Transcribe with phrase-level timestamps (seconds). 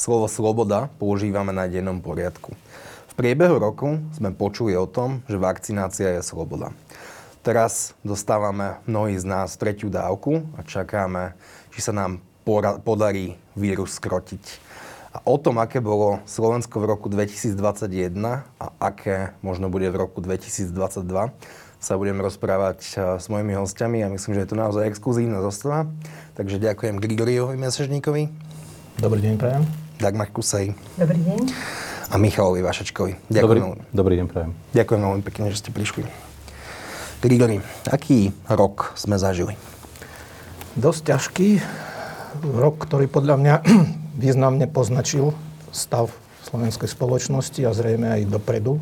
[0.00, 2.56] slovo sloboda používame na dennom poriadku.
[3.12, 6.72] V priebehu roku sme počuli o tom, že vakcinácia je sloboda.
[7.44, 11.36] Teraz dostávame mnohí z nás tretiu dávku a čakáme,
[11.68, 12.24] či sa nám
[12.80, 14.72] podarí vírus skrotiť.
[15.10, 18.14] A o tom, aké bolo Slovensko v roku 2021
[18.56, 20.70] a aké možno bude v roku 2022,
[21.80, 25.88] sa budem rozprávať eh, s mojimi hostiami a myslím, že je to naozaj exkluzívna zostava.
[26.38, 28.30] Takže ďakujem Grigoriovi Mesežníkovi.
[29.00, 29.89] Dobrý deň, prajem.
[30.00, 30.72] Dagmar Kusej.
[30.96, 31.52] Dobrý deň.
[32.08, 33.28] A Michalovi Vašečkovi.
[33.28, 33.44] Ďakujem.
[33.44, 33.60] Dobrý,
[33.92, 34.52] dobrý deň, prajem.
[34.72, 36.08] Ďakujem veľmi pekne, že ste prišli.
[37.20, 39.60] Grigori, aký rok sme zažili?
[40.72, 41.48] Dosť ťažký.
[42.48, 43.54] Rok, ktorý podľa mňa
[44.24, 45.36] významne poznačil
[45.68, 46.08] stav
[46.48, 48.80] slovenskej spoločnosti a zrejme aj dopredu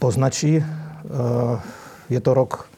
[0.00, 0.56] poznačí.
[0.56, 1.56] Eh,
[2.08, 2.72] je to rok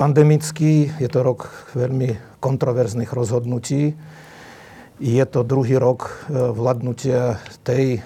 [0.00, 3.92] pandemický, je to rok veľmi kontroverzných rozhodnutí.
[5.02, 8.02] Je to druhý rok e, vládnutia tej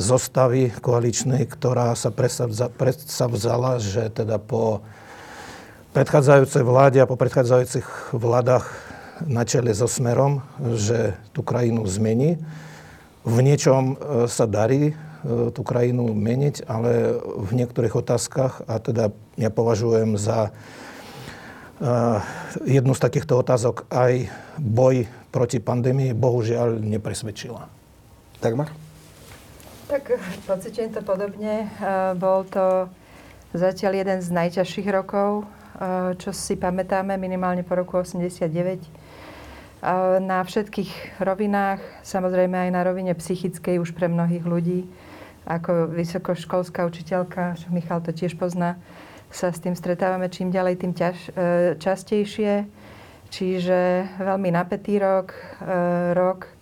[0.00, 4.80] zostavy koaličnej, ktorá sa predsavzala, že teda po
[5.92, 8.72] predchádzajúcej vláde a po predchádzajúcich vládach
[9.28, 10.40] na čele so Smerom,
[10.80, 12.40] že tú krajinu zmení.
[13.28, 19.14] V niečom e, sa darí E, tú krajinu meniť, ale v niektorých otázkach, a teda
[19.38, 20.50] ja považujem za
[22.62, 25.02] jednu z takýchto otázok aj boj
[25.32, 27.66] proti pandémii, bohužiaľ nepresvedčila.
[28.38, 28.68] Dagmar?
[29.88, 31.66] Tak pocitujem to podobne.
[31.66, 32.92] E, bol to
[33.56, 35.44] zatiaľ jeden z najťažších rokov,
[36.20, 38.48] čo si pamätáme minimálne po roku 89
[40.22, 44.86] na všetkých rovinách, samozrejme aj na rovine psychickej už pre mnohých ľudí
[45.42, 48.78] ako vysokoškolská učiteľka, Michal to tiež pozná,
[49.32, 51.30] sa s tým stretávame čím ďalej, tým ťaž, e,
[51.80, 52.68] častejšie.
[53.32, 55.32] Čiže veľmi napätý rok,
[55.64, 56.52] e, rok,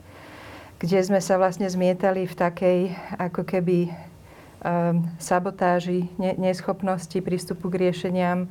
[0.79, 2.79] kde sme sa vlastne zmietali v takej
[3.19, 3.93] ako keby e,
[5.19, 8.47] sabotáži, neschopnosti prístupu k riešeniam.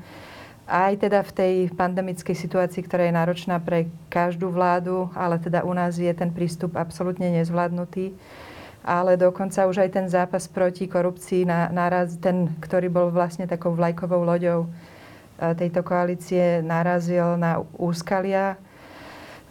[0.68, 5.72] Aj teda v tej pandemickej situácii, ktorá je náročná pre každú vládu, ale teda u
[5.72, 8.20] nás je ten prístup absolútne nezvládnutý
[8.80, 14.24] ale dokonca už aj ten zápas proti korupcii, naraz, ten, ktorý bol vlastne takou vlajkovou
[14.24, 14.72] loďou
[15.40, 18.60] tejto koalície, narazil na úskalia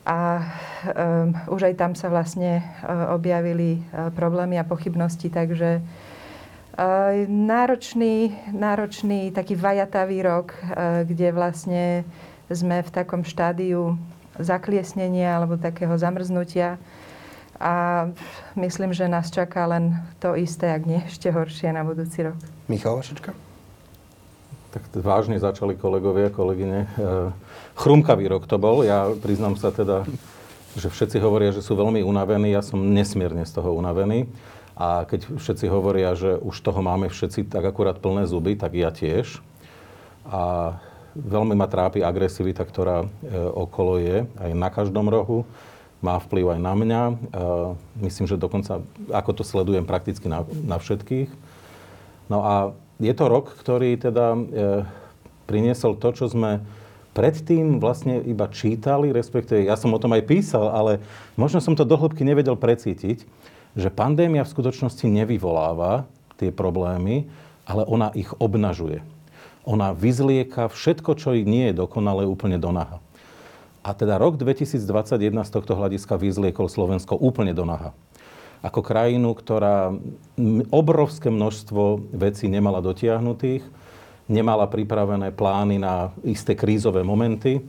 [0.08, 7.12] a um, už aj tam sa vlastne uh, objavili uh, problémy a pochybnosti, takže uh,
[7.28, 10.54] náročný, náročný, taký vajatavý rok,
[11.04, 11.84] kde vlastne
[12.48, 14.00] sme v takom štádiu
[14.38, 16.78] zakliesnenia alebo takého zamrznutia
[17.58, 18.06] a
[18.54, 22.38] myslím, že nás čaká len to isté, ak nie ešte horšie na budúci rok.
[22.70, 23.47] Michal Vašečka?
[24.68, 26.84] Tak vážne začali kolegovia, kolegyne.
[26.84, 27.32] E,
[27.72, 28.84] chrumkavý rok to bol.
[28.84, 30.04] Ja priznám sa teda,
[30.76, 32.52] že všetci hovoria, že sú veľmi unavení.
[32.52, 34.28] Ja som nesmierne z toho unavený.
[34.76, 38.92] A keď všetci hovoria, že už toho máme všetci tak akurát plné zuby, tak ja
[38.92, 39.40] tiež.
[40.28, 40.76] A
[41.16, 43.08] veľmi ma trápi agresivita, ktorá e,
[43.56, 45.48] okolo je, aj na každom rohu
[45.98, 47.02] má vplyv aj na mňa.
[47.98, 51.26] Myslím, že dokonca, ako to sledujem prakticky na, na všetkých.
[52.30, 52.54] No a
[52.98, 54.40] je to rok, ktorý teda e,
[55.46, 56.62] priniesol to, čo sme
[57.14, 61.02] predtým vlastne iba čítali, respektíve ja som o tom aj písal, ale
[61.34, 63.26] možno som to dohlbky nevedel precítiť,
[63.78, 66.06] že pandémia v skutočnosti nevyvoláva
[66.38, 67.26] tie problémy,
[67.66, 69.02] ale ona ich obnažuje.
[69.66, 73.02] Ona vyzlieka všetko, čo nie je dokonalé, úplne do naha.
[73.84, 77.94] A teda rok 2021 z tohto hľadiska vyzliekol Slovensko úplne do naha.
[78.58, 79.94] Ako krajinu, ktorá
[80.74, 83.62] obrovské množstvo vecí nemala dotiahnutých,
[84.26, 87.62] nemala pripravené plány na isté krízové momenty.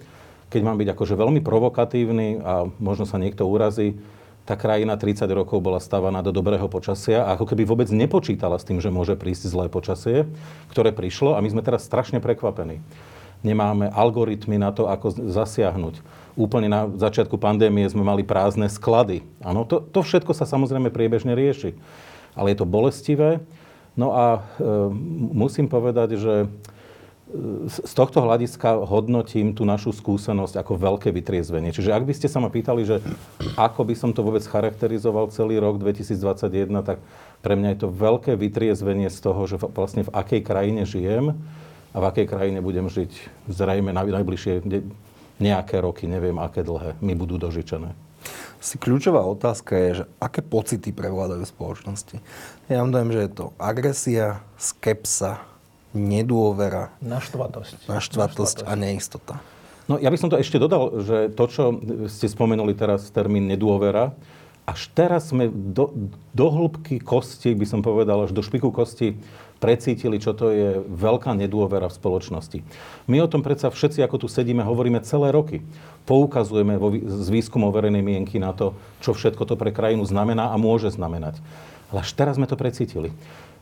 [0.49, 4.01] Keď mám byť akože veľmi provokatívny a možno sa niekto urazí,
[4.49, 8.65] tá krajina 30 rokov bola stávaná do dobrého počasia a ako keby vôbec nepočítala s
[8.65, 10.25] tým, že môže prísť zlé počasie,
[10.73, 12.81] ktoré prišlo a my sme teraz strašne prekvapení
[13.43, 16.03] nemáme algoritmy na to, ako zasiahnuť.
[16.39, 19.27] Úplne na začiatku pandémie sme mali prázdne sklady.
[19.43, 21.75] Áno, to, to všetko sa samozrejme priebežne rieši.
[22.31, 23.43] Ale je to bolestivé.
[23.99, 24.63] No a e,
[25.35, 26.47] musím povedať, že e,
[27.67, 31.75] z tohto hľadiska hodnotím tú našu skúsenosť ako veľké vytriezvenie.
[31.75, 33.03] Čiže ak by ste sa ma pýtali, že
[33.59, 37.03] ako by som to vôbec charakterizoval celý rok 2021, tak
[37.43, 41.35] pre mňa je to veľké vytriezvenie z toho, že vlastne v akej krajine žijem,
[41.89, 43.11] a v akej krajine budem žiť
[43.49, 44.61] zrejme na najbližšie
[45.39, 47.95] nejaké roky, neviem aké dlhé, mi budú dožičené.
[48.59, 52.15] Si kľúčová otázka je, že aké pocity prevládajú v spoločnosti.
[52.67, 55.39] Ja dojem, že je to agresia, skepsa,
[55.95, 56.91] nedôvera.
[56.99, 57.87] Naštvatosť.
[57.87, 59.39] Naštvatosť a neistota.
[59.87, 61.63] No ja by som to ešte dodal, že to, čo
[62.11, 64.13] ste spomenuli teraz, termín nedôvera,
[64.69, 65.89] Až teraz sme do,
[66.29, 69.17] do hĺbky kosti, by som povedal, až do špiku kosti
[69.59, 72.59] precítili, čo to je veľká nedôvera v spoločnosti.
[73.05, 75.61] My o tom predsa všetci, ako tu sedíme, hovoríme celé roky.
[76.07, 78.73] Poukazujeme vo, z výskumov verejnej mienky na to,
[79.03, 81.37] čo všetko to pre krajinu znamená a môže znamenať.
[81.91, 83.11] Ale až teraz sme to precítili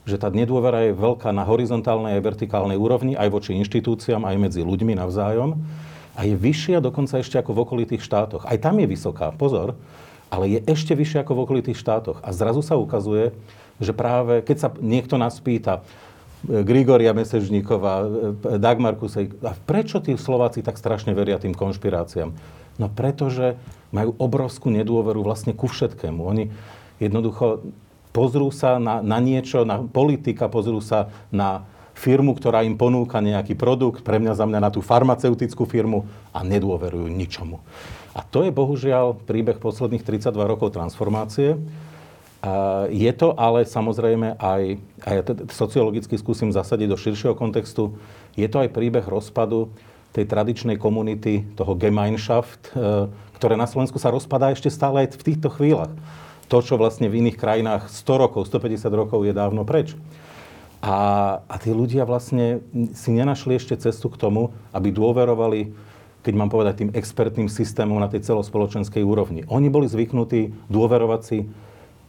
[0.08, 4.64] že tá nedôvera je veľká na horizontálnej a vertikálnej úrovni, aj voči inštitúciám, aj medzi
[4.64, 5.60] ľuďmi navzájom.
[6.16, 8.48] A je vyššia dokonca ešte ako v okolitých štátoch.
[8.48, 9.76] Aj tam je vysoká, pozor,
[10.32, 12.24] ale je ešte vyššia ako v okolitých štátoch.
[12.24, 13.36] A zrazu sa ukazuje,
[13.78, 15.82] že práve keď sa niekto nás pýta,
[16.46, 18.08] e, Grigoria Mesežníková, e,
[18.58, 22.34] Dagmar Kusej, a prečo tí Slováci tak strašne veria tým konšpiráciám?
[22.78, 23.58] No pretože
[23.90, 26.22] majú obrovskú nedôveru vlastne ku všetkému.
[26.22, 26.54] Oni
[27.02, 27.66] jednoducho
[28.14, 31.66] pozrú sa na, na niečo, na politika, pozrú sa na
[31.98, 37.10] firmu, ktorá im ponúka nejaký produkt, pre mňa mňa na tú farmaceutickú firmu a nedôverujú
[37.10, 37.58] ničomu.
[38.14, 41.58] A to je bohužiaľ príbeh posledných 32 rokov transformácie.
[42.94, 44.62] Je to ale samozrejme aj,
[45.02, 47.98] a ja sociologicky skúsim zasadiť do širšieho kontextu,
[48.38, 49.74] je to aj príbeh rozpadu
[50.14, 53.06] tej tradičnej komunity, toho Gemeinschaft, e,
[53.38, 55.94] ktoré na Slovensku sa rozpadá ešte stále aj v týchto chvíľach
[56.48, 59.94] to, čo vlastne v iných krajinách 100 rokov, 150 rokov je dávno preč.
[60.80, 60.96] A,
[61.44, 62.64] a tí ľudia vlastne
[62.96, 65.74] si nenašli ešte cestu k tomu, aby dôverovali,
[66.24, 69.44] keď mám povedať, tým expertným systémom na tej celospoločenskej úrovni.
[69.52, 71.38] Oni boli zvyknutí dôverovať si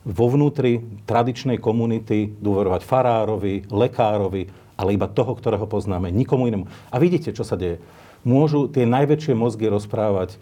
[0.08, 4.48] vo vnútri tradičnej komunity, dôverovať farárovi, lekárovi,
[4.80, 6.64] ale iba toho, ktorého poznáme, nikomu inému.
[6.88, 7.82] A vidíte, čo sa deje.
[8.24, 10.40] Môžu tie najväčšie mozgy rozprávať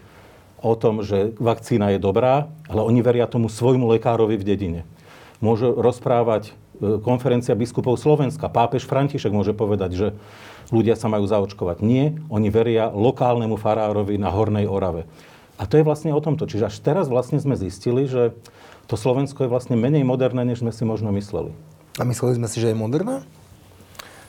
[0.63, 4.81] o tom, že vakcína je dobrá, ale oni veria tomu svojmu lekárovi v dedine.
[5.43, 8.49] Môže rozprávať e, konferencia biskupov Slovenska.
[8.49, 10.07] Pápež František môže povedať, že
[10.73, 11.85] ľudia sa majú zaočkovať.
[11.85, 15.05] Nie, oni veria lokálnemu farárovi na Hornej Orave.
[15.57, 16.49] A to je vlastne o tomto.
[16.49, 18.37] Čiže až teraz vlastne sme zistili, že
[18.87, 21.51] to Slovensko je vlastne menej moderné, než sme si možno mysleli.
[21.99, 23.27] A mysleli sme si, že je moderné?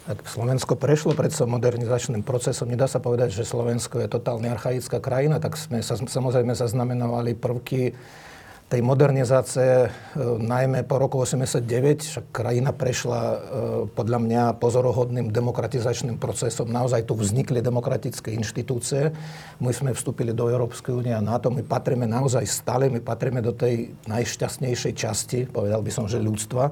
[0.07, 2.71] Slovensko prešlo predsa modernizačným procesom.
[2.71, 7.91] Nedá sa povedať, že Slovensko je totálne archaická krajina, tak sme sa, samozrejme zaznamenovali prvky
[8.67, 9.89] tej modernizácie, e,
[10.43, 13.37] najmä po roku 89, však krajina prešla e,
[13.95, 16.67] podľa mňa pozorohodným demokratizačným procesom.
[16.67, 19.15] Naozaj tu vznikli demokratické inštitúcie.
[19.63, 21.47] My sme vstúpili do Európskej únie a NATO.
[21.47, 26.71] My patríme naozaj stále, my patríme do tej najšťastnejšej časti, povedal by som, že ľudstva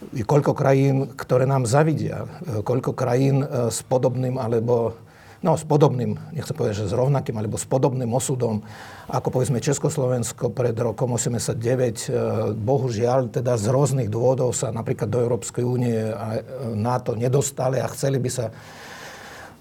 [0.00, 2.24] koľko krajín, ktoré nám zavidia,
[2.64, 4.96] koľko krajín e, s podobným alebo
[5.40, 8.60] no s podobným, nechcem povedať, že s rovnakým, alebo s podobným osudom,
[9.08, 12.18] ako povedzme Československo pred rokom 89, e,
[12.54, 16.42] bohužiaľ teda z rôznych dôvodov sa napríklad do Európskej únie a e,
[16.76, 18.52] NATO nedostali a chceli by sa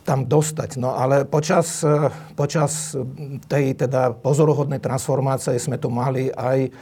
[0.04, 0.82] tam dostať.
[0.82, 1.86] No ale počas,
[2.34, 2.98] počas
[3.46, 6.74] tej teda pozoruhodnej transformácie sme tu mali aj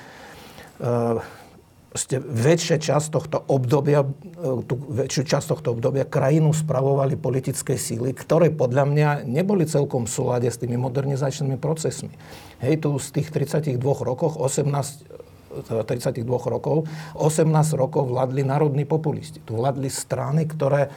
[1.98, 8.14] proste väčšia časť tohto obdobia, e, tú väčšiu časť tohto obdobia krajinu spravovali politické síly,
[8.14, 12.14] ktoré podľa mňa neboli celkom v súlade s tými modernizačnými procesmi.
[12.62, 16.86] Hej, tu z tých 32 rokov, 18, 32 rokov,
[17.18, 19.42] 18 rokov vládli národní populisti.
[19.42, 20.94] Tu vládli strany, ktoré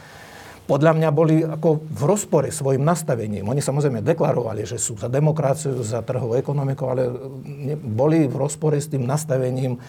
[0.69, 3.49] podľa mňa boli ako v rozpore svojim nastavením.
[3.49, 7.09] Oni samozrejme deklarovali, že sú za demokraciu, za trhovú ekonomiku, ale
[7.81, 9.81] boli v rozpore s tým nastavením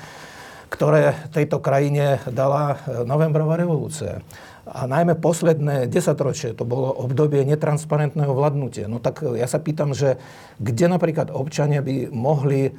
[0.71, 4.23] ktoré tejto krajine dala e, novembrová revolúcia.
[4.63, 8.87] A najmä posledné desaťročie to bolo obdobie netransparentného vládnutia.
[8.87, 10.15] No tak e, ja sa pýtam, že
[10.63, 12.71] kde napríklad občania by mohli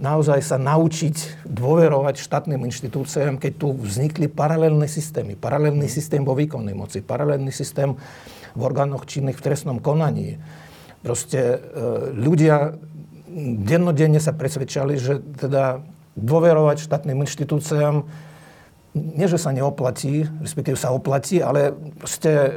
[0.00, 5.38] naozaj sa naučiť dôverovať štátnym inštitúciám, keď tu vznikli paralelné systémy.
[5.38, 7.94] Paralelný systém vo výkonnej moci, paralelný systém
[8.56, 10.40] v orgánoch činných v trestnom konaní.
[11.04, 11.56] Proste e,
[12.16, 12.72] ľudia
[13.68, 18.06] dennodenne sa presvedčali, že teda dôverovať štátnym inštitúciám,
[18.94, 21.74] nie, že sa neoplatí, respektíve sa oplatí, ale
[22.06, 22.50] ste e,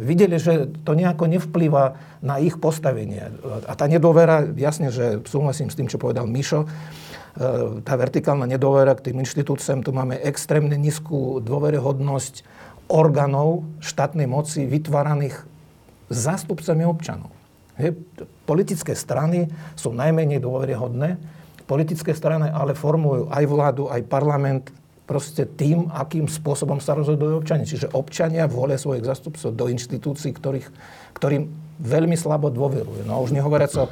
[0.00, 3.28] videli, že to nejako nevplýva na ich postavenie.
[3.68, 6.68] A tá nedôvera, jasne, že súhlasím s tým, čo povedal Mišo, e,
[7.84, 12.40] tá vertikálna nedôvera k tým inštitúciám, tu máme extrémne nízku dôveryhodnosť
[12.88, 15.44] orgánov štátnej moci vytváraných
[16.08, 17.32] zástupcami občanov.
[18.48, 21.20] Politické strany sú najmenej dôveryhodné,
[21.64, 24.68] Politické strany ale formujú aj vládu, aj parlament
[25.04, 27.68] proste tým, akým spôsobom sa rozhodujú občania.
[27.68, 30.68] Čiže občania volia svojich zastupcov do inštitúcií, ktorých,
[31.16, 31.48] ktorým
[31.80, 33.04] veľmi slabo dôverujú.
[33.04, 33.88] No a už nehovoriac o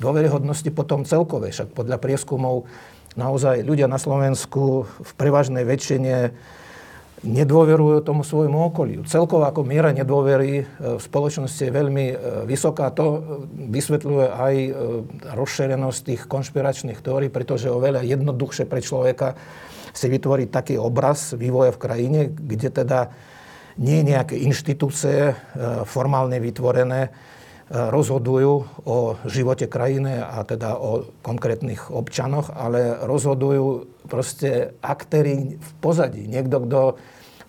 [0.00, 1.52] dôveryhodnosti potom celkovej.
[1.52, 2.64] Však podľa prieskumov
[3.14, 6.32] naozaj ľudia na Slovensku v prevažnej väčšine
[7.22, 9.00] nedôverujú tomu svojmu okoliu.
[9.06, 10.64] Celkovo ako miera nedôvery e,
[10.98, 12.90] v spoločnosti je veľmi e, vysoká.
[12.92, 13.18] To e,
[13.70, 14.54] vysvetľuje aj
[15.32, 19.38] rozšerenosť tých konšpiračných teórií, pretože oveľa jednoduchšie pre človeka
[19.94, 23.14] si vytvoriť taký obraz vývoja v krajine, kde teda
[23.78, 25.34] nie nejaké inštitúcie
[25.86, 27.10] formálne vytvorené
[27.74, 28.52] rozhodujú
[28.86, 36.30] o živote krajiny a teda o konkrétnych občanoch, ale rozhodujú proste aktéry v pozadí.
[36.30, 36.80] Niekto, kto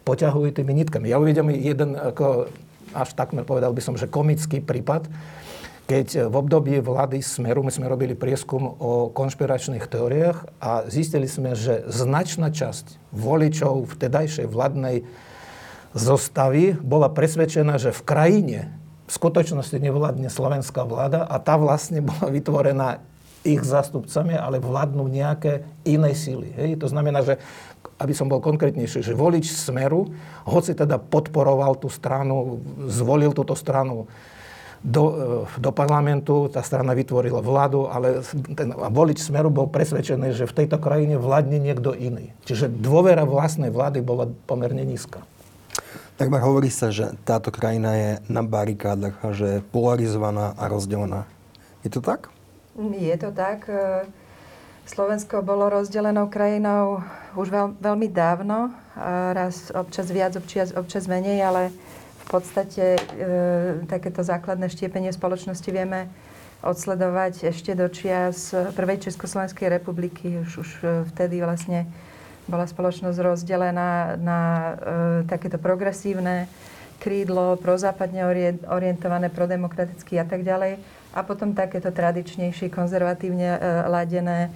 [0.02, 1.14] poťahuje tými nitkami.
[1.14, 2.50] Ja uvidím jeden, ako,
[2.98, 5.10] až takmer povedal by som, že komický prípad,
[5.86, 11.54] keď v období vlády Smeru, my sme robili prieskum o konšpiračných teóriách a zistili sme,
[11.54, 15.06] že značná časť voličov vtedajšej vládnej
[15.94, 18.60] zostavy bola presvedčená, že v krajine
[19.06, 22.90] v skutočnosti nevládne slovenská vláda a tá vlastne bola vytvorená
[23.46, 26.50] ich zástupcami, ale vládnu nejaké iné síly.
[26.58, 26.82] Hej?
[26.82, 27.38] To znamená, že
[27.96, 30.12] aby som bol konkrétnejší, že volič Smeru,
[30.44, 32.60] hoci teda podporoval tú stranu,
[32.92, 34.12] zvolil túto stranu
[34.84, 35.04] do,
[35.48, 38.20] e, do parlamentu, tá strana vytvorila vládu, ale
[38.52, 42.36] ten volič Smeru bol presvedčený, že v tejto krajine vládne niekto iný.
[42.44, 45.24] Čiže dôvera vlastnej vlády bola pomerne nízka.
[46.16, 51.28] Takmer hovorí sa, že táto krajina je na barikádach a že je polarizovaná a rozdelená.
[51.84, 52.32] Je to tak?
[52.96, 53.68] Je to tak.
[54.88, 57.04] Slovensko bolo rozdelenou krajinou
[57.36, 58.72] už veľ, veľmi dávno.
[59.36, 61.76] Raz občas viac, občas, občas menej, ale
[62.24, 63.00] v podstate e,
[63.84, 66.08] takéto základné štiepenie spoločnosti vieme
[66.64, 70.40] odsledovať ešte do čias prvej Československej republiky.
[70.42, 71.86] Už, už e, vtedy vlastne
[72.46, 74.72] bola spoločnosť rozdelená na e,
[75.26, 76.46] takéto progresívne
[77.00, 78.24] krídlo, prozápadne
[78.66, 80.80] orientované, prodemokraticky a tak ďalej.
[81.16, 84.50] A potom takéto tradičnejšie, konzervatívne e, ladené, e,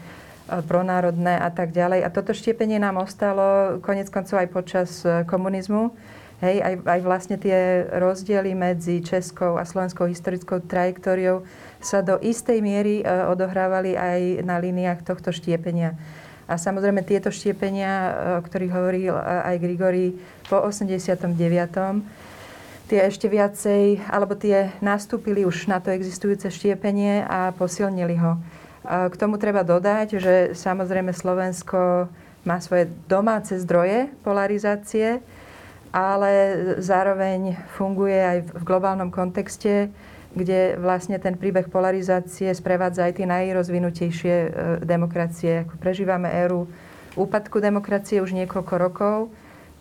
[0.64, 2.04] pronárodné a tak ďalej.
[2.04, 5.92] A toto štiepenie nám ostalo konec koncov aj počas e, komunizmu.
[6.40, 11.44] Hej, aj, aj vlastne tie rozdiely medzi českou a slovenskou historickou trajektóriou
[11.84, 16.00] sa do istej miery e, odohrávali aj na líniách tohto štiepenia.
[16.50, 20.18] A samozrejme tieto štiepenia, e, o ktorých hovoril e, aj Grigory
[20.50, 21.38] po 89
[22.90, 28.42] tie ešte viacej, alebo tie nastúpili už na to existujúce štiepenie a posilnili ho.
[28.82, 32.10] K tomu treba dodať, že samozrejme Slovensko
[32.42, 35.22] má svoje domáce zdroje polarizácie,
[35.94, 36.32] ale
[36.82, 39.94] zároveň funguje aj v globálnom kontexte
[40.34, 44.50] kde vlastne ten príbeh polarizácie sprevádza aj tie najrozvinutejšie e,
[44.86, 45.66] demokracie.
[45.82, 46.70] Prežívame éru
[47.18, 49.18] úpadku demokracie už niekoľko rokov,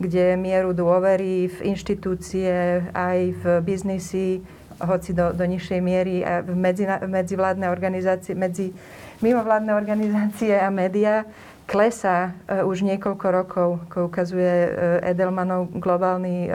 [0.01, 4.41] kde mieru dôvery v inštitúcie, aj v biznisi,
[4.79, 8.71] hoci do, do nižšej miery, a v medzi, medzivládne organizácie, medzi
[9.19, 11.27] mimovládne organizácie a médiá
[11.67, 14.71] klesá uh, už niekoľko rokov, ako ukazuje uh,
[15.03, 16.47] Edelmanov globálny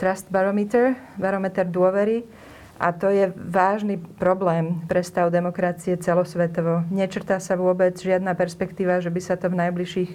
[0.00, 2.24] Trust Barometer, barometer dôvery
[2.78, 6.86] a to je vážny problém pre stav demokracie celosvetovo.
[6.94, 10.10] Nečrtá sa vôbec žiadna perspektíva, že by sa to v najbližších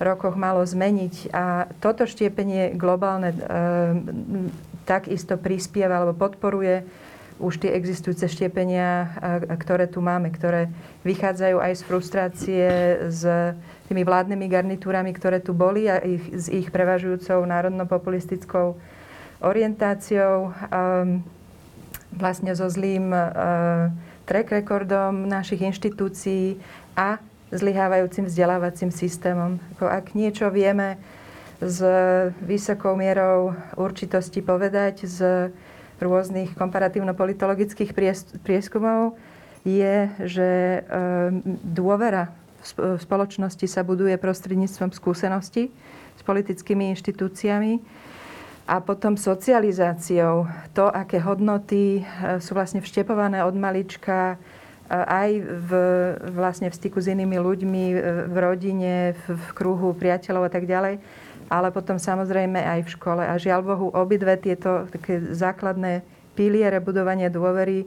[0.00, 1.30] rokoch malo zmeniť.
[1.36, 3.38] A toto štiepenie globálne e,
[4.88, 6.88] takisto prispieva alebo podporuje
[7.36, 9.00] už tie existujúce štiepenia, a,
[9.60, 10.72] ktoré tu máme, ktoré
[11.04, 12.66] vychádzajú aj z frustrácie
[13.12, 13.22] s
[13.92, 18.80] tými vládnymi garnitúrami, ktoré tu boli a ich, s ich prevažujúcou národno-populistickou
[19.44, 20.56] orientáciou.
[20.72, 21.41] E,
[22.12, 23.90] vlastne so zlým uh,
[24.24, 26.60] track rekordom našich inštitúcií
[26.96, 27.18] a
[27.52, 29.60] zlyhávajúcim vzdelávacím systémom.
[29.76, 30.96] Ak niečo vieme
[31.60, 31.78] s
[32.40, 35.52] vysokou mierou určitosti povedať z
[36.02, 37.94] rôznych komparatívno-politologických
[38.42, 39.14] prieskumov,
[39.62, 40.82] je, že
[41.62, 45.70] dôvera v spoločnosti sa buduje prostredníctvom skúsenosti
[46.18, 47.78] s politickými inštitúciami
[48.66, 50.46] a potom socializáciou.
[50.74, 52.02] To, aké hodnoty e,
[52.38, 54.36] sú vlastne vštepované od malička e,
[54.94, 55.70] aj v,
[56.30, 57.96] vlastne v styku s inými ľuďmi, e,
[58.30, 61.02] v rodine, v, v kruhu priateľov a tak ďalej,
[61.50, 63.22] ale potom samozrejme aj v škole.
[63.26, 66.06] A žiaľ Bohu, obidve tieto také základné
[66.38, 67.84] piliere budovania dôvery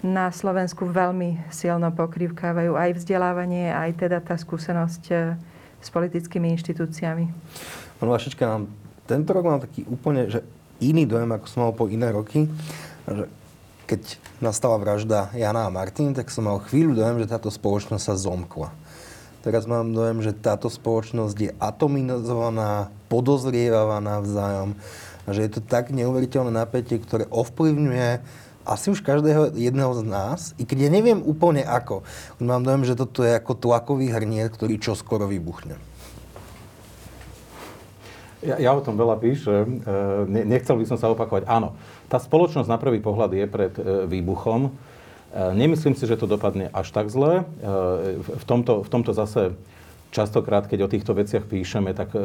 [0.00, 5.02] na Slovensku veľmi silno pokrývkávajú aj vzdelávanie, aj teda tá skúsenosť
[5.78, 7.24] s politickými inštitúciami.
[7.98, 8.62] Pán Vašečka,
[9.08, 10.44] tento rok mám taký úplne, že
[10.84, 12.44] iný dojem, ako som mal po iné roky.
[13.08, 13.24] Že
[13.88, 14.02] keď
[14.44, 18.68] nastala vražda Jana a Martin, tak som mal chvíľu dojem, že táto spoločnosť sa zomkla.
[19.40, 24.76] Teraz mám dojem, že táto spoločnosť je atomizovaná, podozrievaná navzájom.
[25.24, 28.20] A že je to tak neuveriteľné napätie, ktoré ovplyvňuje
[28.68, 32.04] asi už každého jedného z nás, i keď ja neviem úplne ako.
[32.44, 35.80] Mám dojem, že toto je ako tlakový hrnier, ktorý čoskoro vybuchne.
[38.38, 39.82] Ja, ja o tom veľa píšem.
[40.30, 41.50] E, nechcel by som sa opakovať.
[41.50, 41.74] Áno,
[42.06, 44.70] tá spoločnosť na prvý pohľad je pred e, výbuchom.
[44.70, 44.70] E,
[45.58, 47.42] nemyslím si, že to dopadne až tak zle.
[48.18, 49.58] V tomto, v tomto zase
[50.14, 52.16] častokrát, keď o týchto veciach píšeme, tak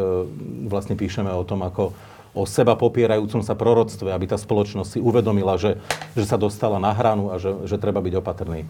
[0.72, 1.92] vlastne píšeme o tom, ako
[2.34, 5.78] o seba popierajúcom sa proroctve, aby tá spoločnosť si uvedomila, že,
[6.18, 8.66] že sa dostala na hranu a že, že treba byť opatrný.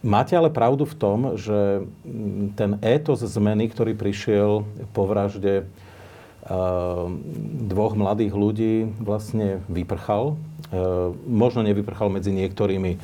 [0.00, 1.84] Máte ale pravdu v tom, že
[2.56, 4.64] ten étos zmeny, ktorý prišiel
[4.96, 7.12] po vražde uh,
[7.68, 10.40] dvoch mladých ľudí, vlastne vyprchal.
[10.72, 12.96] Uh, možno nevyprchal medzi niektorými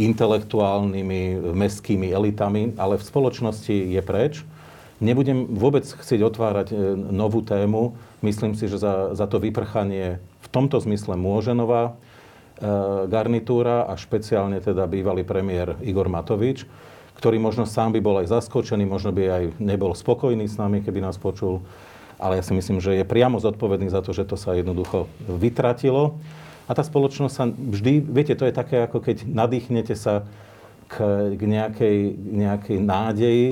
[0.00, 4.48] intelektuálnymi, mestskými elitami, ale v spoločnosti je preč.
[5.04, 6.72] Nebudem vôbec chcieť otvárať
[7.12, 8.00] novú tému.
[8.24, 12.03] Myslím si, že za, za to vyprchanie v tomto zmysle môže nová E,
[13.10, 16.66] garnitúra a špeciálne teda bývalý premiér Igor Matovič,
[17.18, 21.02] ktorý možno sám by bol aj zaskočený, možno by aj nebol spokojný s nami, keby
[21.02, 21.62] nás počul,
[22.18, 26.18] ale ja si myslím, že je priamo zodpovedný za to, že to sa jednoducho vytratilo.
[26.64, 30.24] A tá spoločnosť sa vždy, viete, to je také, ako keď nadýchnete sa
[30.88, 30.96] k,
[31.36, 33.48] k nejakej, nejakej nádeji,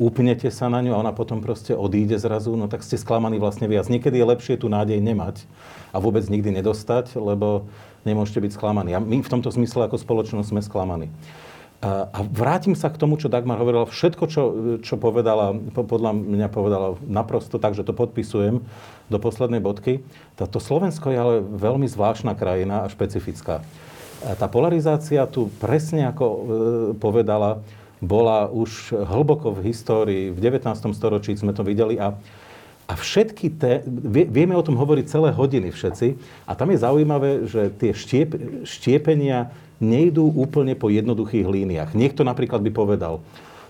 [0.00, 3.68] upnete sa na ňu a ona potom proste odíde zrazu, no tak ste sklamaní vlastne
[3.68, 3.88] viac.
[3.88, 5.44] Niekedy je lepšie tú nádej nemať
[5.92, 7.68] a vôbec nikdy nedostať, lebo
[8.04, 8.96] nemôžete byť sklamaní.
[8.96, 11.08] A my v tomto zmysle ako spoločnosť sme sklamaní.
[11.80, 13.88] A vrátim sa k tomu, čo Dagmar hovorila.
[13.88, 14.42] Všetko, čo,
[14.84, 18.60] čo povedala, podľa mňa povedala naprosto tak, že to podpisujem
[19.08, 20.04] do poslednej bodky.
[20.36, 23.64] Táto Slovensko je ale veľmi zvláštna krajina a špecifická.
[24.20, 26.40] A tá polarizácia tu presne ako e,
[27.00, 27.64] povedala,
[28.04, 30.28] bola už hlboko v histórii.
[30.28, 30.68] V 19.
[30.92, 32.12] storočí sme to videli a
[32.90, 33.86] a všetky te,
[34.26, 36.18] vieme o tom hovoriť celé hodiny všetci.
[36.42, 38.34] A tam je zaujímavé, že tie štiep,
[38.66, 41.94] štiepenia nejdú úplne po jednoduchých líniách.
[41.94, 43.22] Niekto napríklad by povedal,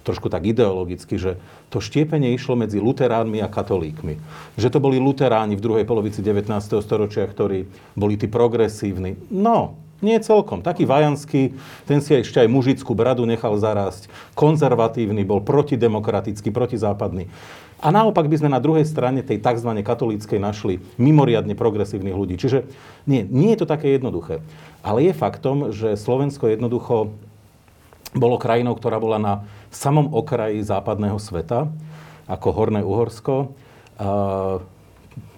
[0.08, 1.36] trošku tak ideologicky, že
[1.68, 4.16] to štiepenie išlo medzi luteránmi a katolíkmi.
[4.56, 6.48] Že to boli luteráni v druhej polovici 19.
[6.80, 9.20] storočia, ktorí boli tí progresívni.
[9.28, 10.64] No, nie celkom.
[10.64, 14.08] Taký vajanský, ten si ešte aj mužickú bradu nechal zarásť.
[14.36, 17.28] Konzervatívny, bol protidemokratický, protizápadný.
[17.80, 19.72] A naopak by sme na druhej strane tej tzv.
[19.80, 22.36] katolíckej našli mimoriadne progresívnych ľudí.
[22.36, 22.68] Čiže
[23.08, 24.44] nie, nie je to také jednoduché.
[24.84, 27.16] Ale je faktom, že Slovensko jednoducho
[28.12, 29.34] bolo krajinou, ktorá bola na
[29.72, 31.72] samom okraji západného sveta,
[32.28, 33.54] ako Horné Uhorsko.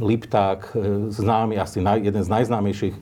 [0.03, 2.97] Lipták, e, známy, asi jeden z najznámejších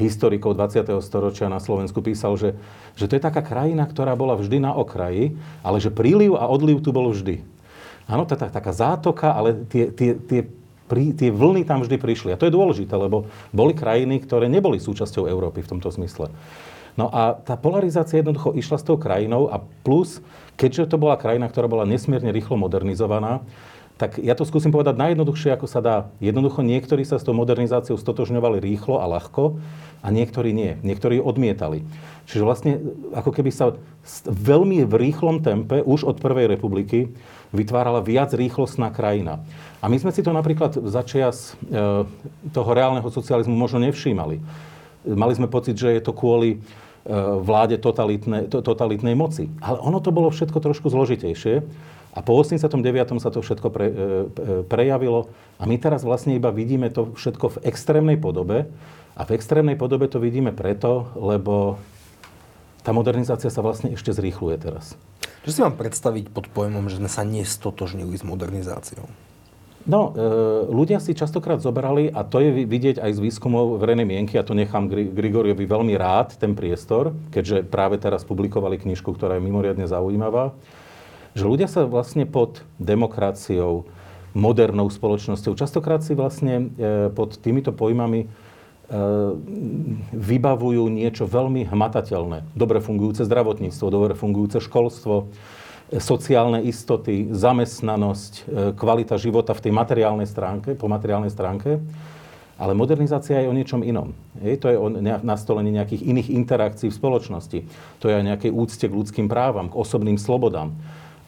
[0.00, 0.88] historikov 20.
[1.04, 2.56] storočia na Slovensku písal, že,
[2.96, 6.80] že to je taká krajina, ktorá bola vždy na okraji, ale že príliv a odliv
[6.80, 7.44] tu bol vždy.
[8.08, 10.40] Áno, tá, taká zátoka, ale tie, tie, tie,
[10.90, 12.30] prí, tie vlny tam vždy prišli.
[12.34, 16.28] A to je dôležité, lebo boli krajiny, ktoré neboli súčasťou Európy v tomto zmysle.
[16.92, 20.20] No a tá polarizácia jednoducho išla s tou krajinou a plus,
[20.60, 23.40] keďže to bola krajina, ktorá bola nesmierne rýchlo modernizovaná,
[24.00, 25.96] tak ja to skúsim povedať najjednoduchšie, ako sa dá.
[26.18, 29.62] Jednoducho niektorí sa s tou modernizáciou stotožňovali rýchlo a ľahko
[30.02, 30.74] a niektorí nie.
[30.82, 31.86] Niektorí odmietali.
[32.26, 32.72] Čiže vlastne
[33.14, 33.78] ako keby sa
[34.26, 37.14] veľmi v rýchlom tempe už od Prvej republiky
[37.52, 39.44] vytvárala viac rýchlostná krajina.
[39.84, 42.02] A my sme si to napríklad začias e,
[42.50, 44.40] toho reálneho socializmu možno nevšímali.
[45.04, 46.58] Mali sme pocit, že je to kvôli e,
[47.44, 49.52] vláde totalitnej, totalitnej moci.
[49.60, 51.62] Ale ono to bolo všetko trošku zložitejšie.
[52.12, 53.16] A po 89.
[53.24, 53.94] sa to všetko pre, e,
[54.68, 55.32] prejavilo.
[55.56, 58.68] A my teraz vlastne iba vidíme to všetko v extrémnej podobe.
[59.16, 61.80] A v extrémnej podobe to vidíme preto, lebo
[62.84, 64.98] tá modernizácia sa vlastne ešte zrýchluje teraz.
[65.42, 69.08] Čo si mám predstaviť pod pojmom, že sme sa nestotožnili s modernizáciou?
[69.82, 70.30] No, e,
[70.70, 74.54] ľudia si častokrát zobrali, a to je vidieť aj z výskumov verejnej mienky, a to
[74.54, 80.54] nechám Grigoriovi veľmi rád, ten priestor, keďže práve teraz publikovali knižku, ktorá je mimoriadne zaujímavá,
[81.32, 83.88] že ľudia sa vlastne pod demokraciou,
[84.32, 88.28] modernou spoločnosťou, častokrát si vlastne e, pod týmito pojmami
[88.92, 89.00] E,
[90.12, 92.44] vybavujú niečo veľmi hmatateľné.
[92.52, 95.32] Dobre fungujúce zdravotníctvo, dobre fungujúce školstvo,
[95.88, 101.80] e, sociálne istoty, zamestnanosť, kvalita života v tej materiálnej stránke, po materiálnej stránke.
[102.60, 104.12] Ale modernizácia je o niečom inom.
[104.44, 104.92] Je, to je o
[105.24, 107.58] nastolení nejakých iných interakcií v spoločnosti.
[108.04, 110.76] To je aj nejakej úcte k ľudským právam, k osobným slobodám.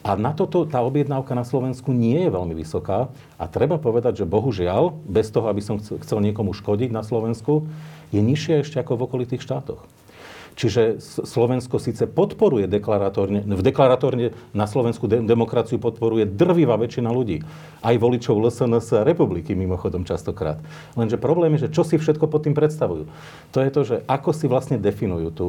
[0.05, 3.09] A na toto tá objednávka na Slovensku nie je veľmi vysoká.
[3.41, 7.65] A treba povedať, že bohužiaľ, bez toho, aby som chcel niekomu škodiť na Slovensku,
[8.13, 9.81] je nižšia ešte ako v okolitých štátoch.
[10.55, 17.43] Čiže Slovensko síce podporuje deklaratórne, v deklaratórne na Slovensku de- demokraciu podporuje drvivá väčšina ľudí.
[17.83, 20.63] Aj voličov LSNS republiky mimochodom častokrát.
[20.95, 23.03] Lenže problém je, že čo si všetko pod tým predstavujú.
[23.51, 25.45] To je to, že ako si vlastne definujú tú,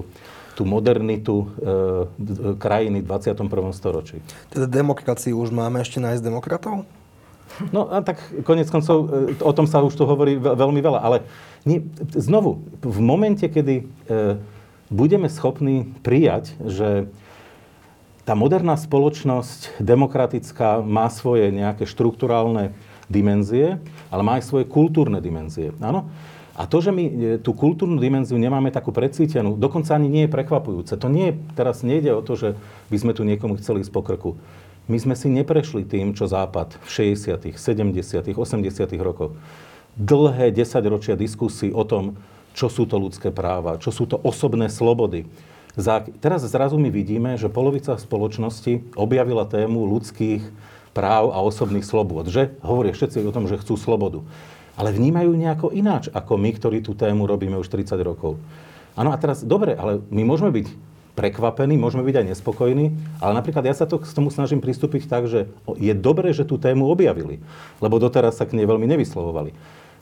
[0.57, 3.45] tú modernitu e, krajiny v 21.
[3.77, 4.25] storočí.
[4.49, 6.88] Teda demokracii už máme ešte nájsť demokratov?
[7.73, 8.97] No a tak konec koncov,
[9.29, 11.29] e, o tom sa už tu hovorí veľmi veľa, ale
[11.69, 11.85] nie,
[12.16, 13.85] znovu, v momente, kedy e,
[14.88, 17.12] budeme schopní prijať, že
[18.25, 22.75] tá moderná spoločnosť demokratická má svoje nejaké štruktúrálne
[23.07, 23.79] dimenzie,
[24.11, 25.71] ale má aj svoje kultúrne dimenzie.
[25.79, 26.11] Áno?
[26.57, 30.33] A to, že my e, tú kultúrnu dimenziu nemáme takú precítenú, dokonca ani nie je
[30.33, 30.97] prekvapujúce.
[30.97, 32.49] To nie je, teraz nejde o to, že
[32.88, 34.40] by sme tu niekomu chceli ísť po krku.
[34.88, 38.88] My sme si neprešli tým, čo Západ v 60., 70., 80.
[39.05, 39.37] rokoch.
[40.01, 42.16] Dlhé desaťročia diskusí o tom,
[42.57, 45.29] čo sú to ľudské práva, čo sú to osobné slobody.
[46.25, 50.40] Teraz zrazu my vidíme, že polovica spoločnosti objavila tému ľudských
[50.97, 52.33] práv a osobných slobôd.
[52.33, 54.25] Že hovoria všetci o tom, že chcú slobodu
[54.76, 58.36] ale vnímajú nejako ináč ako my, ktorí tú tému robíme už 30 rokov.
[58.96, 60.68] Áno, a teraz, dobre, ale my môžeme byť
[61.16, 62.92] prekvapení, môžeme byť aj nespokojní,
[63.24, 65.48] ale napríklad ja sa to, k tomu snažím pristúpiť tak, že
[65.80, 67.40] je dobré, že tú tému objavili,
[67.80, 69.56] lebo doteraz sa k nej veľmi nevyslovovali.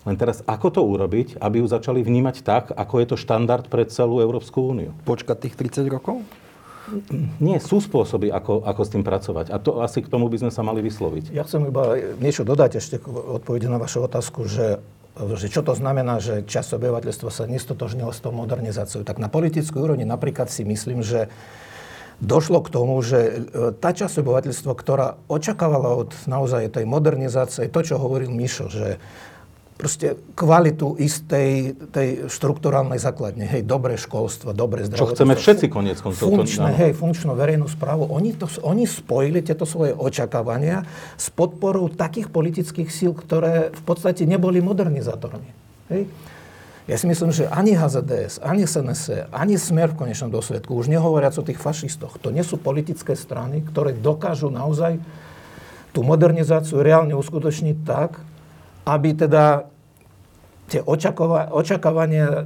[0.04, 3.88] Len teraz, ako to urobiť, aby ju začali vnímať tak, ako je to štandard pre
[3.88, 4.92] celú Európsku úniu?
[5.08, 6.20] Počkať tých 30 rokov?
[7.40, 9.48] Nie, sú spôsoby, ako, ako s tým pracovať.
[9.48, 11.32] A to asi k tomu by sme sa mali vysloviť.
[11.32, 14.84] Ja chcem iba niečo dodať ešte k odpovede na vašu otázku, že,
[15.16, 19.00] že čo to znamená, že časť obyvateľstva sa nestotožnilo s tou modernizáciou.
[19.00, 21.32] Tak na politickej úrovni napríklad si myslím, že
[22.22, 23.32] došlo k tomu, že e,
[23.74, 29.02] tá časť obyvateľstva, ktorá očakávala od naozaj tej modernizácie, to, čo hovoril Mišo, že
[29.84, 33.44] proste kvalitu istej tej štruktúrálnej základne.
[33.44, 35.12] Hej, dobré školstvo, dobré zdravotníctvo.
[35.12, 36.24] Čo chceme všetci koniec koncov.
[36.24, 38.08] Funkčné, hej, funkčnú verejnú správu.
[38.08, 40.88] Oni, to, oni spojili tieto svoje očakávania
[41.20, 45.52] s podporou takých politických síl, ktoré v podstate neboli modernizátormi.
[45.92, 46.08] Hej.
[46.88, 51.36] Ja si myslím, že ani HZDS, ani SNS, ani Smer v konečnom dôsledku, už nehovoriac
[51.36, 54.96] o tých fašistoch, to nie sú politické strany, ktoré dokážu naozaj
[55.92, 58.20] tú modernizáciu reálne uskutočniť tak,
[58.84, 59.73] aby teda
[60.68, 62.42] tie očakova- očakávania e,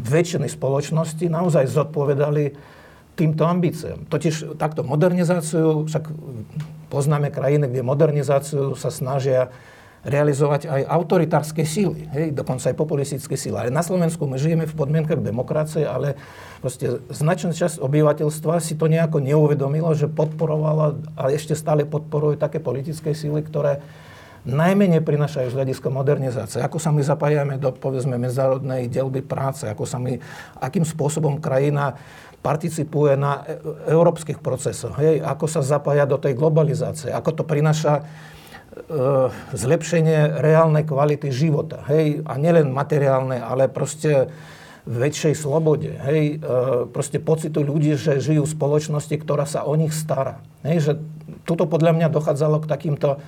[0.00, 2.56] väčšiny spoločnosti naozaj zodpovedali
[3.16, 4.08] týmto ambíciám.
[4.08, 6.04] Totiž takto modernizáciu, však
[6.92, 9.48] poznáme krajiny, kde modernizáciu sa snažia
[10.06, 13.58] realizovať aj autoritárske síly, hej, dokonca aj populistické síly.
[13.58, 16.14] Ale na Slovensku my žijeme v podmienkach demokracie, ale
[16.62, 22.62] proste značná časť obyvateľstva si to nejako neuvedomilo, že podporovala a ešte stále podporujú také
[22.62, 23.82] politické síly, ktoré
[24.46, 26.62] najmenej prinašajú z hľadiska modernizácie.
[26.62, 30.16] Ako sa my zapájame do, povedzme, medzinárodnej delby práce, ako sa my,
[30.62, 31.98] akým spôsobom krajina
[32.46, 33.58] participuje na e,
[33.90, 38.02] európskych procesoch, hej, ako sa zapája do tej globalizácie, ako to prináša e,
[39.50, 41.82] zlepšenie reálnej kvality života.
[41.90, 44.30] Hej, a nielen materiálne, ale proste
[44.86, 45.98] väčšej slobode.
[46.06, 46.46] Hej, e,
[46.86, 50.38] proste pocitu ľudí, že žijú v spoločnosti, ktorá sa o nich stará.
[50.62, 50.92] Hej, že
[51.42, 53.18] tuto podľa mňa dochádzalo k takýmto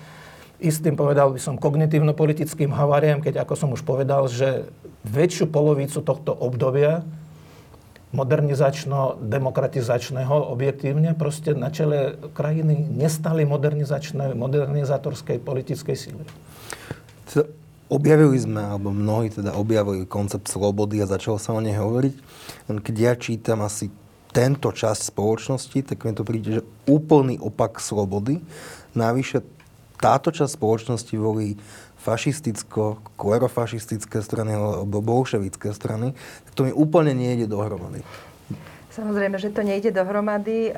[0.58, 4.64] istým, povedal by som, kognitívno-politickým haváriám, keď, ako som už povedal, že
[5.06, 7.02] väčšiu polovicu tohto obdobia
[8.08, 16.24] modernizačno-demokratizačného objektívne proste na čele krajiny nestali modernizačné, modernizátorskej politickej síly.
[17.88, 22.14] Objavili sme, alebo mnohí teda objavili koncept slobody a začalo sa o nej hovoriť.
[22.68, 23.88] Keď ja čítam asi
[24.32, 28.40] tento časť spoločnosti, tak mi to príde, že úplný opak slobody.
[28.92, 29.40] Navyše
[29.98, 31.58] táto časť spoločnosti volí
[31.98, 36.14] fašisticko, klerofašistické strany alebo bolševické strany,
[36.46, 38.06] tak to mi úplne nejde dohromady.
[38.94, 40.74] Samozrejme, že to nejde dohromady.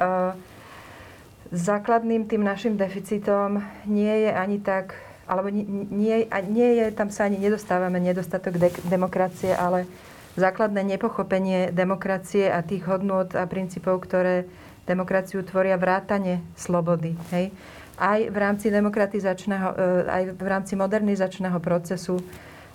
[1.51, 6.17] Základným tým našim deficitom nie je ani tak, alebo nie, nie,
[6.49, 9.85] nie je, tam sa ani nedostávame nedostatok de- demokracie, ale
[10.39, 14.47] základné nepochopenie demokracie a tých hodnôt a princípov, ktoré
[14.87, 17.19] demokraciu tvoria vrátane slobody.
[17.35, 17.51] Hej?
[18.01, 19.77] Aj v rámci demokratizačného, e,
[20.09, 22.17] aj v rámci modernizačného procesu,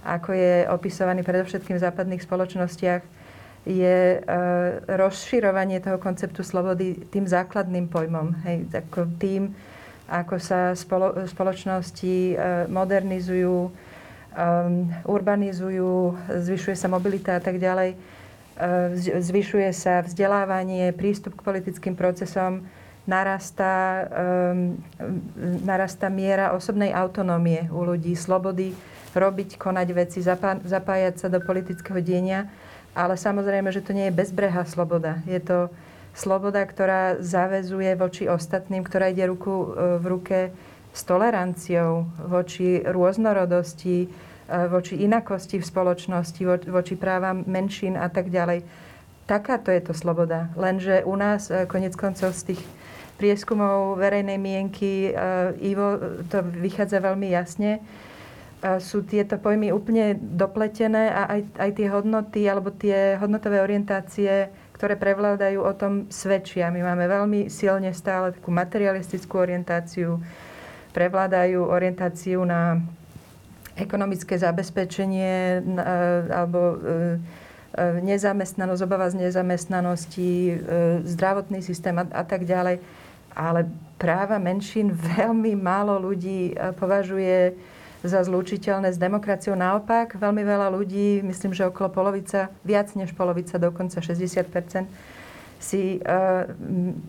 [0.06, 3.02] ako je opisovaný predovšetkým v západných spoločnostiach,
[3.66, 4.20] je e,
[4.86, 8.38] rozširovanie toho konceptu slobody tým základným pojmom.
[8.46, 8.70] Hej,
[9.18, 9.50] tým,
[10.06, 12.36] ako sa spolo, spoločnosti e,
[12.70, 13.74] modernizujú,
[15.08, 15.96] urbanizujú,
[16.28, 17.96] zvyšuje sa mobilita a tak ďalej,
[19.24, 22.68] zvyšuje sa vzdelávanie, prístup k politickým procesom,
[23.06, 24.78] narastá, um,
[25.62, 28.74] narastá miera osobnej autonómie u ľudí, slobody
[29.16, 32.50] robiť, konať veci, zapá- zapájať sa do politického dienia.
[32.96, 35.20] Ale samozrejme, že to nie je bezbrehá sloboda.
[35.28, 35.72] Je to
[36.16, 39.68] sloboda, ktorá zavezuje voči ostatným, ktorá ide ruku e,
[40.00, 40.40] v ruke
[40.96, 44.08] s toleranciou voči rôznorodosti, e,
[44.72, 48.64] voči inakosti v spoločnosti, voči právam menšín a tak ďalej.
[49.28, 50.56] Takáto je to sloboda.
[50.56, 52.64] Lenže u nás, e, konec koncov z tých
[53.16, 55.16] prieskumov verejnej mienky,
[55.64, 57.80] Ivo, to vychádza veľmi jasne,
[58.82, 64.98] sú tieto pojmy úplne dopletené a aj, aj tie hodnoty alebo tie hodnotové orientácie, ktoré
[64.98, 66.74] prevládajú, o tom svedčia.
[66.74, 70.20] My máme veľmi silne stále takú materialistickú orientáciu,
[70.92, 72.82] prevládajú orientáciu na
[73.76, 75.62] ekonomické zabezpečenie
[76.32, 76.80] alebo
[78.02, 80.32] nezamestnanosť, obava z nezamestnanosti,
[81.04, 82.80] zdravotný systém a, a tak ďalej.
[83.36, 83.68] Ale
[84.00, 87.54] práva menšín veľmi málo ľudí považuje
[88.06, 89.58] za zlúčiteľné s demokraciou.
[89.58, 94.46] Naopak, veľmi veľa ľudí, myslím, že okolo polovica, viac než polovica, dokonca 60
[95.56, 96.46] si uh,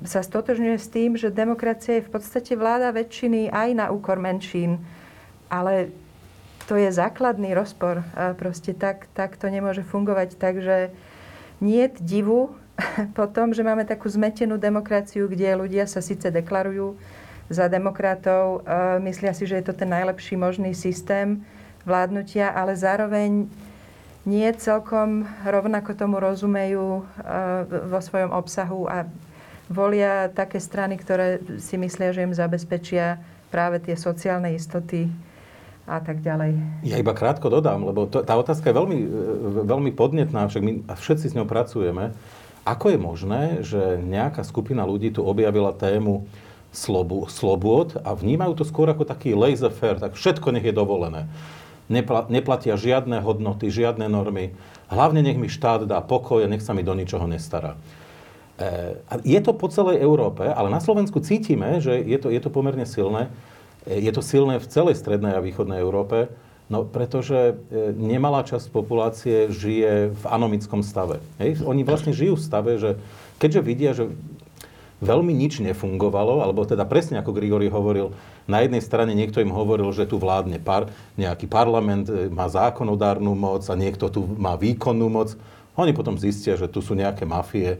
[0.06, 4.80] sa stotožňuje s tým, že demokracia je v podstate vláda väčšiny aj na úkor menšín.
[5.52, 5.92] Ale
[6.66, 8.02] to je základný rozpor.
[8.16, 10.40] A proste tak, tak to nemôže fungovať.
[10.40, 10.90] Takže
[11.60, 12.56] nie divu
[13.16, 16.96] potom, že máme takú zmetenú demokraciu, kde ľudia sa síce deklarujú
[17.48, 18.66] za demokratov.
[19.00, 21.40] Myslia si, že je to ten najlepší možný systém
[21.86, 23.46] vládnutia, ale zároveň
[24.26, 27.06] nie celkom rovnako tomu rozumejú
[27.66, 29.06] vo svojom obsahu a
[29.70, 33.22] volia také strany, ktoré si myslia, že im zabezpečia
[33.54, 35.06] práve tie sociálne istoty
[35.86, 36.82] a tak ďalej.
[36.82, 38.98] Ja iba krátko dodám, lebo to, tá otázka je veľmi,
[39.62, 42.10] veľmi podnetná, však my všetci s ňou pracujeme.
[42.66, 46.26] Ako je možné, že nejaká skupina ľudí tu objavila tému
[46.74, 51.30] slobu, slobôd a vnímajú to skôr ako taký laissez-faire, tak všetko nech je dovolené.
[51.86, 54.50] Nepla, neplatia žiadne hodnoty, žiadne normy.
[54.90, 57.78] Hlavne nech mi štát dá pokoj a nech sa mi do ničoho nestará.
[58.58, 62.50] E, je to po celej Európe, ale na Slovensku cítime, že je to, je to
[62.50, 63.30] pomerne silné.
[63.86, 66.26] E, je to silné v celej strednej a východnej Európe,
[66.66, 71.22] no pretože e, nemalá časť populácie žije v anomickom stave.
[71.38, 71.62] Hej?
[71.62, 72.98] Oni vlastne žijú v stave, že
[73.38, 74.10] keďže vidia, že
[74.98, 79.90] veľmi nič nefungovalo, alebo teda presne ako Grigori hovoril, na jednej strane niekto im hovoril,
[79.90, 85.06] že tu vládne par, nejaký parlament, e, má zákonodárnu moc a niekto tu má výkonnú
[85.06, 85.38] moc.
[85.76, 87.76] Oni potom zistia, že tu sú nejaké mafie,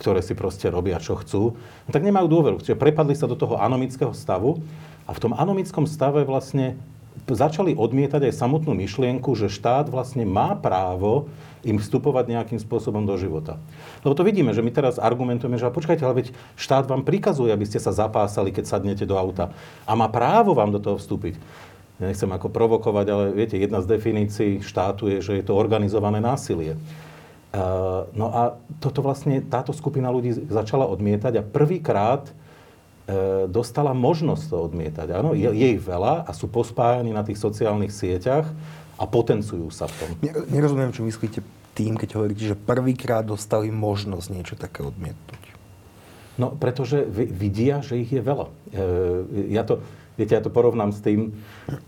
[0.00, 1.58] ktoré si proste robia, čo chcú.
[1.58, 2.56] No, tak nemajú dôveru.
[2.62, 4.62] Čiže prepadli sa do toho anomického stavu
[5.04, 6.78] a v tom anomickom stave vlastne
[7.30, 13.14] začali odmietať aj samotnú myšlienku, že štát vlastne má právo im vstupovať nejakým spôsobom do
[13.20, 13.60] života.
[14.00, 17.68] Lebo to vidíme, že my teraz argumentujeme, že počkajte, ale veď štát vám prikazuje, aby
[17.68, 19.52] ste sa zapásali, keď sadnete do auta.
[19.84, 21.36] A má právo vám do toho vstúpiť.
[22.00, 26.80] Nechcem ako provokovať, ale viete, jedna z definícií štátu je, že je to organizované násilie.
[27.50, 28.42] Uh, no a
[28.80, 32.30] toto vlastne táto skupina ľudí začala odmietať a prvýkrát
[33.48, 35.08] dostala možnosť to odmietať.
[35.14, 38.46] Áno, je, je ich veľa a sú pospájani na tých sociálnych sieťach
[39.00, 40.10] a potencujú sa v tom.
[40.52, 41.40] Nerozumiem, čo myslíte
[41.72, 45.42] tým, keď hovoríte, že prvýkrát dostali možnosť niečo také odmietnúť.
[46.36, 48.48] No, pretože vidia, že ich je veľa.
[48.72, 49.84] E, ja to,
[50.16, 51.36] viete, ja to porovnám s tým,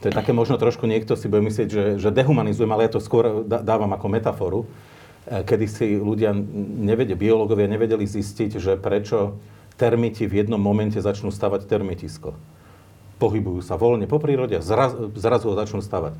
[0.00, 3.00] to je také možno trošku niekto si bude myslieť, že, že dehumanizujem, ale ja to
[3.00, 4.60] skôr dávam ako metaforu,
[5.24, 6.36] e, kedy si ľudia
[6.84, 9.40] nevedia, biológovia nevedeli zistiť, že prečo
[9.82, 12.38] termiti v jednom momente začnú stavať termitisko.
[13.18, 16.14] Pohybujú sa voľne po prírode a zraz, zrazu ho začnú stavať.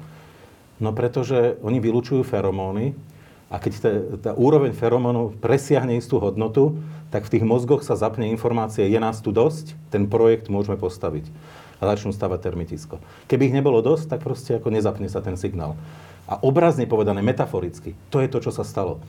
[0.82, 2.98] No pretože oni vylúčujú feromóny
[3.46, 6.82] a keď tá, tá úroveň feromónu presiahne istú hodnotu,
[7.14, 11.30] tak v tých mozgoch sa zapne informácia, je nás tu dosť, ten projekt môžeme postaviť.
[11.78, 12.98] A začnú stavať termitisko.
[13.30, 15.78] Keby ich nebolo dosť, tak proste ako nezapne sa ten signál.
[16.26, 19.02] A obrazne povedané, metaforicky, to je to, čo sa stalo.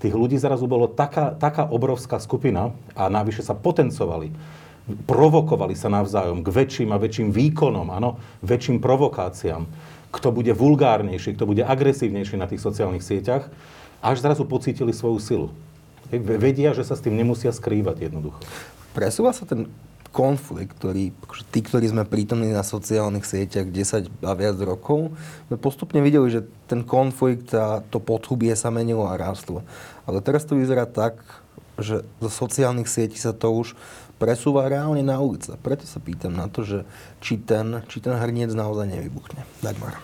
[0.00, 4.32] Tých ľudí zrazu bolo taká, taká obrovská skupina a navyše sa potencovali
[4.90, 9.62] provokovali sa navzájom k väčším a väčším výkonom, áno, väčším provokáciám
[10.10, 13.46] kto bude vulgárnejší, kto bude agresívnejší na tých sociálnych sieťach,
[14.02, 15.48] až zrazu pocítili svoju silu.
[16.10, 18.42] Vedia, že sa s tým nemusia skrývať jednoducho.
[18.90, 19.70] Presúva sa ten
[20.10, 25.14] konflikt, ktorý, akože tí, ktorí sme prítomní na sociálnych sieťach 10 a viac rokov,
[25.46, 29.62] sme postupne videli, že ten konflikt a to podhubie sa menilo a rástlo.
[30.04, 31.22] Ale teraz to vyzerá tak,
[31.78, 33.78] že zo sociálnych sietí sa to už
[34.20, 35.56] presúva reálne na ulice.
[35.62, 36.78] Preto sa pýtam na to, že
[37.24, 39.46] či ten, či ten hrniec naozaj nevybuchne.
[39.64, 39.96] Dagmar.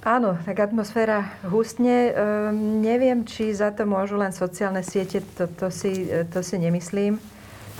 [0.00, 2.12] Áno, tak atmosféra hustne.
[2.12, 7.20] Ehm, neviem, či za to môžu len sociálne siete, to, to, si, to si nemyslím.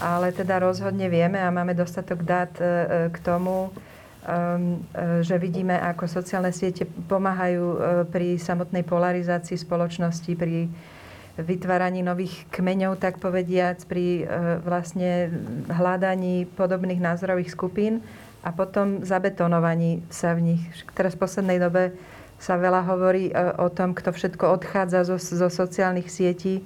[0.00, 3.70] Ale teda rozhodne vieme a máme dostatok dát e, k tomu, e,
[5.20, 7.76] že vidíme, ako sociálne siete pomáhajú e,
[8.08, 10.72] pri samotnej polarizácii spoločnosti, pri
[11.38, 15.32] vytváraní nových kmeňov, tak povediac, pri e, vlastne
[15.68, 18.04] hľadaní podobných názorových skupín
[18.40, 20.62] a potom zabetonovaní sa v nich.
[20.96, 21.92] Teraz v poslednej dobe
[22.40, 26.64] sa veľa hovorí e, o tom, kto všetko odchádza zo, zo sociálnych sietí.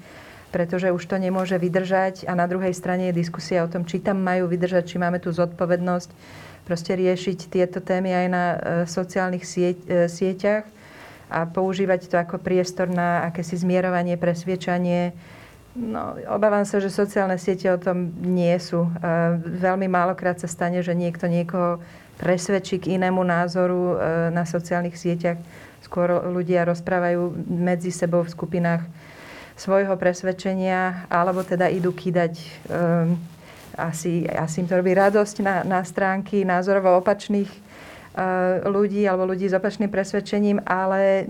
[0.54, 4.22] Pretože už to nemôže vydržať a na druhej strane je diskusia o tom, či tam
[4.22, 6.14] majú vydržať, či máme tú zodpovednosť
[6.62, 10.62] proste riešiť tieto témy aj na e, sociálnych sieť, e, sieťach
[11.26, 15.10] a používať to ako priestor na akési zmierovanie, presviečanie.
[15.74, 18.86] No, obávam sa, že sociálne siete o tom nie sú.
[19.42, 21.82] Veľmi málokrát sa stane, že niekto niekoho
[22.22, 23.98] presvedčí k inému názoru
[24.30, 25.42] na sociálnych sieťach.
[25.82, 28.86] Skôr ľudia rozprávajú medzi sebou v skupinách
[29.54, 33.14] svojho presvedčenia, alebo teda idú kýdať um,
[33.78, 39.46] asi, asi im to robí radosť na, na stránky názorovo opačných uh, ľudí alebo ľudí
[39.46, 41.26] s opačným presvedčením, ale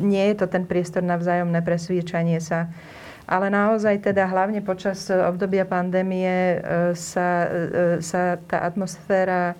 [0.00, 2.68] nie je to ten priestor na vzájomné presviečanie sa.
[3.30, 9.56] Ale naozaj teda hlavne počas obdobia pandémie uh, sa, uh, sa tá atmosféra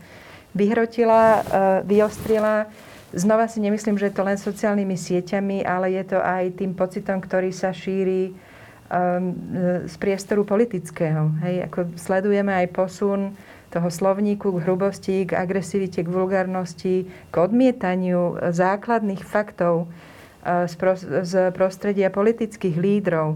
[0.50, 1.46] vyhrotila,
[1.87, 2.66] vyostrila
[3.11, 7.18] Znova si nemyslím, že je to len sociálnymi sieťami, ale je to aj tým pocitom,
[7.18, 9.35] ktorý sa šíri um,
[9.83, 11.35] z priestoru politického.
[11.42, 13.35] Hej, ako sledujeme aj posun
[13.75, 20.94] toho slovníku k hrubosti, k agresivite, k vulgárnosti, k odmietaniu základných faktov uh, z, pro,
[21.03, 23.35] z prostredia politických lídrov.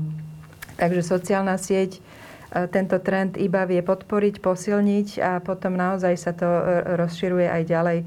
[0.78, 6.46] Takže sociálna sieť uh, tento trend iba vie podporiť, posilniť a potom naozaj sa to
[6.46, 7.98] uh, rozširuje aj ďalej.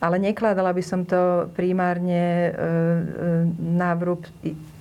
[0.00, 2.56] Ale nekladala by som to primárne e, e,
[3.60, 4.24] na vrúb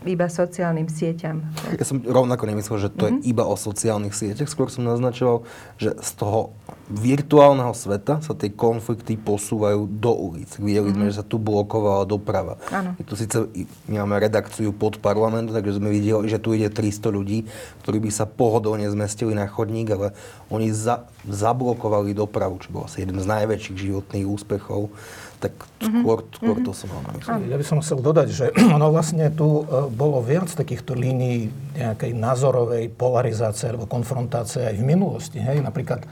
[0.08, 1.44] iba sociálnym sieťam.
[1.76, 3.20] Ja som rovnako nemyslel, že to mm-hmm.
[3.20, 3.32] je mhm.
[3.36, 4.48] iba o sociálnych sieťach.
[4.48, 5.44] Skôr som naznačoval,
[5.76, 6.56] že z toho
[6.88, 10.56] virtuálneho sveta sa tie konflikty posúvajú do ulic.
[10.58, 11.12] Videli sme, mm-hmm.
[11.12, 12.58] že sa tu blokovala doprava.
[12.72, 12.96] Ano.
[13.04, 13.46] Tu síce
[13.92, 17.46] my máme redakciu pod parlamentu, takže sme videli, že tu ide 300 ľudí,
[17.84, 20.16] ktorí by sa pohodlne zmestili na chodník, ale
[20.50, 24.90] oni za, zablokovali dopravu, čo bol asi jeden z najväčších životných úspechov
[25.40, 26.36] tak skôr, mm-hmm.
[26.36, 27.16] skôr to som mal na.
[27.48, 28.46] Ja by som chcel dodať, že
[28.78, 31.48] ono vlastne tu e, bolo viac takýchto línií
[31.80, 35.40] nejakej názorovej polarizácie alebo konfrontácie aj v minulosti.
[35.40, 35.64] Hej?
[35.64, 36.04] Napríklad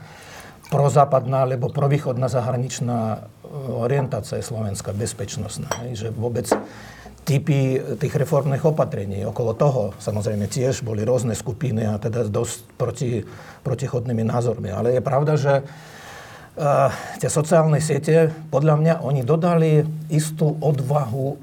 [0.72, 5.68] prozápadná alebo provýchodná zahraničná e, orientácia je slovenská, bezpečnostná.
[5.84, 6.08] Hej?
[6.08, 6.48] Že vôbec
[7.28, 9.20] typy tých reformných opatrení.
[9.28, 13.20] Okolo toho samozrejme tiež boli rôzne skupiny a teda dosť proti,
[13.60, 14.72] protichodnými názormi.
[14.72, 15.68] Ale je pravda, že
[17.22, 21.38] tie sociálne siete, podľa mňa, oni dodali istú odvahu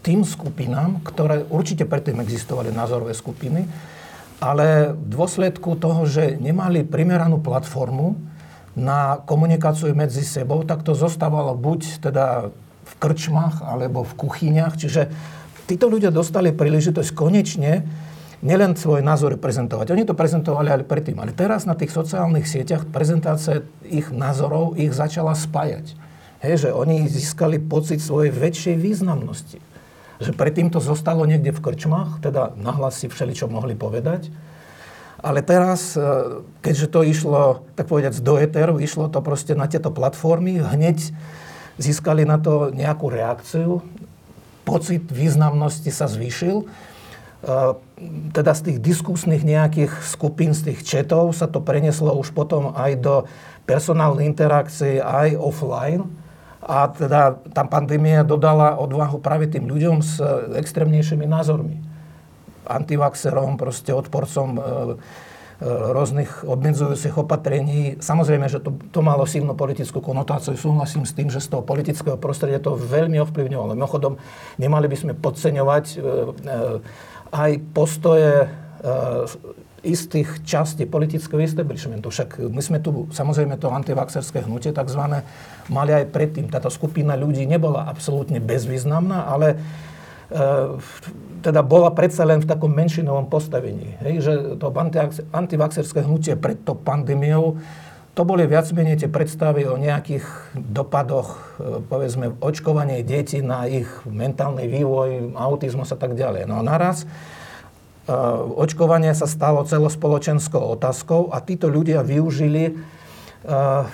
[0.00, 3.68] tým skupinám, ktoré určite predtým existovali názorové skupiny,
[4.40, 8.16] ale v dôsledku toho, že nemali primeranú platformu
[8.76, 12.52] na komunikáciu medzi sebou, tak to zostávalo buď teda
[12.86, 14.76] v krčmách alebo v kuchyniach.
[14.76, 15.08] Čiže
[15.64, 17.82] títo ľudia dostali príležitosť konečne
[18.44, 19.96] nielen svoje názory prezentovať.
[19.96, 24.92] Oni to prezentovali aj predtým, ale teraz na tých sociálnych sieťach prezentácia ich názorov ich
[24.92, 25.96] začala spájať.
[26.44, 29.58] Hej, že oni získali pocit svojej väčšej významnosti.
[30.20, 34.28] Že predtým to zostalo niekde v krčmách, teda nahlas si všeličo mohli povedať.
[35.16, 36.00] Ale teraz, e,
[36.60, 41.08] keďže to išlo, tak povedať, do eteru, išlo to proste na tieto platformy, hneď
[41.80, 43.80] získali na to nejakú reakciu,
[44.68, 46.68] pocit významnosti sa zvýšil
[48.34, 52.92] teda z tých diskusných nejakých skupín, z tých četov sa to preneslo už potom aj
[52.98, 53.14] do
[53.64, 56.06] personálnej interakcie, aj offline.
[56.66, 60.18] A teda tá pandémia dodala odvahu práve tým ľuďom s
[60.58, 61.78] extrémnejšími názormi.
[62.66, 64.64] Antivaxerom, proste odporcom e, e,
[65.94, 68.02] rôznych obmedzujúcich opatrení.
[68.02, 70.58] Samozrejme, že to, to malo silnú politickú konotáciu.
[70.58, 73.78] Súhlasím s tým, že z toho politického prostredia to veľmi ovplyvňovalo.
[73.78, 74.18] Mimochodom,
[74.58, 76.02] nemali by sme podceňovať e, e,
[77.30, 78.48] aj postoje e,
[79.86, 82.10] istých častí politického establishmentu.
[82.10, 85.02] Však my sme tu, samozrejme to antivaxerské hnutie tzv.
[85.70, 86.50] mali aj predtým.
[86.50, 89.56] Táto skupina ľudí nebola absolútne bezvýznamná, ale e,
[91.46, 93.94] teda bola predsa len v takom menšinovom postavení.
[94.02, 94.74] Hej, že to
[95.30, 97.62] antivaxerské hnutie pred to pandémiou
[98.16, 100.24] to boli viac menej tie predstavy o nejakých
[100.56, 106.48] dopadoch, e, povedzme, očkovanie detí na ich mentálny vývoj, autizmus a tak ďalej.
[106.48, 107.06] No a naraz e,
[108.56, 113.84] očkovanie sa stalo celospoločenskou otázkou a títo ľudia využili uh,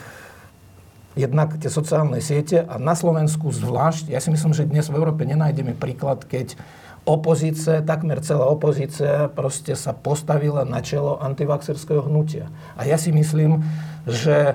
[1.18, 5.29] jednak tie sociálne siete a na Slovensku zvlášť, ja si myslím, že dnes v Európe
[5.29, 6.57] nenájdeme príklad, keď
[7.03, 12.47] opozícia, takmer celá opozícia proste sa postavila na čelo antivaxerského hnutia.
[12.79, 13.63] A ja si myslím,
[14.07, 14.55] že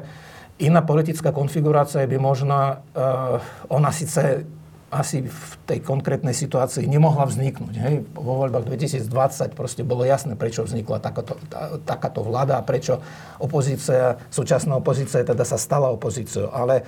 [0.58, 3.38] iná politická konfigurácia by možno, uh,
[3.68, 4.48] ona síce
[4.88, 7.76] asi v tej konkrétnej situácii nemohla vzniknúť.
[7.76, 7.94] Hej?
[8.16, 13.04] Vo voľbách 2020 proste bolo jasné, prečo vznikla takáto, tá, takáto vláda a prečo
[13.36, 16.48] opozícia, súčasná opozícia teda sa stala opozíciou.
[16.56, 16.88] Ale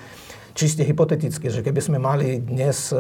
[0.60, 3.00] čiste hypoteticky, že keby sme mali dnes e,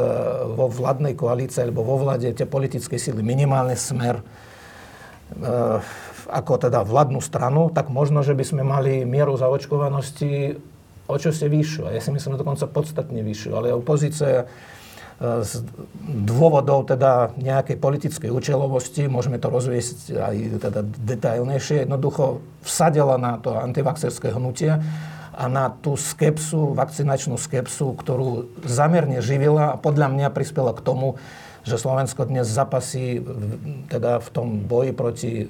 [0.56, 4.24] vo vládnej koalícii alebo vo vláde tie politické síly minimálne smer,
[6.30, 10.58] ako teda vládnu stranu, tak možno, že by sme mali mieru zaočkovanosti
[11.10, 11.90] o čo si vyššiu.
[11.90, 13.52] Ja si myslím, že dokonca podstatne vyššiu.
[13.58, 14.46] Ale opozícia
[15.20, 15.52] z
[16.08, 23.52] dôvodov teda nejakej politickej účelovosti, môžeme to rozviesť aj teda detailnejšie, jednoducho vsadila na to
[23.52, 24.80] antivaxerské hnutie
[25.40, 31.16] a na tú skepsu, vakcinačnú skepsu, ktorú zamerne živila a podľa mňa prispela k tomu,
[31.64, 33.24] že Slovensko dnes zapasí
[33.88, 35.46] teda v tom boji proti e,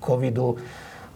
[0.00, 0.56] covidu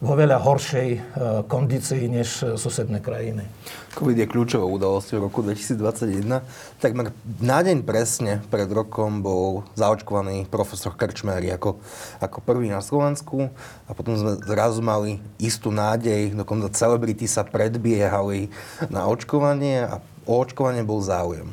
[0.02, 1.00] vo veľa horšej e,
[1.46, 3.46] kondícii než susedné krajiny.
[3.94, 6.42] COVID je kľúčovou udalosťou roku 2021.
[6.82, 11.78] Takmer na deň presne pred rokom bol zaočkovaný profesor Krčmery ako,
[12.18, 13.54] ako prvý na Slovensku
[13.86, 18.50] a potom sme zrazu mali istú nádej, dokonca celebrity sa predbiehali
[18.90, 21.46] na očkovanie a o očkovanie bol záujem.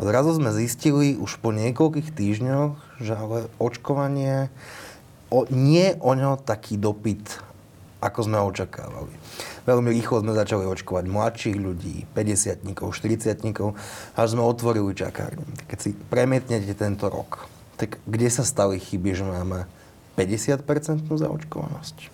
[0.00, 2.72] A zrazu sme zistili už po niekoľkých týždňoch,
[3.04, 4.48] že ale očkovanie,
[5.28, 7.53] o, nie o ňo taký dopyt
[8.04, 9.16] ako sme očakávali.
[9.64, 12.92] Veľmi rýchlo sme začali očkovať mladších ľudí, 50 40
[14.12, 15.48] až sme otvorili čakárne.
[15.64, 17.48] Keď si premietnete tento rok,
[17.80, 19.64] tak kde sa stali chyby, že máme
[20.20, 22.12] 50% zaočkovanosť?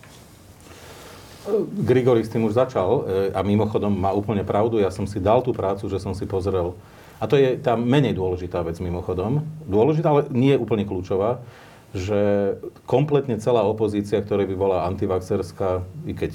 [1.83, 3.03] Grigori s tým už začal e,
[3.35, 4.79] a mimochodom má úplne pravdu.
[4.79, 6.77] Ja som si dal tú prácu, že som si pozrel.
[7.21, 9.43] A to je tá menej dôležitá vec mimochodom.
[9.67, 11.43] Dôležitá, ale nie úplne kľúčová
[11.91, 12.55] že
[12.87, 16.33] kompletne celá opozícia, ktorá by bola antivaxerská, i keď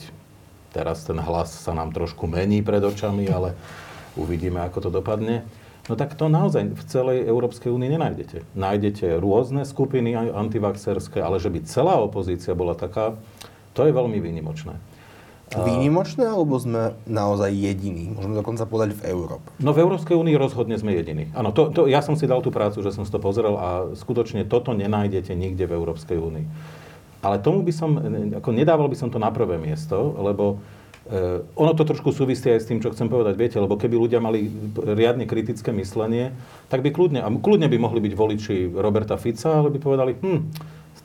[0.75, 3.55] teraz ten hlas sa nám trošku mení pred očami, ale
[4.19, 5.47] uvidíme, ako to dopadne,
[5.87, 8.43] no tak to naozaj v celej Európskej únii nenájdete.
[8.51, 13.15] Nájdete rôzne skupiny antivaxerské, ale že by celá opozícia bola taká,
[13.71, 14.94] to je veľmi výnimočné
[15.53, 18.17] výnimočné, alebo sme naozaj jediní?
[18.17, 19.45] Môžeme dokonca povedať v Európe.
[19.61, 21.29] No v Európskej únii rozhodne sme jediní.
[21.37, 23.93] Áno, to, to, ja som si dal tú prácu, že som si to pozrel a
[23.93, 26.45] skutočne toto nenájdete nikde v Európskej únii.
[27.21, 27.97] Ale tomu by som,
[28.37, 30.61] ako nedával by som to na prvé miesto, lebo
[31.09, 34.21] eh, ono to trošku súvisí aj s tým, čo chcem povedať, viete, lebo keby ľudia
[34.21, 36.33] mali riadne kritické myslenie,
[36.69, 40.41] tak by kľudne, a kľudne by mohli byť voliči Roberta Fica, ale by povedali, hm,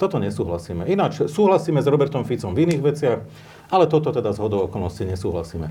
[0.01, 0.89] toto nesúhlasíme.
[0.89, 3.21] Ináč súhlasíme s Robertom Ficom v iných veciach,
[3.69, 5.69] ale toto teda z hodou okolností nesúhlasíme.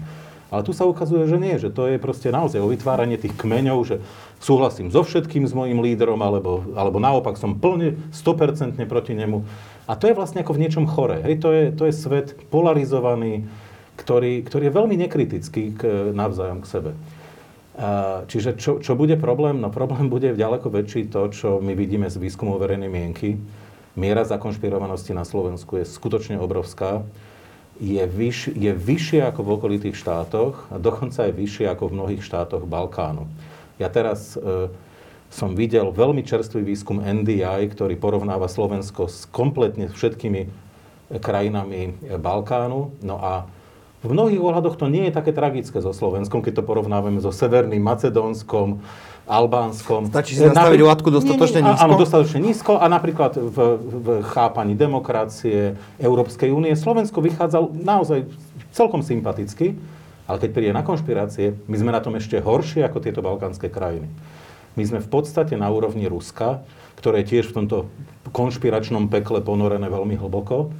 [0.50, 3.80] Ale tu sa ukazuje, že nie, že to je proste naozaj o vytváranie tých kmeňov,
[3.86, 3.96] že
[4.42, 9.46] súhlasím so všetkým s mojim lídrom, alebo, alebo naopak som plne 100% proti nemu.
[9.86, 11.22] A to je vlastne ako v niečom chore.
[11.22, 13.46] Hej, to, je, to je svet polarizovaný,
[13.98, 15.82] ktorý, ktorý je veľmi nekritický k,
[16.18, 16.92] navzájom k sebe.
[18.28, 19.64] Čiže čo, čo bude problém?
[19.64, 23.40] No problém bude ďaleko väčší to, čo my vidíme z výskumu verejnej mienky.
[24.00, 27.04] Miera zakonšpirovanosti na Slovensku je skutočne obrovská
[27.80, 32.24] je, vyš, je vyššie ako v okolitých štátoch a dokonca je vyššie ako v mnohých
[32.24, 33.28] štátoch Balkánu.
[33.80, 34.68] Ja teraz e,
[35.32, 40.50] som videl veľmi čerstvý výskum NDI, ktorý porovnáva Slovensko s kompletne všetkými e,
[41.24, 43.00] krajinami e, Balkánu.
[43.00, 43.48] No a
[44.04, 47.84] v mnohých ohľadoch to nie je také tragické so Slovenskom, keď to porovnávame so Severným
[47.84, 48.84] Macedónskom,
[49.30, 50.10] Albánskom.
[50.10, 51.86] Stačí si nastaviť latku dostatočne nízko?
[51.86, 58.26] Áno, dostatočne nízko a napríklad v, v chápaní demokracie Európskej únie Slovensko vychádzal naozaj
[58.74, 59.78] celkom sympaticky,
[60.26, 64.10] ale keď príde na konšpirácie, my sme na tom ešte horšie ako tieto balkánske krajiny.
[64.74, 66.66] My sme v podstate na úrovni Ruska,
[66.98, 67.78] ktoré je tiež v tomto
[68.34, 70.74] konšpiračnom pekle ponorené veľmi hlboko.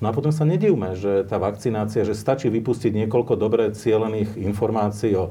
[0.00, 5.12] No a potom sa nedivme, že tá vakcinácia, že stačí vypustiť niekoľko dobre cielených informácií
[5.14, 5.30] o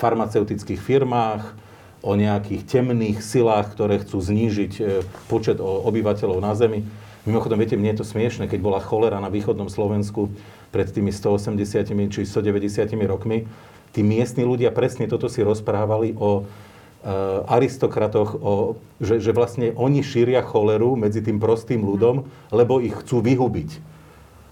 [0.00, 1.67] farmaceutických firmách,
[2.08, 4.82] o nejakých temných silách, ktoré chcú znížiť e,
[5.28, 6.88] počet obyvateľov na Zemi.
[7.28, 10.32] Mimochodom, viete, mne je to smiešne, keď bola cholera na východnom Slovensku
[10.72, 13.44] pred tými 180 či 190 rokmi.
[13.92, 20.00] Tí miestni ľudia presne toto si rozprávali o uh, aristokratoch, o, že, že vlastne oni
[20.00, 23.70] šíria choleru medzi tým prostým ľudom, lebo ich chcú vyhubiť.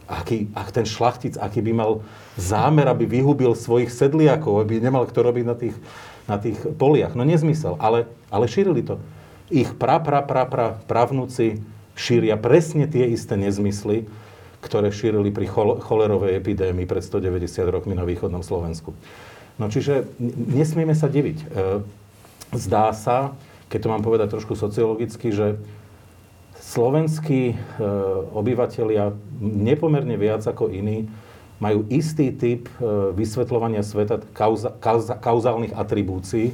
[0.06, 1.92] Aký, ach, ten šlachtic, aký by mal
[2.36, 5.76] zámer, aby vyhubil svojich sedliakov, aby nemal kto robiť na tých
[6.26, 7.14] na tých poliach.
[7.14, 8.98] No nezmysel, ale, ale šírili to.
[9.50, 11.62] Ich pra, pra, pra, pra, pravnúci
[11.94, 14.10] šíria presne tie isté nezmysly,
[14.60, 15.46] ktoré šírili pri
[15.80, 18.90] cholerovej epidémii pred 190 rokmi na východnom Slovensku.
[19.56, 21.38] No čiže nesmieme sa diviť.
[21.40, 21.46] E,
[22.58, 23.32] zdá sa,
[23.70, 25.56] keď to mám povedať trošku sociologicky, že
[26.60, 27.56] slovenskí e,
[28.34, 31.06] obyvateľia nepomerne viac ako iní
[31.56, 36.52] majú istý typ e, vysvetľovania sveta kauza, kauza, kauzálnych atribúcií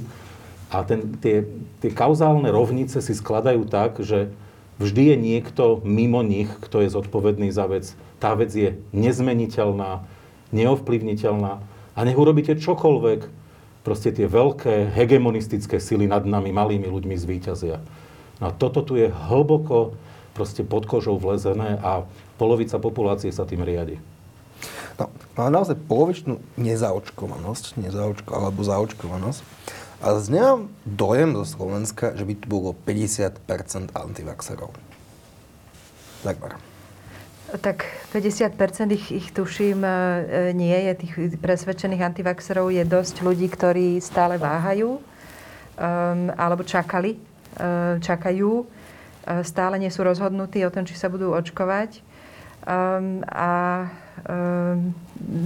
[0.70, 1.44] a ten, tie,
[1.82, 4.30] tie kauzálne rovnice si skladajú tak, že
[4.78, 7.92] vždy je niekto mimo nich, kto je zodpovedný za vec.
[8.22, 10.07] Tá vec je nezmeniteľná,
[10.55, 11.53] neovplyvniteľná
[11.92, 13.42] a nech urobíte čokoľvek,
[13.82, 17.82] proste tie veľké hegemonistické sily nad nami, malými ľuďmi zvíťazia.
[18.38, 19.98] No a toto tu je hlboko
[20.32, 22.07] proste pod kožou vlezené a
[22.38, 23.98] polovica populácie sa tým riadi.
[25.03, 29.42] No, ale naozaj polovičnú nezaočkovanosť, nezaočko, alebo zaočkovanosť.
[30.03, 30.34] A z
[30.86, 34.70] dojem zo Slovenska, že by tu bolo 50% antivaxerov.
[36.22, 36.59] Takbar.
[37.50, 37.82] Tak
[38.14, 39.90] 50% ich, ich tuším e,
[40.55, 45.03] nie je, tých presvedčených antivaxerov je dosť ľudí, ktorí stále váhajú um,
[46.38, 47.18] alebo čakali,
[47.59, 48.64] um, čakajú,
[49.46, 52.03] stále nie sú rozhodnutí o tom, či sa budú očkovať.
[52.63, 53.51] Um, a
[54.29, 54.95] um,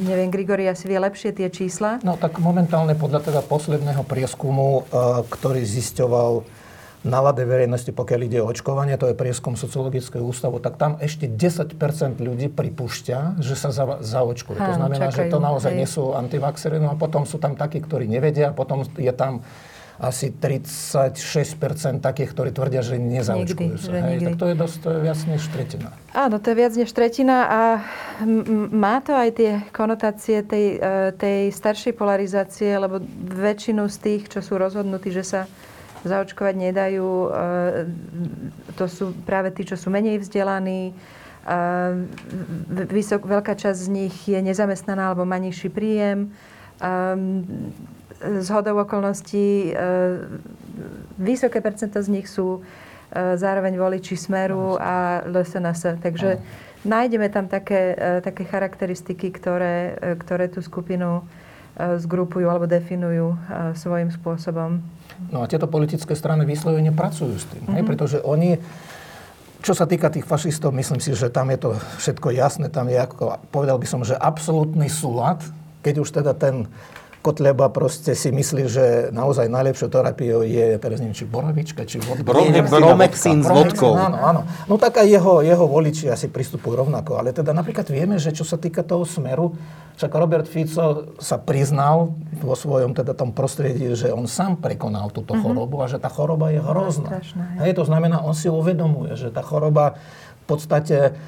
[0.05, 2.01] neviem, Grigori asi vie lepšie tie čísla.
[2.05, 6.45] No tak momentálne podľa teda posledného prieskumu, uh, ktorý zisťoval
[7.07, 12.19] nálade verejnosti, pokiaľ ide o očkovanie, to je prieskum sociologického ústavu, tak tam ešte 10%
[12.19, 14.59] ľudí pripúšťa, že sa za, zaočkujú.
[14.59, 15.79] to znamená, čakajú, že to naozaj hej.
[15.79, 19.47] nie sú antivaxery, no a potom sú tam takí, ktorí nevedia, potom je tam
[19.97, 23.88] asi 36% takých, ktorí tvrdia, že nezaočkujú sa.
[23.97, 25.88] Že Hej, tak to je dosť, to je viac než tretina.
[26.12, 27.61] Áno, to je viac než tretina a
[28.20, 34.22] m- má to aj tie konotácie tej, e, tej staršej polarizácie, lebo väčšinu z tých,
[34.28, 35.40] čo sú rozhodnutí, že sa
[36.05, 37.09] zaočkovať nedajú.
[37.09, 37.28] E,
[38.76, 40.92] to sú práve tí, čo sú menej vzdelaní.
[42.90, 46.34] Vysok, veľká časť z nich je nezamestnaná alebo má nižší príjem.
[48.23, 49.73] Z hodou okolností e,
[51.21, 52.61] vysoké percento z nich sú e,
[53.37, 56.01] zároveň voliči Smeru a LSNS.
[56.01, 56.41] Takže
[56.89, 61.27] nájdeme tam také, také charakteristiky, ktoré, ktoré tú skupinu
[61.77, 63.37] zgrupujú alebo definujú
[63.77, 64.81] svojím spôsobom.
[65.29, 67.77] No a tieto politické strany vyslovene pracujú s tým, mm-hmm.
[67.77, 68.61] hej, pretože oni,
[69.61, 72.97] čo sa týka tých fašistov, myslím si, že tam je to všetko jasné, tam je,
[73.01, 75.41] ako, povedal by som, že absolútny súlad,
[75.81, 76.69] keď už teda ten
[77.27, 82.31] Kotleba proste si myslí, že naozaj najlepšou terapiou je, teraz neviem, či borovička, či vodka.
[82.70, 83.99] Bromexin s vodkou.
[83.99, 84.41] Áno, áno.
[84.70, 87.18] No tak aj jeho, jeho voliči asi pristupujú rovnako.
[87.18, 89.59] Ale teda napríklad vieme, že čo sa týka toho smeru,
[89.99, 95.35] však Robert Fico sa priznal vo svojom teda tom prostredí, že on sám prekonal túto
[95.35, 95.43] mm-hmm.
[95.43, 97.18] chorobu a že tá choroba je hrozná.
[97.59, 99.99] Hej, to znamená, on si uvedomuje, že tá choroba
[100.45, 101.18] v podstate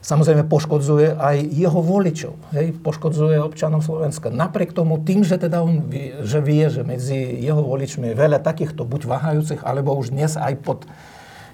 [0.00, 4.32] samozrejme poškodzuje aj jeho voličov, hej, poškodzuje občanov Slovenska.
[4.32, 8.40] Napriek tomu, tým, že teda on vie, že vie, že medzi jeho voličmi je veľa
[8.40, 10.88] takýchto buď váhajúcich, alebo už dnes aj pod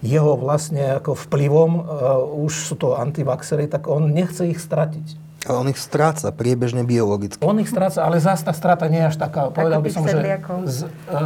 [0.04, 1.84] jeho vlastne ako vplyvom uh,
[2.46, 5.26] už sú to antivaxery, tak on nechce ich stratiť.
[5.46, 7.38] Ale on ich stráca priebežne biologicky.
[7.46, 10.18] On ich stráca, ale zase tá strata nie je až taká, povedal by som, že
[10.66, 10.78] z,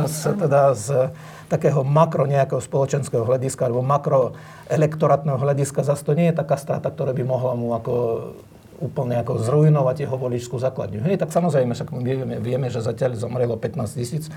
[0.08, 1.08] z, teda z
[1.50, 4.38] takého makro nejakého spoločenského hľadiska alebo makro
[4.70, 7.94] elektorátneho hľadiska zase to nie je taká strata, ktorá by mohla mu ako
[8.80, 11.04] úplne ako zrujnovať jeho voličskú základňu.
[11.04, 14.32] Hej, tak samozrejme, však vieme, vieme, že zatiaľ zomrelo 15 tisíc.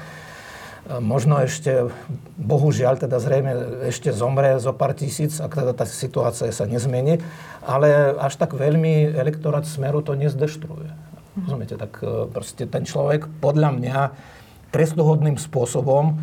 [0.84, 1.88] Možno ešte,
[2.36, 7.24] bohužiaľ, teda zrejme ešte zomre zo pár tisíc, ak teda tá situácia sa nezmení,
[7.64, 10.92] ale až tak veľmi elektorát Smeru to nezdeštruuje.
[11.48, 13.98] Rozumiete, tak e, proste ten človek podľa mňa
[14.76, 16.20] trestuhodným spôsobom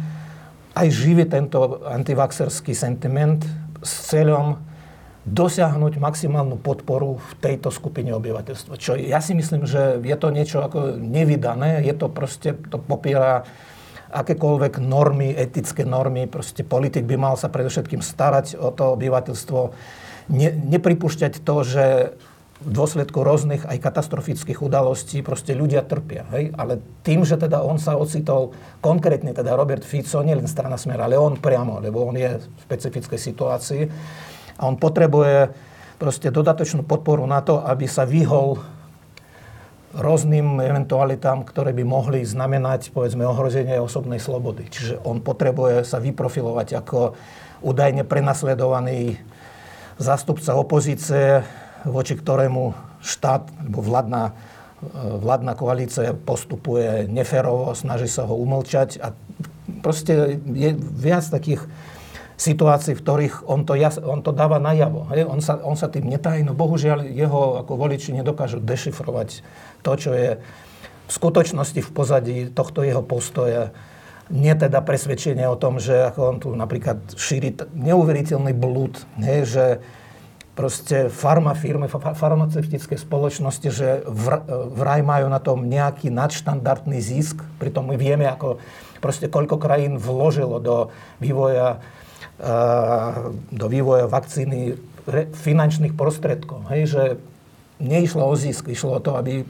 [0.81, 3.45] aj živí tento antivaxerský sentiment
[3.85, 4.57] s cieľom
[5.29, 8.81] dosiahnuť maximálnu podporu v tejto skupine obyvateľstva.
[8.81, 13.45] Čo ja si myslím, že je to niečo ako nevydané, je to proste, to popiera
[14.11, 19.61] akékoľvek normy, etické normy, proste politik by mal sa predovšetkým starať o to obyvateľstvo,
[20.35, 21.87] ne, nepripúšťať to, že
[22.61, 26.29] v dôsledku rôznych aj katastrofických udalostí proste ľudia trpia.
[26.37, 26.53] Hej?
[26.61, 28.53] Ale tým, že teda on sa ocitol,
[28.85, 32.45] konkrétne teda Robert Fico, nie len strana Smer, ale on priamo, lebo on je v
[32.69, 33.83] špecifickej situácii
[34.61, 35.49] a on potrebuje
[35.97, 38.61] proste dodatočnú podporu na to, aby sa vyhol
[39.97, 44.69] rôznym eventualitám, ktoré by mohli znamenať, povedzme, ohrozenie osobnej slobody.
[44.71, 47.17] Čiže on potrebuje sa vyprofilovať ako
[47.65, 49.19] údajne prenasledovaný
[49.99, 51.43] zástupca opozície,
[51.89, 54.23] voči ktorému štát alebo vládna,
[55.21, 59.13] vládna koalícia postupuje neférovo, snaží sa ho umlčať a
[59.81, 61.65] proste je viac takých
[62.41, 65.13] situácií, v ktorých on to, jas, on to dáva najavo.
[65.13, 65.29] Hej?
[65.29, 69.45] On, sa, on sa tým netají, no bohužiaľ jeho ako voliči nedokážu dešifrovať
[69.85, 73.77] to, čo je v skutočnosti v pozadí tohto jeho postoja.
[74.31, 79.65] Nie teda presvedčenie o tom, že ako on tu napríklad šíri neuveriteľný blúd, hej, že
[80.61, 84.05] proste farmafirmy, farmaceutické spoločnosti, že
[84.77, 87.41] vraj majú na tom nejaký nadštandardný zisk.
[87.57, 88.61] Pritom my vieme, ako
[89.01, 91.81] proste koľko krajín vložilo do vývoja,
[93.49, 94.77] do vývoja vakcíny
[95.33, 96.69] finančných prostredkov.
[96.69, 97.03] Hej, že
[97.81, 99.49] neišlo o zisk, išlo o to, aby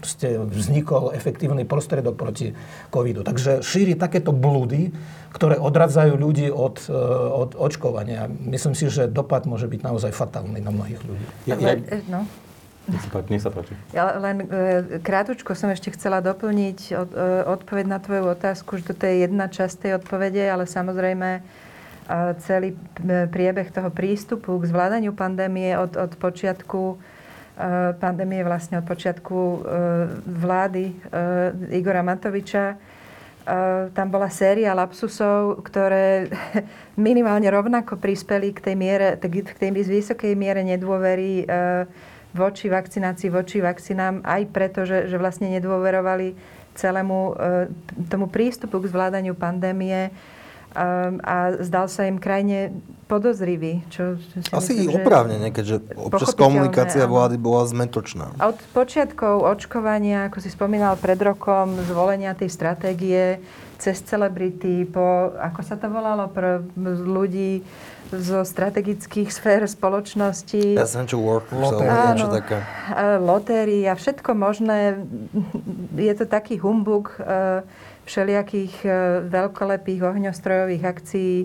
[0.00, 2.56] proste vznikol efektívny prostredok proti
[2.88, 3.22] covidu.
[3.22, 4.90] Takže šíri takéto blúdy,
[5.34, 6.94] ktoré odradzajú ľudí od, e,
[7.30, 8.30] od očkovania.
[8.30, 11.26] Myslím si, že dopad môže byť naozaj fatálny na mnohých ľudí.
[11.44, 12.20] Ja, ja, Ale, no.
[13.28, 13.74] nech sa páči.
[13.92, 18.94] Ja len e, krátko som ešte chcela doplniť od, e, odpoveď na tvoju otázku, že
[18.94, 21.40] toto je jedna časť tej odpovede, ale samozrejme e,
[22.44, 22.78] celý
[23.32, 27.13] priebeh toho prístupu k zvládaniu pandémie od, od počiatku e,
[28.02, 29.58] pandémie, vlastne od počiatku e,
[30.26, 30.94] vlády e,
[31.78, 32.74] Igora Matoviča,
[33.92, 36.32] tam bola séria lapsusov, ktoré
[36.96, 41.44] minimálne rovnako prispeli k tej, miere, k tej vysokej miere nedôvery
[42.32, 46.32] voči vakcinácii, voči vakcinám, aj preto, že, že vlastne nedôverovali
[46.72, 47.36] celému
[48.08, 50.08] tomu prístupu k zvládaniu pandémie.
[51.20, 52.72] A zdal sa im krajne
[53.04, 53.84] podozrivý.
[53.92, 58.36] Čo, čo si Asi myslím, že- oprávnene, keďže občas komunikácia vlády bola zmetočná.
[58.40, 63.38] Od počiatkov očkovania, ako si spomínal pred rokom, zvolenia tej stratégie
[63.76, 66.64] cez celebrity, po, ako sa to volalo, pre
[67.04, 67.60] ľudí
[68.14, 70.78] zo strategických sfér spoločnosti.
[70.78, 72.08] Essential workers, alebo Lotéria.
[72.14, 72.56] niečo také.
[72.60, 75.04] E, lotérii a všetko možné.
[75.98, 77.60] Je to taký humbuk e,
[78.04, 78.88] všelijakých e,
[79.28, 81.36] veľkolepých ohňostrojových akcií.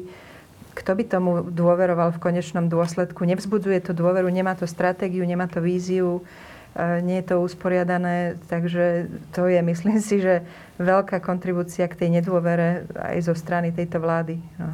[0.79, 3.27] Kto by tomu dôveroval v konečnom dôsledku?
[3.27, 6.23] Nevzbudzuje to dôveru, nemá to stratégiu, nemá to víziu,
[6.71, 8.39] e, nie je to usporiadané.
[8.47, 10.47] Takže to je, myslím si, že
[10.79, 14.39] veľká kontribúcia k tej nedôvere aj zo strany tejto vlády.
[14.55, 14.71] No.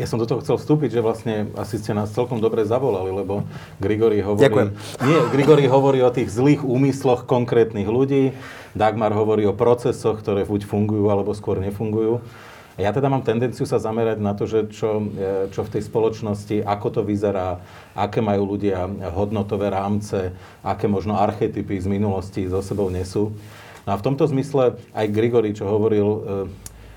[0.00, 3.44] Ja som do toho chcel vstúpiť, že vlastne asi ste nás celkom dobre zavolali, lebo
[3.76, 4.48] Grigori hovorí...
[4.48, 4.68] Ďakujem.
[5.04, 8.32] Nie, Grigori hovorí o tých zlých úmysloch konkrétnych ľudí,
[8.72, 12.24] Dagmar hovorí o procesoch, ktoré buď fungujú, alebo skôr nefungujú.
[12.78, 16.62] Ja teda mám tendenciu sa zamerať na to, že čo, e, čo v tej spoločnosti,
[16.62, 17.58] ako to vyzerá,
[17.98, 20.30] aké majú ľudia hodnotové rámce,
[20.62, 23.34] aké možno archetypy z minulosti so sebou nesú.
[23.88, 26.20] No a v tomto zmysle aj Grigori, čo hovoril, e,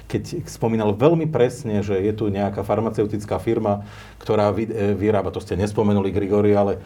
[0.07, 3.81] keď spomínal veľmi presne, že je tu nejaká farmaceutická firma,
[4.21, 6.77] ktorá e, vyrába, to ste nespomenuli Grigori, ale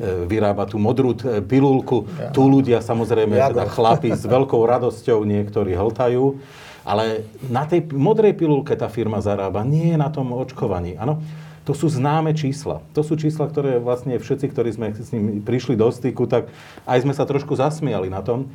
[0.00, 1.12] vyrába tú modrú
[1.44, 2.08] pilulku.
[2.16, 2.32] Ja.
[2.32, 3.52] Tu ľudia samozrejme, Jagor.
[3.52, 6.40] teda chlapi s veľkou radosťou niektorí hltajú.
[6.84, 10.96] Ale na tej modrej pilulke tá firma zarába, nie na tom očkovaní.
[10.96, 11.20] Áno,
[11.68, 12.80] to sú známe čísla.
[12.96, 16.48] To sú čísla, ktoré vlastne všetci, ktorí sme s nimi prišli do styku, tak
[16.88, 18.48] aj sme sa trošku zasmiali na tom.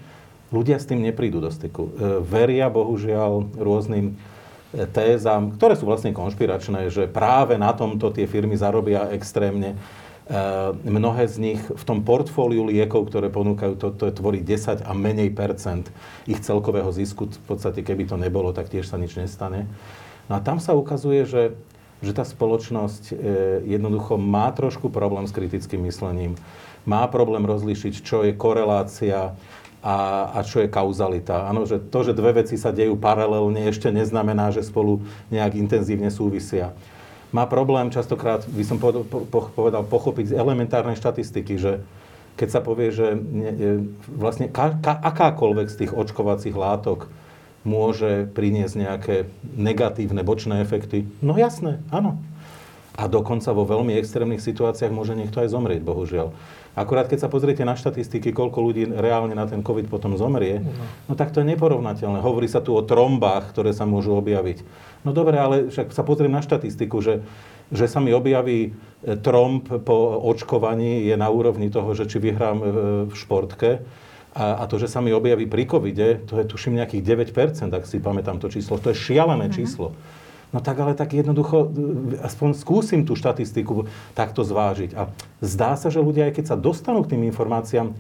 [0.50, 1.90] Ľudia s tým neprídu do styku.
[1.90, 1.92] E,
[2.26, 4.14] veria bohužiaľ rôznym e,
[4.90, 9.78] tézam, ktoré sú vlastne konšpiračné, že práve na tomto tie firmy zarobia extrémne.
[10.26, 10.42] E,
[10.90, 15.30] mnohé z nich v tom portfóliu liekov, ktoré ponúkajú, to, to tvorí 10 a menej
[15.30, 15.94] percent
[16.26, 17.30] ich celkového zisku.
[17.30, 19.70] V podstate, keby to nebolo, tak tiež sa nič nestane.
[20.26, 21.54] No a tam sa ukazuje, že,
[22.02, 23.16] že tá spoločnosť e,
[23.70, 26.34] jednoducho má trošku problém s kritickým myslením.
[26.90, 29.38] Má problém rozlíšiť, čo je korelácia
[29.86, 29.98] a,
[30.34, 31.46] a čo je kauzalita.
[31.46, 36.10] Áno, že to, že dve veci sa dejú paralelne, ešte neznamená, že spolu nejak intenzívne
[36.10, 36.74] súvisia.
[37.36, 41.84] Má problém častokrát, by som povedal, po, povedal pochopiť z elementárnej štatistiky, že
[42.40, 43.18] keď sa povie, že e,
[44.08, 44.48] vlastne
[45.04, 47.12] akákoľvek z tých očkovacích látok
[47.68, 52.24] môže priniesť nejaké negatívne bočné efekty, no jasné, áno.
[52.96, 56.32] A dokonca vo veľmi extrémnych situáciách môže niekto aj zomrieť, bohužiaľ.
[56.76, 60.64] Akurát keď sa pozriete na štatistiky, koľko ľudí reálne na ten COVID potom zomrie,
[61.08, 62.24] no tak to je neporovnateľné.
[62.24, 64.64] Hovorí sa tu o trombách, ktoré sa môžu objaviť.
[65.06, 67.22] No dobre, ale však sa pozriem na štatistiku, že,
[67.70, 72.58] že sa mi objaví e, tromb po očkovaní je na úrovni toho, že či vyhrám
[72.58, 72.66] e,
[73.06, 73.86] v športke.
[74.36, 77.86] A, a to, že sa mi objaví pri covide, to je tuším nejakých 9%, ak
[77.86, 78.82] si pamätám to číslo.
[78.82, 79.96] To je šialené číslo.
[80.52, 83.86] No tak ale tak jednoducho, e, aspoň skúsim tú štatistiku
[84.18, 84.98] takto zvážiť.
[84.98, 85.14] A
[85.46, 87.94] zdá sa, že ľudia, aj keď sa dostanú k tým informáciám,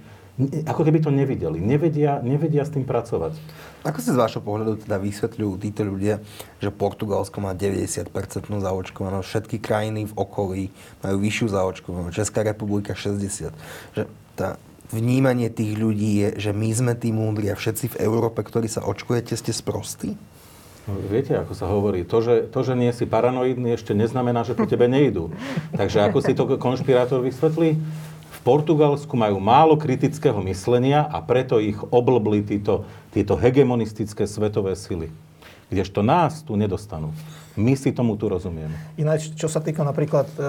[0.68, 1.64] ako keby to nevideli.
[1.64, 3.40] Nevedia, nevedia s tým pracovať.
[3.88, 6.20] Ako si z vášho pohľadu teda vysvetľujú títo ľudia,
[6.60, 8.12] že Portugalsko má 90%
[8.52, 10.64] zaočkovanosť, všetky krajiny v okolí
[11.00, 13.56] majú vyššiu zaočkovanosť, Česká republika 60%.
[13.96, 14.04] Že
[14.36, 14.60] tá
[14.92, 18.84] vnímanie tých ľudí je, že my sme tí múdri a všetci v Európe, ktorí sa
[18.84, 20.20] očkujete, ste sprostí?
[20.86, 24.54] No, viete, ako sa hovorí, to že, to, že nie si paranoidný, ešte neznamená, že
[24.54, 25.34] po tebe nejdú.
[25.74, 27.82] Takže ako si to konšpirátor vysvetlí?
[28.46, 35.10] Portugalsku majú málo kritického myslenia a preto ich oblbli títo, tieto hegemonistické svetové sily.
[35.74, 37.10] Kdežto nás tu nedostanú.
[37.58, 38.78] My si tomu tu rozumieme.
[39.02, 40.40] Ináč, čo sa týka napríklad e,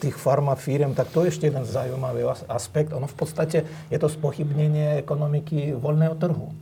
[0.00, 2.96] tých farmafíriem, tak to je ešte jeden zaujímavý as- aspekt.
[2.96, 6.56] Ono v podstate je to spochybnenie ekonomiky voľného trhu.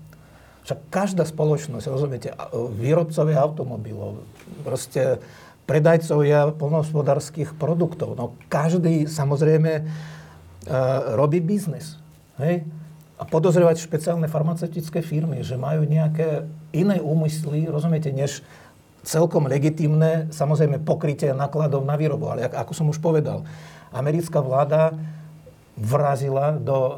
[0.67, 4.27] Však každá spoločnosť, rozumiete, e, výrobcovia automobilov,
[4.67, 5.23] proste
[5.71, 9.87] predajcovia polnohospodárských produktov, no každý samozrejme
[11.17, 12.01] robí biznis.
[12.41, 12.65] Hej?
[13.15, 18.43] a podozrievať špeciálne farmaceutické firmy, že majú nejaké iné úmysly, rozumiete, než
[19.07, 22.35] celkom legitimné, samozrejme pokrytie nákladov na výrobu.
[22.35, 23.47] Ale ako som už povedal,
[23.95, 24.99] americká vláda
[25.79, 26.93] vrazila do e,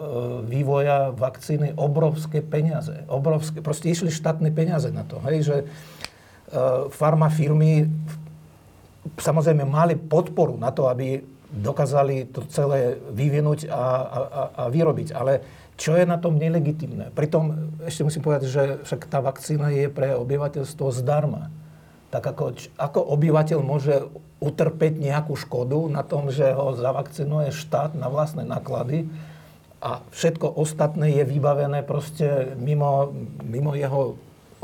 [0.48, 3.04] vývoja vakcíny obrovské peniaze.
[3.08, 5.20] Obrovské, proste išli štátne peniaze na to.
[5.24, 5.64] Hej, že e,
[6.92, 7.88] farmafirmy
[9.20, 11.20] samozrejme mali podporu na to, aby
[11.56, 14.20] dokázali to celé vyvinúť a, a,
[14.52, 15.16] a vyrobiť.
[15.16, 15.40] Ale
[15.76, 17.12] čo je na tom nelegitimné?
[17.12, 21.52] Pritom ešte musím povedať, že však tá vakcína je pre obyvateľstvo zdarma.
[22.12, 22.44] Tak ako,
[22.80, 24.08] ako obyvateľ môže
[24.40, 29.08] utrpeť nejakú škodu na tom, že ho zavakcinuje štát na vlastné náklady
[29.80, 33.12] a všetko ostatné je vybavené proste mimo,
[33.44, 34.16] mimo jeho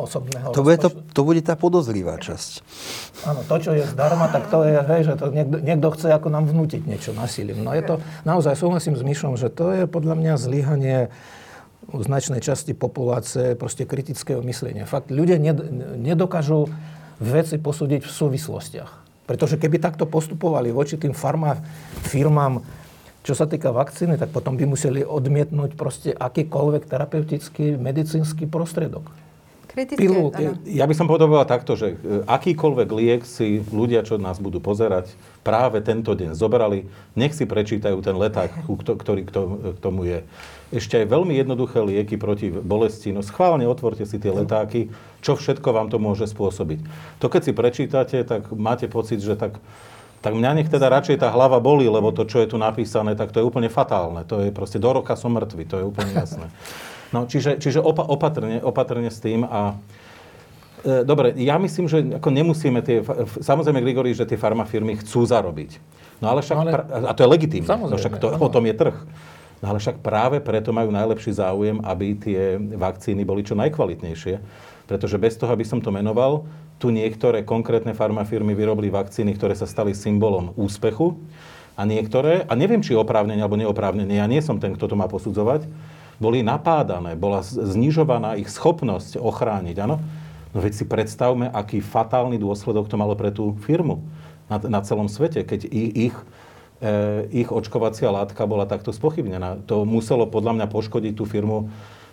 [0.02, 0.50] osobného...
[0.50, 2.60] To bude, to, to bude tá podozrivá časť.
[3.24, 6.28] Áno, to, čo je zdarma, tak to je, hej, že to niekto, niekto chce ako
[6.28, 7.62] nám vnútiť niečo nasilím.
[7.62, 7.94] No je to,
[8.26, 10.98] naozaj súhlasím s Myšom, že to je podľa mňa zlyhanie
[11.90, 14.86] značnej časti populácie proste kritického myslenia.
[14.86, 15.38] Fakt, ľudia
[15.98, 16.70] nedokážu
[17.18, 18.90] veci posúdiť v súvislostiach.
[19.26, 21.58] Pretože keby takto postupovali voči tým farma
[22.06, 22.62] firmám,
[23.22, 29.06] čo sa týka vakcíny, tak potom by museli odmietnúť proste akýkoľvek terapeutický medicínsky prostredok.
[29.72, 30.04] Kritické,
[30.68, 35.16] Ja by som povedal takto, že e, akýkoľvek liek si ľudia, čo nás budú pozerať,
[35.40, 36.84] práve tento deň zobrali,
[37.16, 39.32] nech si prečítajú ten leták, ktorý k
[39.80, 40.28] tomu je.
[40.76, 43.16] Ešte aj veľmi jednoduché lieky proti bolesti.
[43.16, 44.92] No schválne otvorte si tie letáky,
[45.24, 46.80] čo všetko vám to môže spôsobiť.
[47.24, 49.56] To keď si prečítate, tak máte pocit, že tak
[50.22, 53.34] tak mňa nech teda radšej tá hlava boli, lebo to, čo je tu napísané, tak
[53.34, 54.22] to je úplne fatálne.
[54.30, 56.46] To je proste do roka som mŕtvy, to je úplne jasné.
[57.12, 59.76] No, čiže, čiže opa- opatrne, opatrne s tým a
[60.82, 63.04] e, Dobre, ja myslím, že ako nemusíme tie,
[63.38, 65.76] samozrejme Grigori, že tie farmafirmy chcú zarobiť.
[66.24, 66.70] No ale však, ale,
[67.06, 68.96] a to je legitímne, no však to, o tom je trh.
[69.62, 74.42] No ale však práve preto majú najlepší záujem, aby tie vakcíny boli čo najkvalitnejšie.
[74.90, 76.42] Pretože bez toho, aby som to menoval,
[76.82, 81.14] tu niektoré konkrétne farmafirmy vyrobili vakcíny, ktoré sa stali symbolom úspechu
[81.78, 85.06] a niektoré, a neviem, či oprávnenie alebo neoprávnenie, ja nie som ten, kto to má
[85.06, 85.70] posudzovať,
[86.22, 89.76] boli napádané, bola znižovaná ich schopnosť ochrániť.
[89.82, 89.98] Áno?
[90.54, 94.04] No veď si predstavme, aký fatálny dôsledok to malo pre tú firmu
[94.46, 96.16] na, na celom svete, keď ich, ich,
[96.84, 99.64] e, ich očkovacia látka bola takto spochybnená.
[99.66, 101.72] To muselo podľa mňa poškodiť tú firmu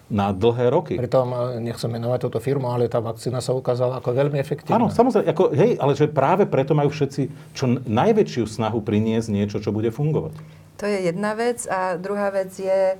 [0.09, 0.97] na dlhé roky.
[0.97, 4.81] Pritom nechcem menovať túto firmu, ale tá vakcína sa ukázala ako veľmi efektívna.
[4.81, 5.29] Áno, samozrejme.
[5.29, 9.93] Ako, hej, ale že práve preto majú všetci čo najväčšiu snahu priniesť niečo, čo bude
[9.93, 10.33] fungovať.
[10.81, 11.61] To je jedna vec.
[11.69, 12.97] A druhá vec je,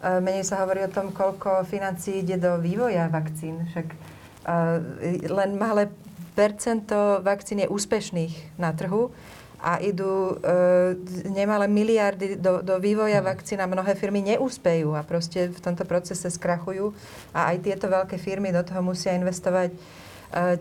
[0.00, 3.68] menej sa hovorí o tom, koľko financí ide do vývoja vakcín.
[3.68, 5.92] Však eh, len malé
[6.32, 9.12] percento vakcín je úspešných na trhu
[9.60, 10.96] a idú e,
[11.28, 16.32] nemalé miliardy do, do vývoja vakcín a mnohé firmy neúspejú a proste v tomto procese
[16.32, 16.96] skrachujú
[17.36, 19.78] a aj tieto veľké firmy do toho musia investovať e,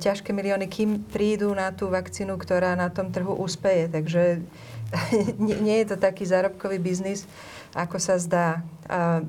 [0.04, 3.88] ťažké milióny, kým prídu na tú vakcínu, ktorá na tom trhu úspeje.
[3.88, 4.44] Takže
[5.48, 7.24] nie, nie je to taký zárobkový biznis,
[7.80, 8.65] ako sa zdá.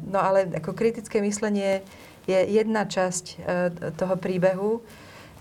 [0.09, 1.84] No ale ako kritické myslenie
[2.24, 3.34] je jedna časť e,
[3.96, 4.80] toho príbehu,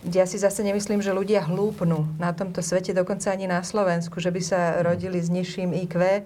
[0.07, 4.31] ja si zase nemyslím, že ľudia hlúpnú na tomto svete, dokonca ani na Slovensku, že
[4.31, 6.23] by sa rodili s nižším IQ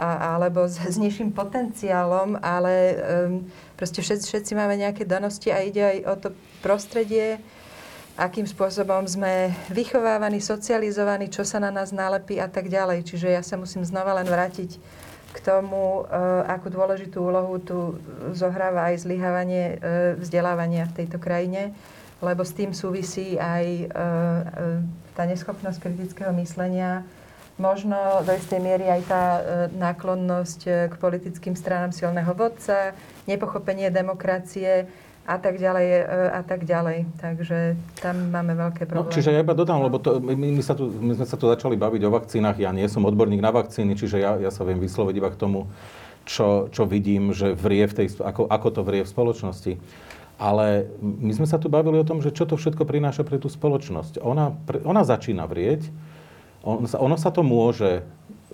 [0.00, 3.44] alebo s nižším potenciálom, ale um,
[3.76, 6.28] proste všetci, všetci máme nejaké danosti a ide aj o to
[6.64, 7.36] prostredie,
[8.16, 13.04] akým spôsobom sme vychovávaní, socializovaní, čo sa na nás nalepí a tak ďalej.
[13.12, 14.80] Čiže ja sa musím znova len vrátiť
[15.30, 17.98] k tomu, eh, akú dôležitú úlohu tu
[18.34, 19.78] zohráva aj zlyhávanie eh,
[20.18, 21.70] vzdelávania v tejto krajine,
[22.18, 23.88] lebo s tým súvisí aj eh,
[25.14, 27.06] tá neschopnosť kritického myslenia,
[27.60, 29.24] možno do istej miery aj tá
[29.76, 32.96] náklonnosť k politickým stranám silného vodca,
[33.28, 34.88] nepochopenie demokracie,
[35.26, 36.02] a tak ďalej e,
[36.32, 37.06] a tak ďalej.
[37.20, 39.12] Takže tam máme veľké no, problémy.
[39.12, 41.46] No, čiže ja iba dodám, lebo to, my, my, sa tu, my sme sa tu
[41.48, 42.56] začali baviť o vakcínach.
[42.56, 45.68] Ja nie som odborník na vakcíny, čiže ja, ja sa viem vysloviť iba k tomu,
[46.24, 49.72] čo, čo vidím, že vrie v tej, ako, ako to vrie v spoločnosti.
[50.40, 53.52] Ale my sme sa tu bavili o tom, že čo to všetko prináša pre tú
[53.52, 54.24] spoločnosť.
[54.24, 54.56] Ona,
[54.88, 55.92] ona začína vrieť,
[56.64, 58.04] on, ono sa to môže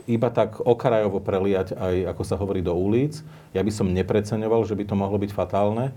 [0.07, 3.23] iba tak okrajovo preliať aj, ako sa hovorí, do ulic.
[3.51, 5.91] Ja by som nepreceňoval, že by to mohlo byť fatálne.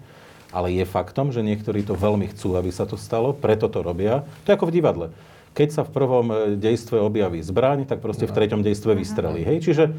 [0.50, 4.26] Ale je faktom, že niektorí to veľmi chcú, aby sa to stalo, preto to robia.
[4.46, 5.08] To je ako v divadle.
[5.54, 9.46] Keď sa v prvom e, dejstve objaví zbraň, tak proste v treťom dejstve vystrelí.
[9.46, 9.58] Hej?
[9.66, 9.92] Čiže e,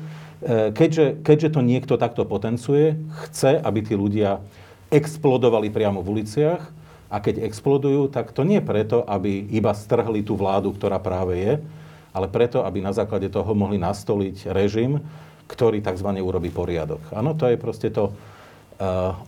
[0.74, 2.98] keďže, keďže to niekto takto potenciuje,
[3.28, 4.42] chce, aby tí ľudia
[4.90, 6.62] explodovali priamo v uliciach
[7.10, 11.52] a keď explodujú, tak to nie preto, aby iba strhli tú vládu, ktorá práve je,
[12.10, 14.98] ale preto, aby na základe toho mohli nastoliť režim,
[15.46, 16.10] ktorý tzv.
[16.22, 17.02] urobí poriadok.
[17.10, 18.14] Áno, to je proste to,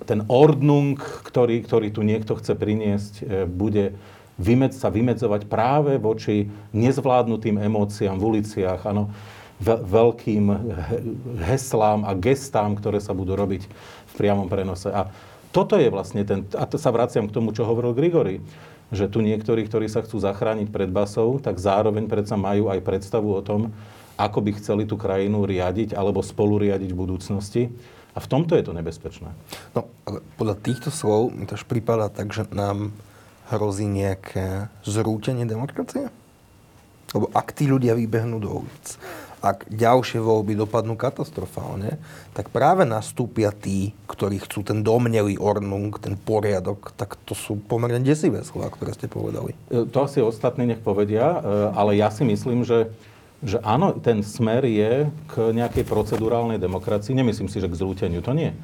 [0.08, 3.92] ten ordnung, ktorý, ktorý tu niekto chce priniesť, e, bude
[4.40, 9.12] vymed, sa vymedzovať práve voči nezvládnutým emóciám v uliciach, áno,
[9.62, 10.50] veľkým
[11.46, 13.62] heslám a gestám, ktoré sa budú robiť
[14.10, 14.90] v priamom prenose.
[14.90, 15.06] A
[15.54, 18.42] toto je vlastne ten, a to sa vraciam k tomu, čo hovoril Grigory,
[18.90, 23.28] že tu niektorí, ktorí sa chcú zachrániť pred basou, tak zároveň predsa majú aj predstavu
[23.36, 23.70] o tom,
[24.16, 27.62] ako by chceli tú krajinu riadiť alebo spolu riadiť v budúcnosti.
[28.12, 29.32] A v tomto je to nebezpečné.
[29.72, 32.92] No, ale podľa týchto slov mi to až prípada tak, že nám
[33.48, 36.12] hrozí nejaké zrútenie demokracie?
[37.12, 38.86] Lebo ak tí ľudia vybehnú do ulic,
[39.42, 41.98] ak ďalšie voľby dopadnú katastrofálne,
[42.30, 47.98] tak práve nastúpia tí, ktorí chcú ten domnelý ornung, ten poriadok, tak to sú pomerne
[47.98, 49.52] desivé slova, ktoré ste povedali.
[49.68, 52.94] E, to asi ostatní nech povedia, e, ale ja si myslím, že
[53.42, 57.10] že áno, ten smer je k nejakej procedurálnej demokracii.
[57.10, 58.54] Nemyslím si, že k zrúteniu, to nie.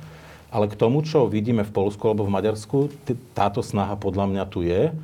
[0.54, 4.44] Ale k tomu, čo vidíme v Polsku alebo v Maďarsku, t- táto snaha podľa mňa
[4.46, 4.94] tu je,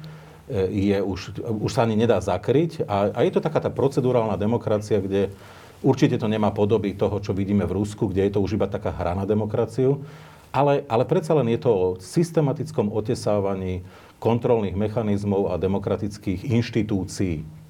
[0.47, 0.59] e,
[0.95, 2.87] je už, už sa ani nedá zakryť.
[2.87, 5.35] A, a je to taká tá procedurálna demokracia, kde
[5.83, 8.95] určite to nemá podoby toho, čo vidíme v Rusku, kde je to už iba taká
[8.95, 10.07] hra na demokraciu.
[10.55, 13.83] Ale, ale predsa len je to o systematickom otesávaní
[14.23, 17.64] kontrolných mechanizmov a demokratických inštitúcií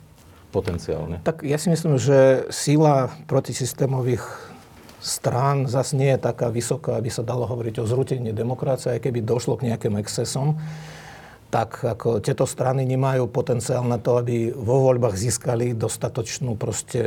[0.55, 1.19] potenciálne?
[1.27, 4.23] Tak ja si myslím, že síla protisystémových
[5.03, 9.27] strán zase nie je taká vysoká, aby sa dalo hovoriť o zrútení demokracie, aj keby
[9.27, 10.55] došlo k nejakým excesom
[11.55, 16.59] tak ako tieto strany nemajú potenciál na to, aby vo voľbách získali dostatočnú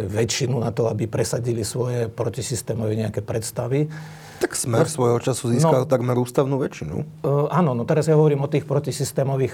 [0.07, 3.91] väčšinu na to, aby presadili svoje protisystémové nejaké predstavy.
[4.38, 7.25] Tak Smer svojho času získal no, takmer ústavnú väčšinu.
[7.25, 9.53] Uh, áno, no teraz ja hovorím o tých protisystémových,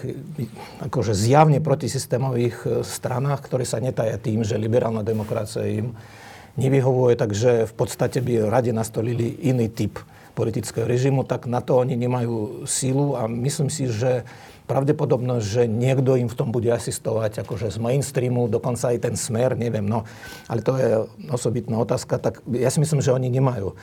[0.83, 5.95] akože zjavne protisystémových e, stranách, ktoré sa netaja tým, že liberálna demokracia im
[6.59, 10.03] nevyhovuje, takže v podstate by radi nastolili iný typ
[10.33, 14.25] politického režimu, tak na to oni nemajú sílu a myslím si, že
[14.65, 19.59] pravdepodobnosť, že niekto im v tom bude asistovať, akože z mainstreamu, dokonca aj ten smer,
[19.59, 20.07] neviem, no.
[20.47, 20.89] Ale to je
[21.29, 23.75] osobitná otázka, tak ja si myslím, že oni nemajú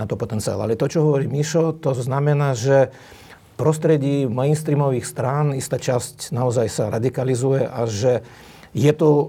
[0.00, 0.64] na to potenciál.
[0.64, 6.66] Ale to, čo hovorí Mišo, to znamená, že v prostredí mainstreamových strán istá časť naozaj
[6.72, 8.24] sa radikalizuje a že
[8.72, 9.26] je tu e,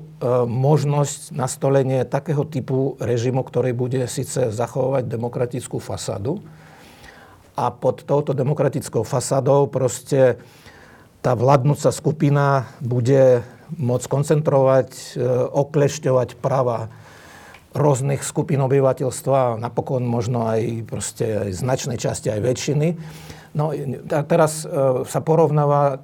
[0.47, 6.39] možnosť nastolenie takého typu režimu, ktorý bude síce zachovať demokratickú fasadu
[7.57, 10.39] a pod touto demokratickou fasadou proste
[11.26, 13.45] tá vládnúca skupina bude
[13.76, 16.93] môcť koncentrovať, e, oklešťovať práva
[17.72, 22.88] rôznych skupín obyvateľstva, napokon možno aj, proste aj značnej časti, aj väčšiny.
[23.55, 23.72] No
[24.11, 24.67] a teraz e,
[25.07, 25.97] sa porovnáva e,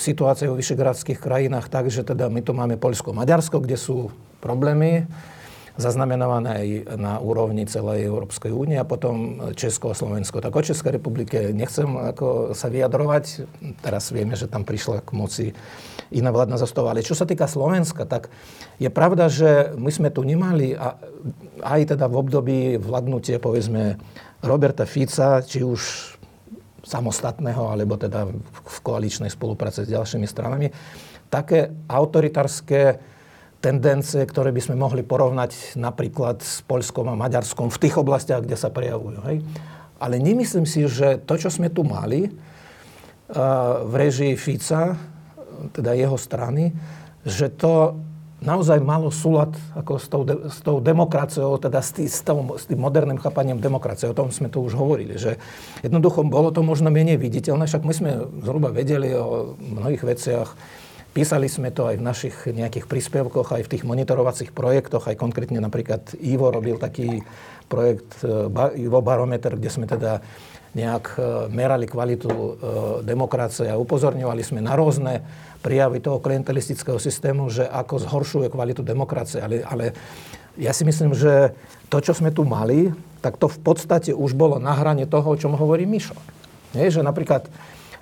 [0.00, 4.08] situácia vo vyšegradských krajinách tak, že teda my tu máme Polsko, Maďarsko, kde sú
[4.40, 5.08] problémy
[5.76, 10.40] zaznamenované aj na úrovni celej Európskej únie a potom Česko a Slovensko.
[10.40, 13.24] Tak o Českej republike nechcem ako sa vyjadrovať.
[13.84, 15.46] Teraz vieme, že tam prišla k moci
[16.10, 16.96] iná vládna zastava.
[16.96, 18.32] Ale čo sa týka Slovenska, tak
[18.80, 20.96] je pravda, že my sme tu nemali, a,
[21.60, 24.00] aj teda v období vládnutie, povedzme,
[24.40, 26.12] Roberta Fica, či už
[26.86, 28.30] samostatného, alebo teda
[28.64, 30.70] v koaličnej spolupráce s ďalšími stranami,
[31.26, 33.02] také autoritárske
[33.66, 38.54] tendencie, ktoré by sme mohli porovnať napríklad s Polskom a Maďarskom v tých oblastiach, kde
[38.54, 39.18] sa prejavujú.
[39.26, 39.42] Hej?
[39.98, 42.30] Ale nemyslím si, že to, čo sme tu mali
[43.82, 44.94] v režii Fica,
[45.74, 46.70] teda jeho strany,
[47.26, 47.98] že to
[48.38, 52.54] naozaj malo súlad ako s tou, de, s tou demokraciou, teda s, tý, s, tom,
[52.54, 54.06] s tým moderným chápaním demokracie.
[54.06, 55.40] O tom sme tu už hovorili, že
[55.82, 58.10] jednoducho bolo to možno menej viditeľné, však my sme
[58.46, 60.48] zhruba vedeli o mnohých veciach,
[61.16, 65.64] Písali sme to aj v našich nejakých príspevkoch, aj v tých monitorovacích projektoch, aj konkrétne
[65.64, 67.24] napríklad Ivo robil taký
[67.72, 68.44] projekt e,
[68.84, 70.20] Ivo Barometer, kde sme teda
[70.76, 72.48] nejak e, merali kvalitu e,
[73.00, 75.24] demokracie a upozorňovali sme na rôzne
[75.64, 79.40] prijavy toho klientelistického systému, že ako zhoršuje kvalitu demokracie.
[79.40, 79.96] Ale, ale
[80.60, 81.56] ja si myslím, že
[81.88, 82.92] to, čo sme tu mali,
[83.24, 86.12] tak to v podstate už bolo na hrane toho, o čom hovorí Mišo.
[86.76, 87.48] Nie, že napríklad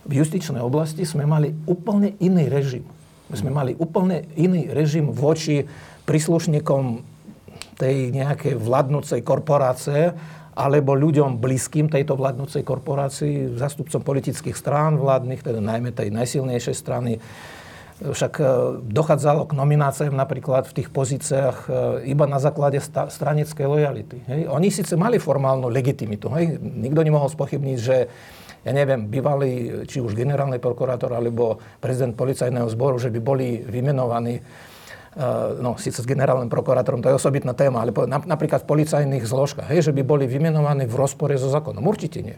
[0.03, 2.83] v justičnej oblasti sme mali úplne iný režim.
[3.35, 5.67] Sme mali úplne iný režim voči
[6.07, 7.03] príslušníkom
[7.75, 10.15] tej nejakej vládnúcej korporácie
[10.55, 17.19] alebo ľuďom blízkym tejto vládnúcej korporácii, zastupcom politických strán vládnych, teda najmä tej najsilnejšej strany.
[17.95, 18.45] Však e,
[18.87, 21.71] dochádzalo k nomináciám napríklad v tých pozíciách e,
[22.11, 24.19] iba na základe stranickej lojality.
[24.31, 24.41] Hej.
[24.51, 26.31] Oni síce mali formálnu legitimitu.
[26.35, 26.59] Hej.
[26.59, 27.97] Nikto nemohol spochybniť, že
[28.65, 34.41] ja neviem, bývalý či už generálny prokurátor alebo prezident policajného zboru, že by boli vymenovaní
[34.41, 35.23] eh,
[35.61, 37.93] no, síce s generálnym prokurátorom, to je osobitná téma, ale
[38.25, 41.85] napríklad v policajných zložkách, hej, že by boli vymenovaní v rozpore so zákonom.
[41.85, 42.37] Určite nie.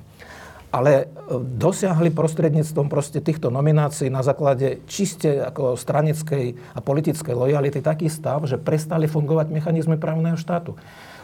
[0.74, 1.05] ale e,
[1.39, 8.45] dosiahli prostredníctvom proste týchto nominácií na základe čiste ako stranickej a politickej lojality taký stav,
[8.45, 10.74] že prestali fungovať mechanizmy právneho štátu.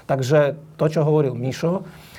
[0.06, 2.11] Takže to, čo hovoril Mišo, e,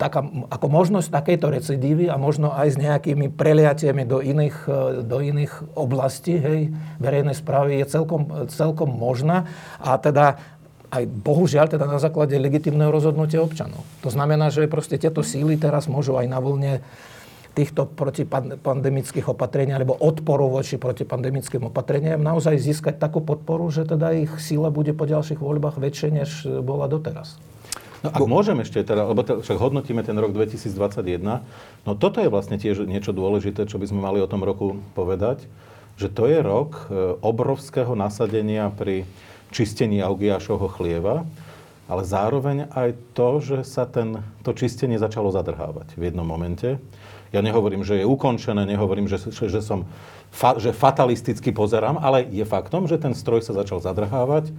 [0.00, 5.18] taká, ako možnosť takejto recidívy a možno aj s nejakými preliatiami do iných, e, do
[5.20, 9.44] iných oblastí hej, verejnej správy je celkom, celkom možná.
[9.76, 10.40] A teda
[10.88, 13.84] aj bohužiaľ teda na základe legitimného rozhodnutia občanov.
[14.00, 16.80] To znamená, že proste tieto síly teraz môžu aj na vlne
[17.56, 24.32] týchto protipandemických opatrení alebo odporu voči protipandemickým opatreniam naozaj získať takú podporu, že teda ich
[24.40, 26.28] síla bude po ďalších voľbách väčšie, než
[26.60, 27.40] bola doteraz.
[28.06, 31.42] No ak môžem ešte teda, lebo to, však hodnotíme ten rok 2021,
[31.82, 35.50] no toto je vlastne tiež niečo dôležité, čo by sme mali o tom roku povedať,
[35.98, 39.02] že to je rok e, obrovského nasadenia pri
[39.50, 41.26] čistení Augiašovho chlieva,
[41.90, 46.78] ale zároveň aj to, že sa ten, to čistenie začalo zadrhávať v jednom momente.
[47.34, 49.82] Ja nehovorím, že je ukončené, nehovorím, že, že, som
[50.30, 54.54] fa, že fatalisticky pozerám, ale je faktom, že ten stroj sa začal zadrhávať.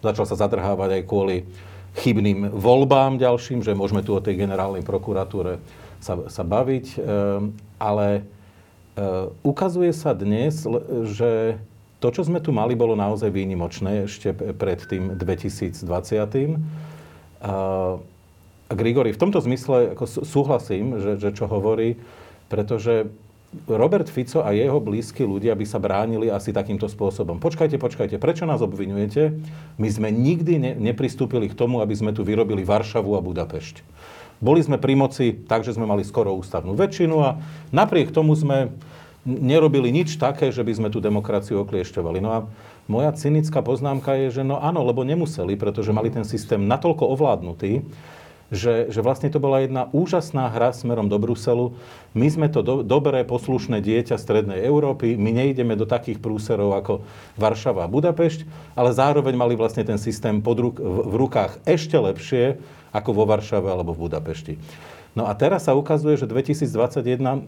[0.00, 1.46] Začal sa zadrhávať aj kvôli
[1.98, 5.58] chybným voľbám ďalším, že môžeme tu o tej generálnej prokuratúre
[5.98, 6.86] sa, sa baviť.
[6.96, 8.22] Ehm, ale e,
[9.42, 10.64] ukazuje sa dnes,
[11.10, 11.60] že
[12.00, 15.84] to, čo sme tu mali, bolo naozaj výnimočné ešte pred tým 2020.
[17.40, 17.52] A,
[18.70, 21.98] Grigori, v tomto zmysle ako súhlasím, že, že čo hovorí,
[22.46, 23.10] pretože
[23.66, 27.42] Robert Fico a jeho blízki ľudia by sa bránili asi takýmto spôsobom.
[27.42, 29.42] Počkajte, počkajte, prečo nás obvinujete?
[29.74, 33.82] My sme nikdy ne, nepristúpili k tomu, aby sme tu vyrobili Varšavu a Budapešť.
[34.38, 37.42] Boli sme pri moci tak, že sme mali skoro ústavnú väčšinu a
[37.74, 38.70] napriek tomu sme
[39.26, 42.18] nerobili nič také, že by sme tú demokraciu okliešťovali.
[42.22, 42.38] No a
[42.86, 47.82] moja cynická poznámka je, že no áno, lebo nemuseli, pretože mali ten systém natoľko ovládnutý,
[48.50, 51.70] že, že vlastne to bola jedna úžasná hra smerom do Bruselu.
[52.18, 57.06] My sme to do, dobré, poslušné dieťa Strednej Európy, my nejdeme do takých prúserov ako
[57.38, 58.42] Varšava a Budapešť,
[58.74, 62.58] ale zároveň mali vlastne ten systém pod ruk, v, v rukách ešte lepšie
[62.90, 64.54] ako vo Varšave alebo v Budapešti.
[65.14, 67.46] No a teraz sa ukazuje, že 2021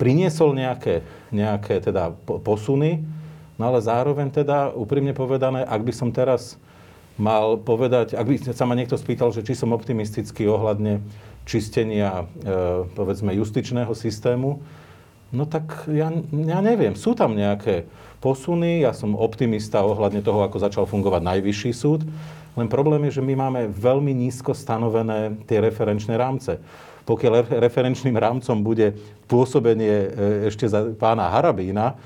[0.00, 3.04] priniesol nejaké, nejaké teda posuny,
[3.60, 6.56] no ale zároveň teda úprimne povedané, ak by som teraz
[7.20, 11.04] mal povedať, ak by sa ma niekto spýtal, že či som optimistický ohľadne
[11.44, 14.62] čistenia, e, povedzme, justičného systému,
[15.34, 16.94] no tak ja, ja neviem.
[16.94, 17.84] Sú tam nejaké
[18.22, 22.06] posuny, ja som optimista ohľadne toho, ako začal fungovať najvyšší súd,
[22.52, 26.60] len problém je, že my máme veľmi nízko stanovené tie referenčné rámce.
[27.02, 28.94] Pokiaľ referenčným rámcom bude
[29.26, 30.08] pôsobenie e,
[30.52, 31.98] ešte za pána Harabína,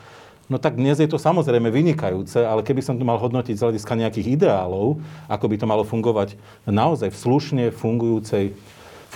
[0.47, 3.99] No tak dnes je to samozrejme vynikajúce, ale keby som to mal hodnotiť z hľadiska
[3.99, 6.39] nejakých ideálov, ako by to malo fungovať
[6.71, 8.55] naozaj v slušne fungujúcej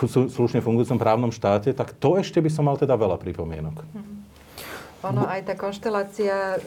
[0.08, 3.84] slušne fungujúcom právnom štáte, tak to ešte by som mal teda veľa pripomienok.
[3.84, 4.12] Mhm.
[5.00, 6.58] Ono, aj tá konštelácia e,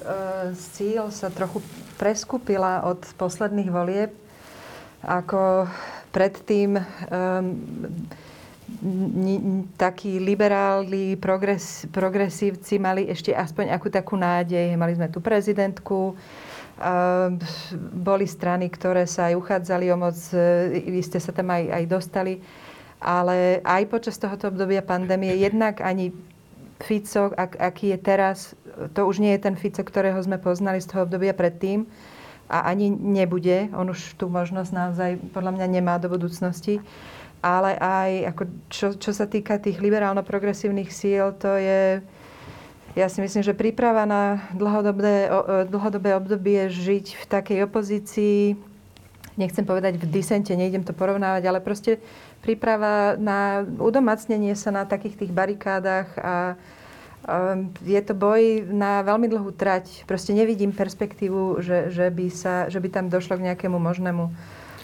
[0.57, 1.61] síl sa trochu
[2.01, 4.09] preskupila od posledných volieb.
[5.05, 5.69] Ako
[6.09, 6.83] predtým e,
[9.77, 14.73] takí liberáli, progres, progresívci mali ešte aspoň akú takú nádej.
[14.75, 16.17] Mali sme tu prezidentku,
[17.93, 20.17] boli strany, ktoré sa aj uchádzali o moc,
[20.73, 22.33] vy ste sa tam aj, aj dostali.
[23.03, 26.15] Ale aj počas tohoto obdobia pandémie jednak ani
[26.83, 28.37] Fico, ak, aký je teraz,
[28.91, 31.87] to už nie je ten Fico, ktorého sme poznali z toho obdobia predtým
[32.51, 33.71] a ani nebude.
[33.71, 36.83] On už tú možnosť naozaj podľa mňa nemá do budúcnosti
[37.43, 41.99] ale aj ako čo, čo sa týka tých liberálno-progresívnych síl, to je,
[42.95, 45.27] ja si myslím, že príprava na dlhodobé,
[45.67, 48.55] dlhodobé obdobie žiť v takej opozícii,
[49.35, 51.99] nechcem povedať v disente, nejdem to porovnávať, ale proste
[52.39, 56.33] príprava na udomacnenie sa na takých tých barikádach a
[57.83, 60.03] je to boj na veľmi dlhú trať.
[60.03, 64.27] Proste nevidím perspektívu, že, že, by, sa, že by tam došlo k nejakému možnému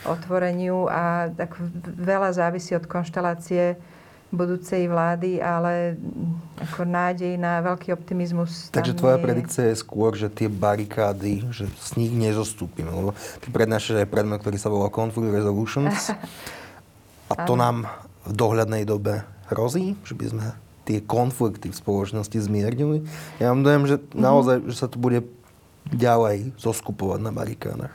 [0.08, 3.76] otvoreniu a tak veľa závisí od konštelácie
[4.30, 5.98] budúcej vlády, ale
[6.62, 8.70] ako nádej na veľký optimizmus.
[8.70, 9.26] Takže tvoja je...
[9.26, 12.94] predikcia je skôr, že tie barikády, že z nich nezostúpime.
[12.94, 16.14] Lebo ty prednášaš aj predmet, ktorý sa volá Conflict Resolutions.
[17.34, 17.90] A to nám
[18.26, 20.46] v dohľadnej dobe hrozí, že by sme
[20.86, 23.06] tie konflikty v spoločnosti zmiernili.
[23.38, 24.06] Ja mám dojem, že mhm.
[24.18, 25.26] naozaj, že sa to bude
[25.90, 27.94] ďalej zoskupovať na barikádach.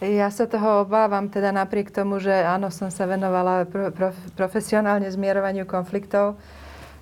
[0.00, 5.04] Ja sa toho obávam, teda napriek tomu, že áno, som sa venovala pro, pro, profesionálne
[5.12, 6.40] zmierovaniu konfliktov,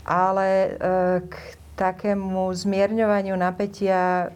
[0.02, 0.70] ale e,
[1.22, 1.34] k
[1.78, 4.26] takému zmierňovaniu napätia e,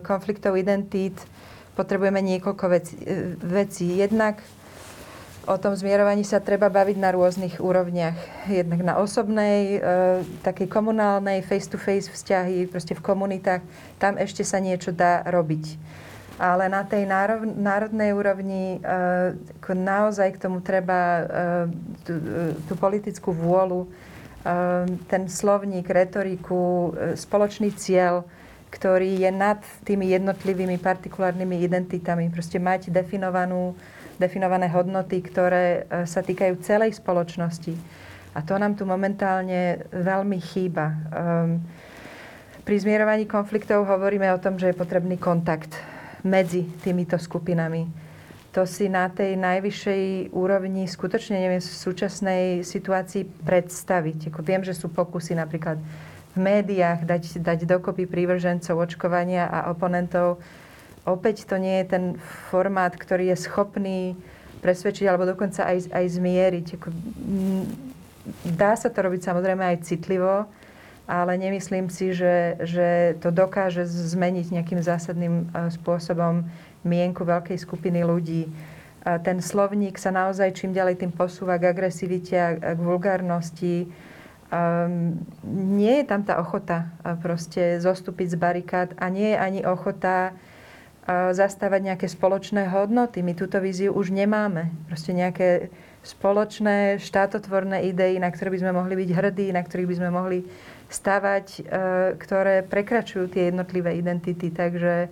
[0.00, 1.20] konfliktov identít
[1.76, 2.96] potrebujeme niekoľko vecí.
[3.04, 4.00] E, vecí.
[4.00, 4.40] Jednak
[5.44, 8.48] o tom zmierovaní sa treba baviť na rôznych úrovniach.
[8.48, 9.78] Jednak na osobnej, e,
[10.40, 13.60] takej komunálnej, face-to-face vzťahy, proste v komunitách.
[14.00, 15.76] Tam ešte sa niečo dá robiť.
[16.36, 17.08] Ale na tej
[17.56, 21.22] národnej úrovni e, naozaj k tomu treba e,
[22.04, 22.12] tú,
[22.68, 23.88] tú politickú vôľu,
[25.10, 28.22] ten slovník, retoriku, spoločný cieľ,
[28.70, 32.28] ktorý je nad tými jednotlivými partikulárnymi identitami.
[32.28, 33.72] Proste mať definovanú,
[34.20, 37.72] definované hodnoty, ktoré e, sa týkajú celej spoločnosti.
[38.36, 40.92] A to nám tu momentálne veľmi chýba.
[41.08, 41.64] Um,
[42.68, 45.72] pri zmierovaní konfliktov hovoríme o tom, že je potrebný kontakt
[46.26, 47.86] medzi týmito skupinami.
[48.52, 54.32] To si na tej najvyššej úrovni skutočne neviem v súčasnej situácii predstaviť.
[54.42, 55.76] Viem, že sú pokusy napríklad
[56.32, 60.40] v médiách dať, dať dokopy prívržencov očkovania a oponentov.
[61.04, 62.04] Opäť to nie je ten
[62.48, 64.16] formát, ktorý je schopný
[64.64, 66.66] presvedčiť alebo dokonca aj, aj zmieriť.
[68.56, 70.48] Dá sa to robiť samozrejme aj citlivo,
[71.06, 76.46] ale nemyslím si, že, že to dokáže zmeniť nejakým zásadným e, spôsobom
[76.86, 78.46] mienku veľkej skupiny ľudí.
[79.06, 83.86] Ten slovník sa naozaj čím ďalej tým posúva k agresivite a k vulgárnosti
[84.50, 85.14] um,
[85.46, 86.90] nie je tam tá ochota
[87.22, 90.34] proste zostúpiť z barikád a nie je ani ochota
[91.06, 93.22] zastávať nejaké spoločné hodnoty.
[93.22, 94.74] My túto víziu už nemáme.
[94.90, 95.70] Proste nejaké
[96.06, 100.38] spoločné štátotvorné idei, na ktoré by sme mohli byť hrdí, na ktorých by sme mohli
[100.86, 101.62] stavať, uh,
[102.14, 104.54] ktoré prekračujú tie jednotlivé identity.
[104.54, 105.10] Takže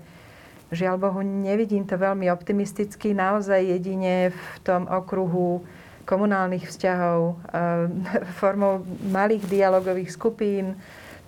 [0.71, 3.11] žiaľ Bohu, nevidím to veľmi optimisticky.
[3.11, 5.67] Naozaj jedine v tom okruhu
[6.05, 7.89] komunálnych vzťahov, eh,
[8.41, 10.77] formou malých dialogových skupín,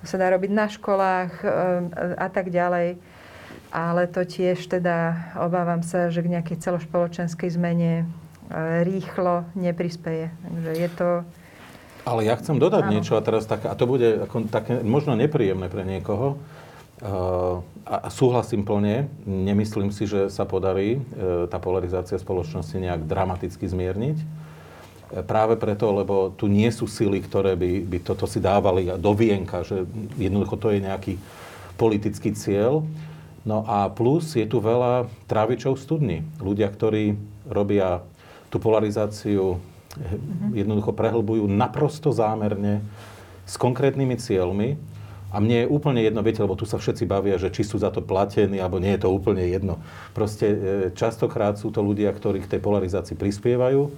[0.01, 1.49] to sa dá robiť na školách eh,
[2.21, 3.01] a tak ďalej.
[3.73, 8.07] Ale to tiež teda obávam sa, že k nejakej celospoločenskej zmene
[8.83, 10.31] rýchlo neprispeje.
[10.43, 11.09] Takže je to...
[12.07, 12.93] Ale ja chcem dodať Áno.
[12.95, 16.39] niečo a teraz tak, a to bude ako také možno nepríjemné pre niekoho.
[16.97, 23.69] Uh, a súhlasím plne, nemyslím si, že sa podarí uh, tá polarizácia spoločnosti nejak dramaticky
[23.69, 24.47] zmierniť
[25.27, 29.63] práve preto, lebo tu nie sú sily, ktoré by, by toto si dávali do vienka,
[29.63, 29.87] že
[30.19, 31.15] jednoducho to je nejaký
[31.79, 32.83] politický cieľ.
[33.47, 36.27] No a plus je tu veľa trávičov studní.
[36.43, 37.15] Ľudia, ktorí
[37.47, 38.03] robia
[38.51, 39.59] tú polarizáciu,
[40.53, 42.85] jednoducho prehlbujú naprosto zámerne
[43.49, 44.77] s konkrétnymi cieľmi.
[45.35, 47.91] A mne je úplne jedno, viete, lebo tu sa všetci bavia, že či sú za
[47.91, 49.83] to platení, alebo nie je to úplne jedno.
[50.15, 50.57] Proste e,
[50.95, 53.91] častokrát sú to ľudia, ktorí k tej polarizácii prispievajú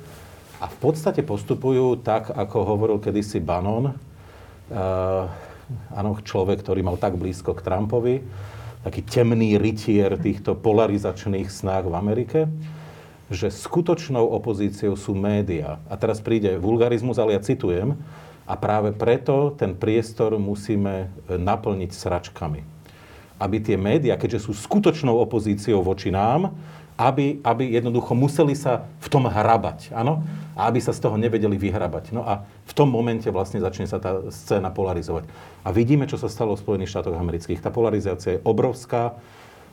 [0.59, 5.31] a v podstate postupujú tak, ako hovoril kedysi Bannon, uh,
[5.95, 8.27] áno, človek, ktorý mal tak blízko k Trumpovi,
[8.83, 12.41] taký temný rytier týchto polarizačných snách v Amerike,
[13.29, 15.81] že skutočnou opozíciou sú médiá.
[15.89, 17.97] A teraz príde vulgarizmus, ale ja citujem,
[18.49, 22.65] a práve preto ten priestor musíme naplniť sračkami.
[23.37, 26.57] Aby tie médiá, keďže sú skutočnou opozíciou voči nám,
[26.99, 30.27] aby, aby jednoducho museli sa v tom hrabať, áno?
[30.59, 32.11] A aby sa z toho nevedeli vyhrabať.
[32.11, 35.31] No a v tom momente vlastne začne sa tá scéna polarizovať.
[35.63, 37.63] A vidíme, čo sa stalo v Spojených štátoch amerických.
[37.63, 39.15] Tá polarizácia je obrovská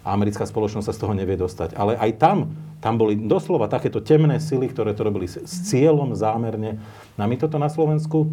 [0.05, 1.73] a americká spoločnosť sa z toho nevie dostať.
[1.73, 6.77] Ale aj tam, tam boli doslova takéto temné sily, ktoré to robili s cieľom zámerne.
[7.17, 8.29] No a my toto na Slovensku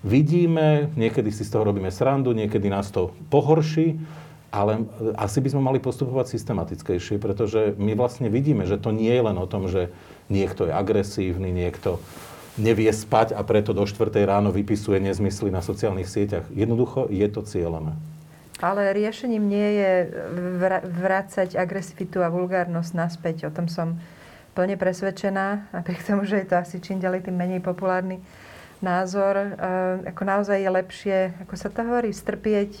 [0.00, 4.00] vidíme, niekedy si z toho robíme srandu, niekedy nás to pohorší,
[4.48, 9.12] ale e, asi by sme mali postupovať systematickejšie, pretože my vlastne vidíme, že to nie
[9.12, 9.92] je len o tom, že
[10.32, 12.00] niekto je agresívny, niekto
[12.56, 14.14] nevie spať a preto do 4.
[14.24, 16.46] ráno vypisuje nezmysly na sociálnych sieťach.
[16.54, 17.98] Jednoducho je to cieľené.
[18.64, 19.92] Ale riešením nie je
[20.88, 23.36] vrácať agresivitu a vulgárnosť naspäť.
[23.44, 24.00] O tom som
[24.56, 28.24] plne presvedčená, napriek tomu, že je to asi čím ďalej tým menej populárny
[28.80, 29.36] názor.
[29.36, 29.48] E,
[30.08, 32.80] ako naozaj je lepšie, ako sa to hovorí, strpieť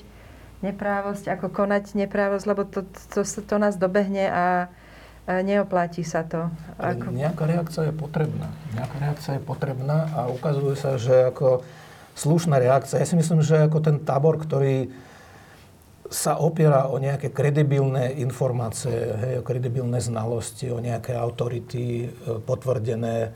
[0.64, 4.72] neprávosť, ako konať neprávosť, lebo to, to, to, to nás dobehne a
[5.28, 6.52] neoplatí sa to.
[6.76, 7.08] Ako...
[7.08, 8.52] Nejaká reakcia je potrebná.
[8.76, 11.64] Nejaká reakcia je potrebná a ukazuje sa, že ako
[12.12, 13.00] slušná reakcia.
[13.00, 14.92] Ja si myslím, že ako ten tábor, ktorý
[16.12, 22.08] sa opiera o nejaké kredibilné informácie, hej, o kredibilné znalosti, o nejaké autority e,
[22.44, 23.32] potvrdené,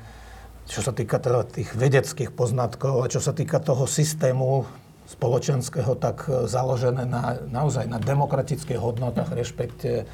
[0.69, 4.69] čo sa týka teda tých vedeckých poznatkov a čo sa týka toho systému
[5.09, 10.05] spoločenského, tak e, založené na, naozaj na demokratických hodnotách, rešpekte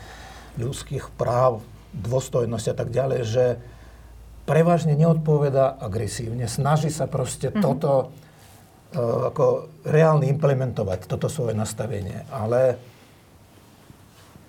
[0.54, 1.58] ľudských práv,
[1.90, 3.44] dôstojnosti a tak ďalej, že
[4.46, 6.46] prevažne neodpoveda agresívne.
[6.46, 7.62] Snaží sa proste mm-hmm.
[7.62, 8.14] toto
[8.94, 12.24] ako reálne implementovať, toto svoje nastavenie.
[12.30, 12.78] Ale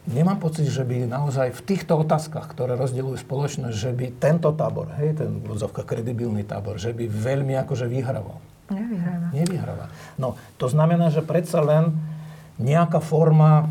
[0.06, 4.94] nemám pocit, že by naozaj v týchto otázkach, ktoré rozdeľujú spoločnosť, že by tento tábor,
[5.02, 8.38] hej, ten vodzovka kredibilný tábor, že by veľmi akože vyhrával.
[8.70, 9.28] Nevyhráva.
[9.34, 9.86] Nevyhráva.
[10.18, 11.94] No, to znamená, že predsa len
[12.58, 13.70] nejaká forma,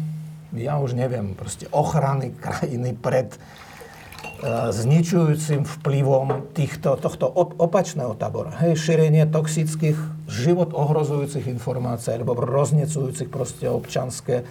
[0.55, 3.35] ja už neviem, proste ochrany krajiny pred
[4.71, 8.53] zničujúcim vplyvom týchto, tohto op- opačného tábora.
[8.61, 9.97] Hej, šírenie toxických,
[10.29, 14.45] život ohrozujúcich informácií alebo roznecujúcich proste občanské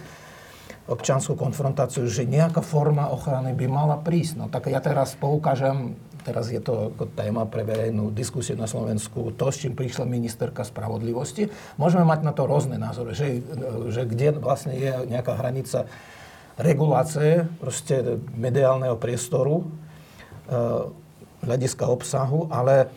[0.84, 4.34] občanskú konfrontáciu, že nejaká forma ochrany by mala prísť.
[4.36, 5.96] No tak ja teraz poukážem,
[6.28, 10.68] teraz je to ako téma pre verejnú diskusiu na Slovensku, to, s čím prišla ministerka
[10.68, 11.48] spravodlivosti.
[11.80, 13.40] Môžeme mať na to rôzne názory, že,
[13.96, 15.88] že kde vlastne je nejaká hranica
[16.60, 19.83] regulácie proste mediálneho priestoru, e,
[21.44, 22.88] hľadiska obsahu, ale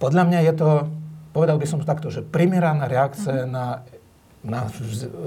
[0.00, 0.70] podľa mňa je to,
[1.32, 3.84] povedal by som to takto, že primeraná reakcia na,
[4.44, 4.68] na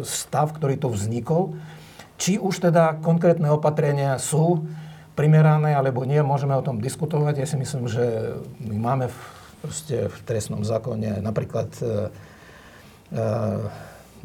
[0.05, 1.57] stav, ktorý to vznikol,
[2.17, 4.65] či už teda konkrétne opatrenia sú
[5.17, 7.41] primerané alebo nie, môžeme o tom diskutovať.
[7.41, 9.17] Ja si myslím, že my máme v,
[9.65, 12.09] proste v trestnom zákone napríklad uh,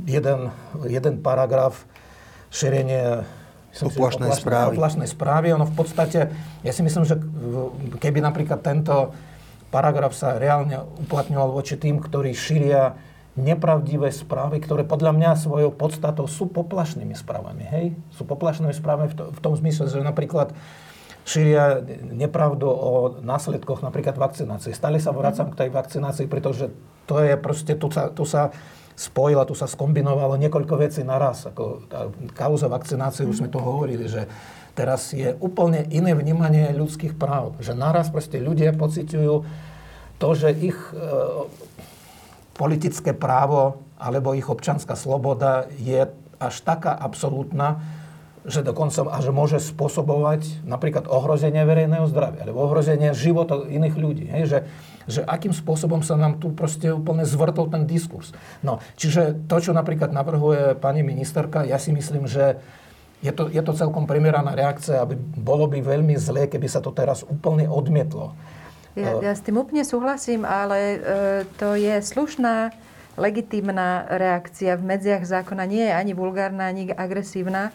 [0.04, 0.40] jeden,
[0.84, 1.84] jeden paragraf
[2.52, 3.24] šírenie
[3.72, 4.76] Poplašnej správy.
[4.76, 5.46] Poplašnej správy.
[5.56, 6.28] Ono v podstate,
[6.60, 7.16] ja si myslím, že
[7.96, 9.16] keby napríklad tento
[9.72, 12.92] paragraf sa reálne uplatňoval voči tým, ktorí šíria
[13.32, 17.64] nepravdivé správy, ktoré podľa mňa svojou podstatou sú poplašnými správami.
[17.64, 17.86] Hej?
[18.12, 20.52] Sú poplašnými správami v, to, v tom zmysle, že napríklad
[21.24, 21.80] šíria
[22.12, 24.76] nepravdu o následkoch napríklad vakcinácie.
[24.76, 26.68] Stále sa vracam k tej vakcinácii, pretože
[27.08, 28.52] to je proste, tu sa, tu sa
[28.96, 31.48] spojila, tu sa skombinovalo niekoľko vecí naraz.
[31.48, 34.28] Ako tá kauza vakcinácie, už sme to hovorili, že
[34.72, 37.56] teraz je úplne iné vnímanie ľudských práv.
[37.60, 39.34] Že naraz proste ľudia pociťujú
[40.20, 41.02] to, že ich e,
[42.54, 46.06] politické právo alebo ich občanská sloboda je
[46.42, 47.78] až taká absolútna,
[48.42, 54.26] že dokonca až môže spôsobovať napríklad ohrozenie verejného zdravia alebo ohrozenie života iných ľudí.
[54.26, 54.42] Hej?
[54.50, 54.58] Že,
[55.06, 58.34] že akým spôsobom sa nám tu proste úplne zvrtol ten diskurs.
[58.60, 62.58] No, čiže to, čo napríklad navrhuje pani ministerka, ja si myslím, že
[63.22, 66.90] je to, je to celkom primeraná reakcia, aby bolo by veľmi zlé, keby sa to
[66.90, 68.34] teraz úplne odmietlo.
[68.98, 70.98] Ja, ja s tým úplne súhlasím, ale e,
[71.56, 72.74] to je slušná,
[73.16, 75.64] legitímna reakcia v medziach zákona.
[75.64, 77.72] Nie je ani vulgárna, ani agresívna.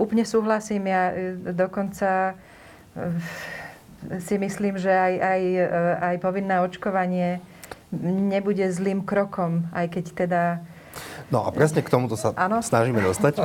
[0.00, 0.88] Úplne súhlasím.
[0.88, 3.02] Ja e, dokonca e,
[4.20, 5.66] si myslím, že aj, aj, e,
[6.00, 7.40] aj povinné očkovanie
[8.04, 10.42] nebude zlým krokom, aj keď teda
[11.32, 12.62] No a presne k tomuto sa ano.
[12.62, 13.42] snažíme dostať.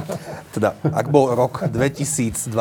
[0.53, 2.51] Teda, ak bol rok 2021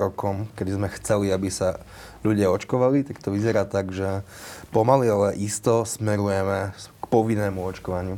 [0.00, 1.82] rokom, kedy sme chceli, aby sa
[2.24, 4.24] ľudia očkovali, tak to vyzerá tak, že
[4.72, 8.16] pomaly, ale isto smerujeme k povinnému očkovaniu.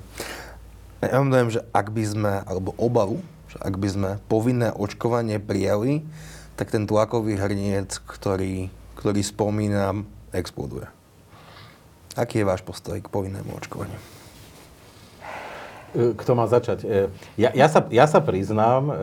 [1.03, 3.19] Ja mám dojem, že ak by sme, alebo obavu,
[3.51, 6.07] že ak by sme povinné očkovanie prijali,
[6.57, 10.89] tak ten tlakový hrniec, ktorý, ktorý spomínam, exploduje.
[12.17, 14.17] Aký je váš postoj k povinnému očkovaniu?
[15.97, 16.85] Kto má začať?
[16.85, 17.09] E,
[17.41, 18.95] ja, ja, sa, ja sa priznám, e,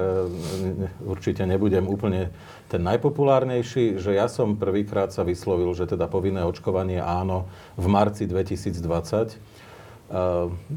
[1.09, 2.29] určite nebudem úplne
[2.69, 7.49] ten najpopulárnejší, že ja som prvýkrát sa vyslovil, že teda povinné očkovanie áno
[7.81, 8.77] v marci 2020.
[8.77, 9.35] E,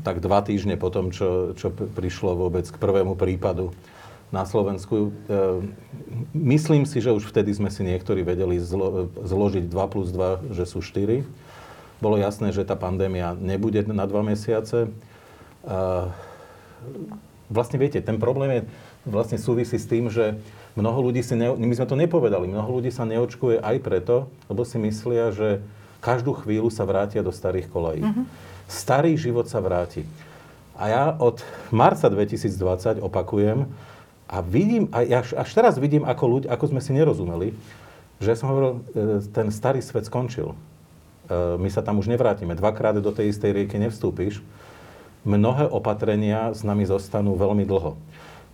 [0.01, 3.77] tak dva týždne potom, čo, čo prišlo vôbec k prvému prípadu
[4.35, 5.15] na Slovensku.
[6.35, 10.65] Myslím si, že už vtedy sme si niektorí vedeli zlo, zložiť 2 plus 2, že
[10.67, 11.23] sú 4.
[12.03, 14.91] Bolo jasné, že tá pandémia nebude na dva mesiace
[17.51, 18.63] vlastne viete, ten problém je
[19.07, 20.39] vlastne súvisí s tým, že
[20.75, 24.67] mnoho ľudí si, ne, my sme to nepovedali, mnoho ľudí sa neočkuje aj preto, lebo
[24.67, 25.63] si myslia, že
[26.03, 28.03] každú chvíľu sa vrátia do starých kolají.
[28.03, 28.25] Mm-hmm.
[28.67, 30.03] Starý život sa vráti.
[30.77, 31.41] A ja od
[31.73, 33.65] marca 2020 opakujem
[34.27, 37.55] a vidím, a ja až, až teraz vidím, ako, ľudia, ako sme si nerozumeli,
[38.19, 40.53] že som hovoril, e, ten starý svet skončil.
[40.53, 40.57] E,
[41.59, 42.59] my sa tam už nevrátime.
[42.59, 44.43] Dvakrát do tej istej rieky nevstúpiš
[45.27, 47.99] mnohé opatrenia s nami zostanú veľmi dlho.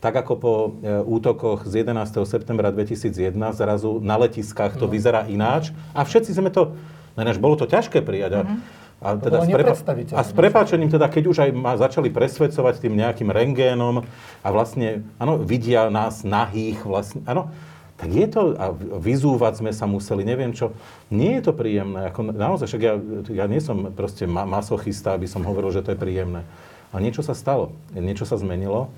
[0.03, 2.21] Tak ako po e, útokoch z 11.
[2.29, 4.93] septembra 2001 zrazu na letiskách to no.
[4.93, 6.75] vyzerá ináč a všetci sme to,
[7.15, 8.45] než bolo to ťažké prijať.
[8.45, 8.82] Mm-hmm.
[9.03, 9.77] A, teda s, prepa-
[10.15, 14.07] a s prepáčením, teda, keď už aj ma začali presvedcovať tým nejakým rengénom
[14.41, 17.51] a vlastne, áno, vidia nás nahých, vlastne, áno,
[17.99, 20.75] tak je to, a vyzúvať sme sa museli, neviem čo,
[21.11, 22.11] nie je to príjemné.
[22.11, 22.95] Ako, naozaj, však ja,
[23.31, 26.43] ja nie som proste masochista, aby som hovoril, že to je príjemné.
[26.91, 28.91] Ale niečo sa stalo, niečo sa zmenilo.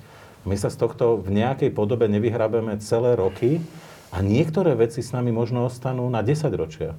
[0.48, 3.60] My sa z tohto v nejakej podobe nevyhrabeme celé roky
[4.08, 6.96] a niektoré veci s nami možno ostanú na 10 ročia.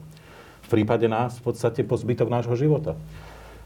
[0.65, 2.97] V prípade nás v podstate po zbytok nášho života.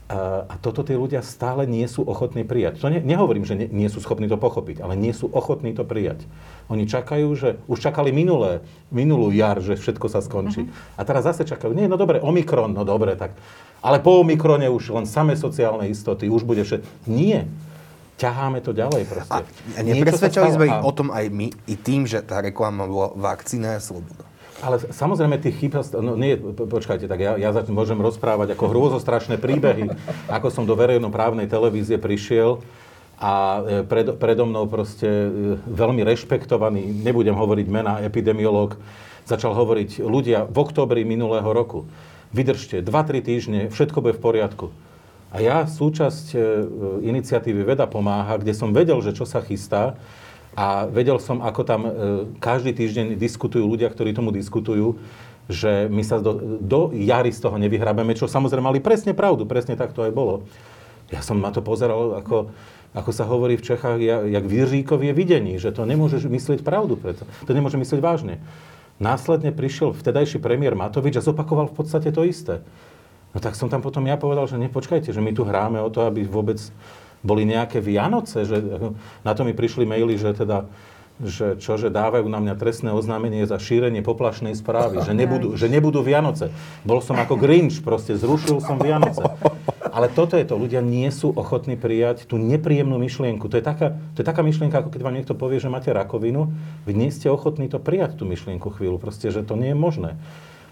[0.09, 2.81] A toto tí ľudia stále nie sú ochotní prijať.
[2.81, 5.85] To ne, nehovorím, že nie, nie sú schopní to pochopiť, ale nie sú ochotní to
[5.85, 6.25] prijať.
[6.65, 10.65] Oni čakajú, že už čakali minulé, minulú jar, že všetko sa skončí.
[10.65, 10.97] Uh-huh.
[10.97, 13.37] A teraz zase čakajú, nie, no dobre, Omikron, no dobre, tak.
[13.85, 16.89] Ale po Omikrone už len samé sociálne istoty, už bude všetko.
[17.05, 17.45] Nie.
[18.17, 19.45] Ťaháme to ďalej proste.
[19.77, 23.77] A nepresvedčali sme ich o tom aj my, i tým, že tá reklama bola vakcína
[23.77, 24.25] je sloboda.
[24.59, 29.39] Ale samozrejme tých chyb, no nie, počkajte, tak ja, ja začnem, môžem rozprávať ako hrôzostrašné
[29.39, 29.87] príbehy,
[30.35, 32.59] ako som do verejnoprávnej televízie prišiel
[33.19, 35.27] a e, pred, predo mnou proste e,
[35.63, 38.75] veľmi rešpektovaný, nebudem hovoriť mena, epidemiológ,
[39.23, 41.87] začal hovoriť ľudia v oktobri minulého roku.
[42.35, 44.65] Vydržte, 2-3 týždne, všetko bude v poriadku.
[45.29, 46.37] A ja súčasť e,
[47.05, 49.95] iniciatívy Veda pomáha, kde som vedel, že čo sa chystá,
[50.59, 51.91] a vedel som, ako tam e,
[52.43, 54.99] každý týždeň diskutujú ľudia, ktorí tomu diskutujú,
[55.47, 59.79] že my sa do, do jary z toho nevyhrabeme, čo samozrejme mali presne pravdu, presne
[59.79, 60.43] tak to aj bolo.
[61.15, 62.51] Ja som na to pozeral, ako,
[62.91, 67.23] ako sa hovorí v Čechách, jak Viržíkov je videní, že to nemôže myslieť pravdu, preto.
[67.47, 68.43] to nemôže myslieť vážne.
[68.99, 72.59] Následne prišiel vtedajší premiér Matovič a zopakoval v podstate to isté.
[73.31, 76.03] No tak som tam potom ja povedal, že nepočkajte, že my tu hráme o to,
[76.03, 76.59] aby vôbec
[77.21, 78.57] boli nejaké Vianoce, že
[79.23, 80.69] na to mi prišli maily, že teda
[81.19, 85.99] že čo, dávajú na mňa trestné oznámenie za šírenie poplašnej správy, že nebudú, že nebudú
[85.99, 86.55] Vianoce.
[86.87, 89.27] Bol som ako Grinch, proste zrušil som Vianoce.
[89.91, 93.51] Ale toto je to, ľudia nie sú ochotní prijať tú nepríjemnú myšlienku.
[93.51, 96.55] To je, taká, to je taká myšlienka, ako keď vám niekto povie, že máte rakovinu,
[96.87, 100.15] vy nie ste ochotní to prijať, tú myšlienku chvíľu, proste, že to nie je možné.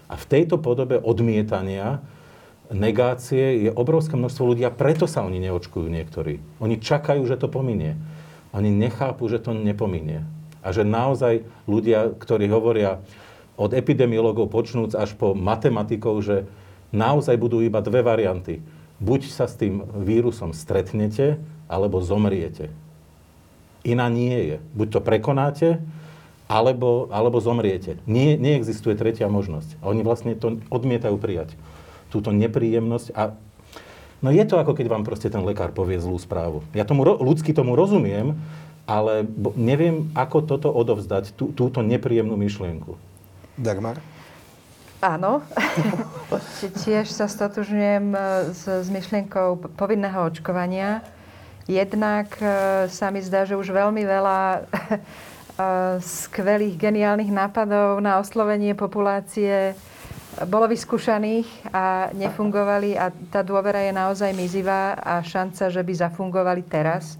[0.08, 2.00] A v tejto podobe odmietania
[2.72, 6.40] negácie je obrovské množstvo ľudí a preto sa oni neočkujú niektorí.
[6.60, 7.96] Oni čakajú, že to pominie.
[8.52, 10.24] Oni nechápu, že to nepominie.
[10.60, 13.00] A že naozaj ľudia, ktorí hovoria
[13.56, 16.36] od epidemiologov počnúc až po matematikov, že
[16.92, 18.60] naozaj budú iba dve varianty.
[18.98, 21.38] Buď sa s tým vírusom stretnete,
[21.68, 22.72] alebo zomriete.
[23.84, 24.56] Iná nie je.
[24.74, 25.68] Buď to prekonáte,
[26.48, 28.00] alebo, alebo zomriete.
[28.08, 29.76] Nie, neexistuje tretia možnosť.
[29.84, 31.54] A oni vlastne to odmietajú prijať
[32.08, 33.36] túto nepríjemnosť a
[34.18, 36.66] No je to ako keď vám proste ten lekár povie zlú správu.
[36.74, 38.34] Ja tomu, ľudsky tomu rozumiem,
[38.82, 39.22] ale
[39.54, 42.98] neviem, ako toto odovzdať, tú, túto nepríjemnú myšlienku.
[43.54, 44.02] Dagmar?
[44.98, 45.46] Áno.
[46.82, 48.18] Tiež sa stotužňujem e,
[48.50, 51.06] s, s myšlienkou povinného očkovania.
[51.70, 54.62] Jednak e, sa mi zdá, že už veľmi veľa e,
[56.02, 59.78] skvelých, geniálnych nápadov na oslovenie populácie
[60.46, 66.62] bolo vyskúšaných a nefungovali a tá dôvera je naozaj mizivá a šanca, že by zafungovali
[66.62, 67.18] teraz,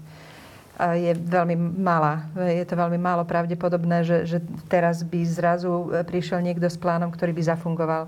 [0.79, 2.31] je veľmi malá.
[2.39, 4.37] Je to veľmi málo pravdepodobné, že, že
[4.71, 8.07] teraz by zrazu prišiel niekto s plánom, ktorý by zafungoval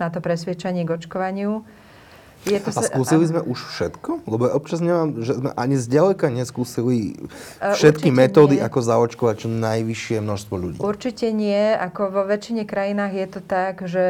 [0.00, 1.60] na to presviečanie k očkovaniu.
[2.44, 4.28] Je to a skúsili sme už všetko?
[4.28, 7.16] Lebo občas nemám, že sme ani zďaleka neskúsili
[7.58, 8.66] všetky Určite metódy, nie.
[8.66, 10.78] ako zaočkovať čo najvyššie množstvo ľudí.
[10.78, 11.74] Určite nie.
[11.74, 14.06] Ako vo väčšine krajinách je to tak, že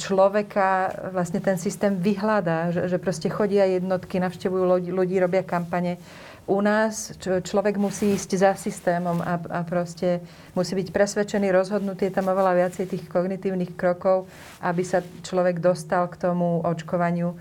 [0.00, 6.00] človeka vlastne ten systém vyhľadá, že, že proste chodia jednotky, navštevujú ľudí, ľudí robia kampane
[6.46, 10.22] u nás človek musí ísť za systémom a, a proste
[10.54, 12.06] musí byť presvedčený, rozhodnutý.
[12.06, 14.30] Je tam oveľa viacej tých kognitívnych krokov,
[14.62, 17.34] aby sa človek dostal k tomu očkovaniu.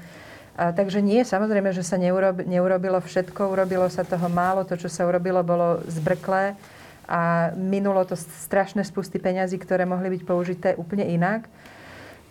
[0.58, 4.66] A, takže nie, samozrejme, že sa neurob, neurobilo všetko, urobilo sa toho málo.
[4.66, 6.58] To, čo sa urobilo, bolo zbrklé
[7.06, 11.46] a minulo to strašné spusty peňazí, ktoré mohli byť použité úplne inak.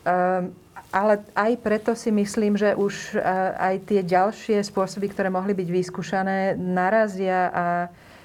[0.02, 0.51] Um,
[0.94, 3.18] ale aj preto si myslím, že už
[3.59, 7.64] aj tie ďalšie spôsoby, ktoré mohli byť vyskúšané, narazia a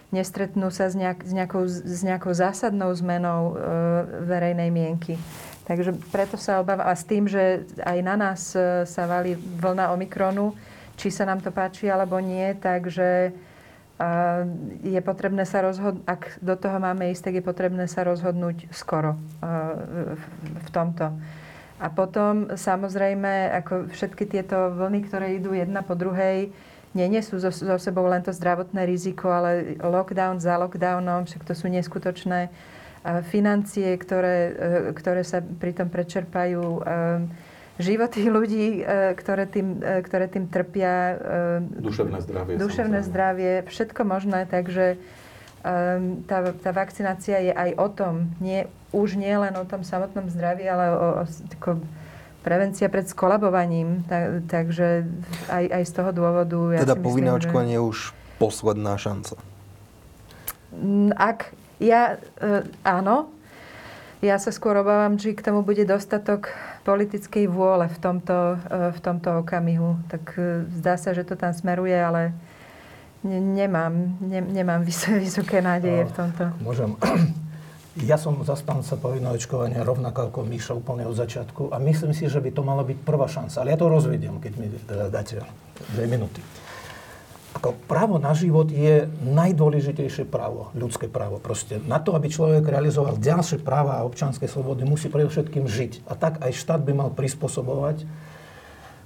[0.09, 3.55] nestretnú sa s, nejak, s, nejakou, s nejakou zásadnou zmenou e,
[4.26, 5.13] verejnej mienky.
[5.69, 9.93] Takže preto sa obávam, a s tým, že aj na nás e, sa valí vlna
[9.93, 10.57] Omikronu,
[10.97, 13.31] či sa nám to páči alebo nie, takže
[14.80, 19.19] je potrebné sa rozhodnúť, ak do toho máme ísť, tak je potrebné sa rozhodnúť skoro
[19.19, 19.19] e,
[20.55, 21.11] v tomto.
[21.80, 26.51] A potom samozrejme, ako všetky tieto vlny, ktoré idú jedna po druhej,
[26.91, 31.72] nenesú so, so sebou len to zdravotné riziko, ale lockdown za lockdownom, však to sú
[31.72, 32.51] neskutočné
[33.31, 34.51] financie, ktoré, e,
[34.91, 36.81] ktoré sa pritom prečerpajú, e,
[37.80, 41.15] životy ľudí, e, ktoré tým, ktoré tým trpia.
[41.80, 42.53] Duševné zdravie.
[42.60, 43.07] Duševné samozrejme.
[43.07, 44.99] zdravie, všetko možné, takže
[46.23, 50.66] tá, tá vakcinácia je aj o tom, nie už nie len o tom samotnom zdraví,
[50.66, 51.82] ale o, o tako,
[52.41, 54.06] prevencia pred skolabovaním.
[54.10, 55.06] Tak, takže
[55.49, 56.60] aj, aj z toho dôvodu...
[56.74, 57.99] Ja teda povinné očkovanie je už
[58.41, 59.38] posledná šanca.
[61.18, 63.30] Ak ja, e, áno,
[64.20, 66.52] Ja sa skôr obávam, že k tomu bude dostatok
[66.84, 69.95] politickej vôle v tomto, e, v tomto okamihu.
[70.11, 72.36] Tak e, zdá sa, že to tam smeruje, ale
[73.24, 76.52] ne, nemám, ne, nemám vys- vysoké nádeje v tomto.
[76.60, 76.99] Môžem.
[77.99, 82.39] Ja som zastanca povinného očkovania rovnako ako Míša úplne od začiatku a myslím si, že
[82.39, 83.59] by to mala byť prvá šanca.
[83.59, 85.43] Ale ja to rozvediem, keď mi teda dáte
[85.91, 86.39] dve minúty.
[87.59, 91.43] Ako právo na život je najdôležitejšie právo, ľudské právo.
[91.43, 96.07] Proste na to, aby človek realizoval ďalšie práva a občanské slobody, musí predovšetkým žiť.
[96.07, 98.07] A tak aj štát by mal prispôsobovať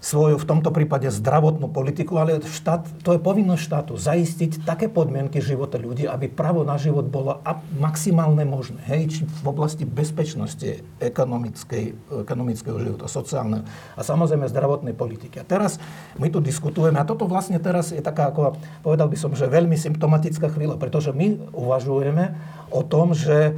[0.04, 5.40] svoju, v tomto prípade zdravotnú politiku, ale štát, to je povinnosť štátu zaistiť také podmienky
[5.40, 7.40] života ľudí, aby právo na život bolo
[7.80, 8.84] maximálne možné.
[8.84, 13.64] Hej, či v oblasti bezpečnosti ekonomického života, sociálneho
[13.96, 15.40] a samozrejme zdravotnej politiky.
[15.40, 15.80] A teraz
[16.20, 19.80] my tu diskutujeme a toto vlastne teraz je taká, ako povedal by som, že veľmi
[19.80, 22.36] symptomatická chvíľa, pretože my uvažujeme
[22.76, 23.56] o tom, že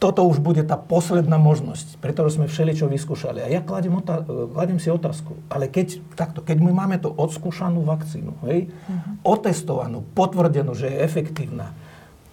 [0.00, 3.44] toto už bude tá posledná možnosť, pretože sme všeličo vyskúšali.
[3.44, 7.84] A ja kladem, otá- kladem si otázku, ale keď, takto, keď my máme to odskúšanú
[7.84, 9.36] vakcínu, hej, uh-huh.
[9.36, 11.76] otestovanú, potvrdenú, že je efektívna,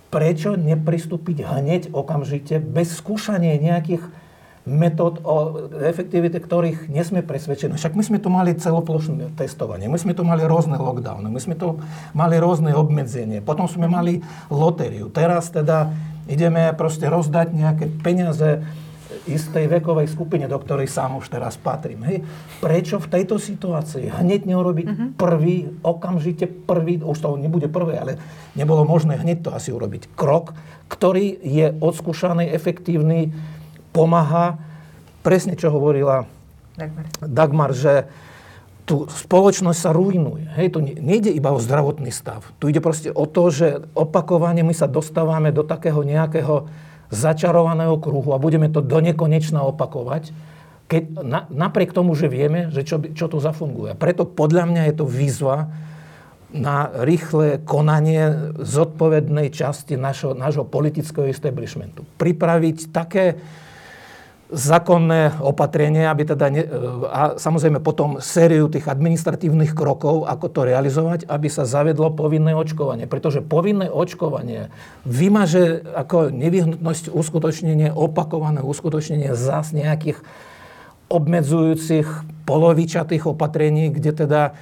[0.08, 4.08] prečo nepristúpiť hneď okamžite bez skúšania nejakých
[4.68, 7.80] metód o efektivite, ktorých nie sme presvedčení.
[7.80, 11.56] Však my sme tu mali celoplošné testovanie, my sme tu mali rôzne lockdowny, my sme
[11.56, 11.80] tu
[12.12, 14.20] mali rôzne obmedzenie, potom sme mali
[14.52, 15.08] lotériu.
[15.08, 15.96] Teraz teda
[16.28, 18.68] ideme proste rozdať nejaké peniaze
[19.28, 22.04] istej vekovej skupine, do ktorej sám už teraz patrím.
[22.08, 22.24] Hej.
[22.64, 25.08] Prečo v tejto situácii hneď neurobiť uh-huh.
[25.20, 28.14] prvý, okamžite prvý, už to nebude prvé, ale
[28.56, 30.56] nebolo možné hneď to asi urobiť, krok,
[30.88, 33.36] ktorý je odskúšaný, efektívny,
[33.98, 34.62] pomáha,
[35.26, 36.30] presne čo hovorila
[36.78, 38.06] Dagmar, Dagmar že
[38.88, 40.48] tu spoločnosť sa ruinuje.
[40.56, 42.48] Hej, tu nejde iba o zdravotný stav.
[42.62, 46.72] Tu ide proste o to, že opakovane my sa dostávame do takého nejakého
[47.12, 50.32] začarovaného kruhu a budeme to do nekonečna opakovať,
[50.88, 54.00] keď na, napriek tomu, že vieme, že čo, čo tu zafunguje.
[54.00, 55.68] Preto podľa mňa je to výzva
[56.48, 62.08] na rýchle konanie zodpovednej časti našho, našho politického establishmentu.
[62.16, 63.36] Pripraviť také
[64.48, 66.64] zákonné opatrenie, aby teda ne,
[67.12, 73.12] a samozrejme potom sériu tých administratívnych krokov, ako to realizovať, aby sa zavedlo povinné očkovanie.
[73.12, 74.72] Pretože povinné očkovanie
[75.04, 80.24] vymaže ako nevyhnutnosť uskutočnenie, opakované uskutočnenie zás nejakých
[81.08, 82.08] obmedzujúcich
[82.48, 84.56] polovičatých opatrení, kde teda,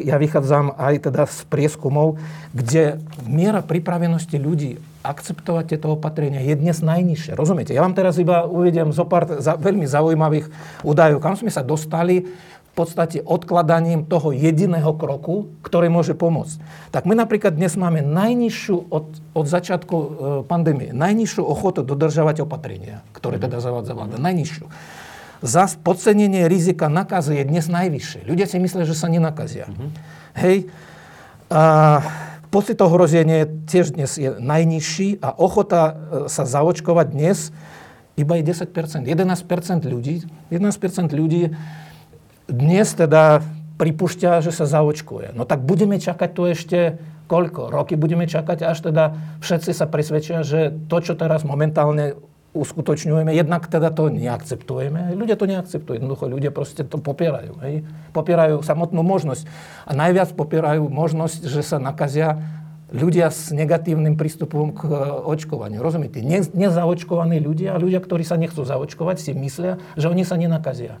[0.00, 2.16] ja vychádzam aj teda z prieskumov,
[2.56, 7.36] kde miera pripravenosti ľudí akceptovať tieto opatrenia je dnes najnižšie.
[7.36, 7.76] Rozumiete?
[7.76, 10.48] Ja vám teraz iba uvediem zo pár za, veľmi zaujímavých
[10.84, 16.62] údajov, kam sme sa dostali v podstate odkladaním toho jediného kroku, ktorý môže pomôcť.
[16.94, 20.06] Tak my napríklad dnes máme najnižšiu od, od začiatku e,
[20.46, 24.22] pandémie, najnižšiu ochotu dodržavať opatrenia, ktoré teda zavádza vláda.
[24.22, 24.70] Najnižšiu.
[25.38, 28.26] Zas podcenenie rizika nakazy je dnes najvyššie.
[28.26, 29.70] Ľudia si myslia, že sa nenakazia.
[29.70, 29.90] Uh-huh.
[30.34, 30.66] Hej.
[31.48, 32.02] A,
[32.48, 35.92] Pocit ohrozenia tiež dnes je najnižší a ochota e,
[36.32, 37.52] sa zaočkovať dnes
[38.16, 39.04] iba je 10%.
[39.04, 41.52] 11% ľudí, 11% ľudí
[42.48, 43.44] dnes teda
[43.76, 45.36] pripúšťa, že sa zaočkuje.
[45.36, 46.96] No tak budeme čakať tu ešte
[47.28, 47.68] koľko?
[47.68, 52.16] Roky budeme čakať, až teda všetci sa presvedčia, že to, čo teraz momentálne
[52.56, 55.12] uskutočňujeme, jednak teda to neakceptujeme.
[55.14, 56.00] Ľudia to neakceptujú.
[56.00, 57.60] Jednoducho ľudia proste to popierajú.
[57.60, 57.84] Hej?
[58.16, 59.44] Popierajú samotnú možnosť.
[59.84, 62.40] A najviac popierajú možnosť, že sa nakazia
[62.88, 64.96] ľudia s negatívnym prístupom k e,
[65.28, 65.84] očkovaniu.
[65.84, 66.24] Rozumiete?
[66.24, 70.96] Ne, nezaočkovaní ľudia ľudia, ktorí sa nechcú zaočkovať, si myslia, že oni sa nenakazia.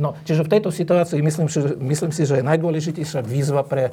[0.00, 1.52] No, čiže v tejto situácii myslím,
[1.84, 3.92] myslím si, že je najdôležitejšia výzva pre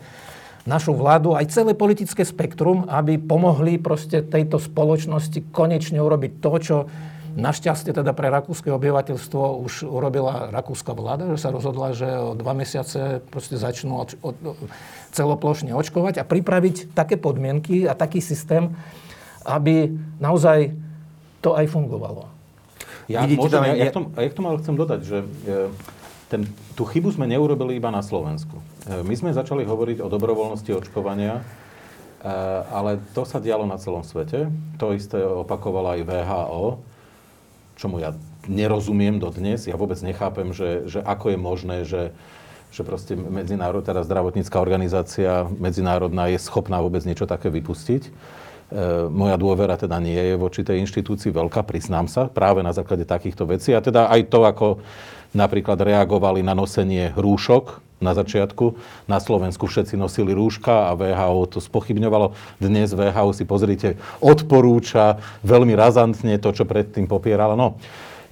[0.68, 6.78] našu vládu, aj celé politické spektrum, aby pomohli proste tejto spoločnosti konečne urobiť to, čo
[7.38, 12.58] Našťastie teda pre rakúske obyvateľstvo už urobila rakúska vláda, že sa rozhodla, že o dva
[12.58, 14.36] mesiace proste začnú od, od,
[15.14, 18.74] celoplošne očkovať a pripraviť také podmienky a taký systém,
[19.46, 20.74] aby naozaj
[21.46, 22.26] to aj fungovalo.
[23.06, 25.18] Ja, môžem, ja, ja, ja, k tomu, ja k tomu ale chcem dodať, že
[26.34, 26.42] ten,
[26.74, 28.58] tú chybu sme neurobili iba na Slovensku.
[28.88, 31.44] My sme začali hovoriť o dobrovoľnosti očkovania, e,
[32.72, 34.48] ale to sa dialo na celom svete.
[34.80, 36.66] To isté opakovala aj VHO,
[37.76, 38.16] čomu ja
[38.48, 39.68] nerozumiem dodnes.
[39.68, 42.16] Ja vôbec nechápem, že, že ako je možné, že,
[42.72, 48.08] že proste medzinárod, teda zdravotnícká organizácia medzinárodná je schopná vôbec niečo také vypustiť.
[48.08, 48.12] E,
[49.12, 53.44] moja dôvera teda nie je voči tej inštitúcii veľká, priznám sa, práve na základe takýchto
[53.52, 53.76] vecí.
[53.76, 54.80] A teda aj to, ako
[55.36, 58.78] napríklad reagovali na nosenie rúšok na začiatku.
[59.10, 62.34] Na Slovensku všetci nosili rúška a VHO to spochybňovalo.
[62.62, 67.58] Dnes VHO si pozrite, odporúča veľmi razantne to, čo predtým popieralo.
[67.58, 67.82] No,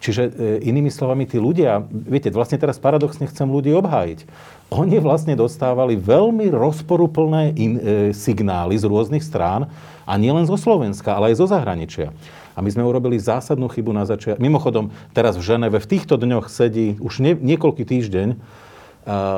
[0.06, 0.32] Čiže e,
[0.70, 4.28] inými slovami, tí ľudia, viete, vlastne teraz paradoxne chcem ľudí obhájiť.
[4.70, 7.82] Oni vlastne dostávali veľmi rozporuplné in, e,
[8.14, 9.66] signály z rôznych strán
[10.06, 12.14] a nielen zo Slovenska, ale aj zo zahraničia.
[12.54, 14.38] A my sme urobili zásadnú chybu na začiatku.
[14.38, 18.38] Mimochodom, teraz v Ženeve v týchto dňoch sedí už nie, niekoľký týždeň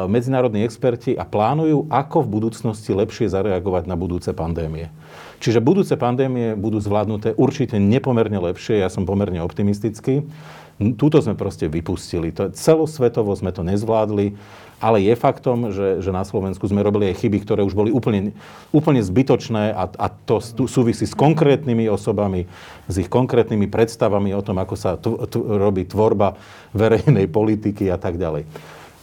[0.07, 4.87] medzinárodní experti a plánujú, ako v budúcnosti lepšie zareagovať na budúce pandémie.
[5.43, 10.23] Čiže budúce pandémie budú zvládnuté určite nepomerne lepšie, ja som pomerne optimistický.
[10.77, 12.29] Túto sme proste vypustili.
[12.37, 14.37] To, celosvetovo sme to nezvládli,
[14.77, 18.37] ale je faktom, že, že na Slovensku sme robili aj chyby, ktoré už boli úplne,
[18.69, 20.37] úplne zbytočné a, a to
[20.69, 22.45] súvisí s konkrétnymi osobami,
[22.85, 26.37] s ich konkrétnymi predstavami o tom, ako sa t- t- robí tvorba
[26.77, 28.45] verejnej politiky a tak ďalej.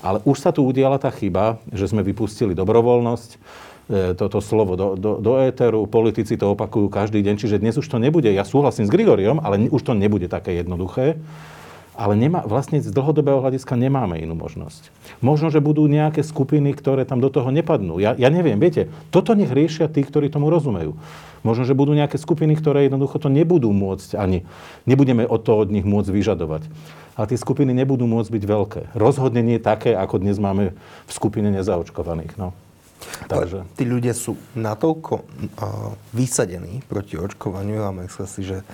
[0.04, 3.38] Ale už sa tu udiala tá chyba, že sme vypustili dobrovoľnosť, e,
[4.12, 7.96] toto slovo do, do, do éteru, politici to opakujú každý deň, čiže dnes už to
[7.96, 11.16] nebude, ja súhlasím s Grigoriom, ale už to nebude také jednoduché.
[11.94, 14.90] Ale nemá, vlastne z dlhodobého hľadiska nemáme inú možnosť.
[15.22, 18.02] Možno, že budú nejaké skupiny, ktoré tam do toho nepadnú.
[18.02, 20.98] Ja, ja neviem, viete, toto nech riešia tí, ktorí tomu rozumejú.
[21.44, 24.48] Možno, že budú nejaké skupiny, ktoré jednoducho to nebudú môcť ani,
[24.88, 26.66] nebudeme o to od nich môcť vyžadovať.
[27.14, 28.80] Ale tie skupiny nebudú môcť byť veľké.
[28.96, 30.74] Rozhodne nie také, ako dnes máme
[31.06, 32.34] v skupine nezaočkovaných.
[32.40, 32.56] No.
[33.28, 33.68] Takže.
[33.76, 35.24] Tí ľudia sú natoľko uh,
[36.16, 38.64] vysadení proti očkovaniu a myslia si, že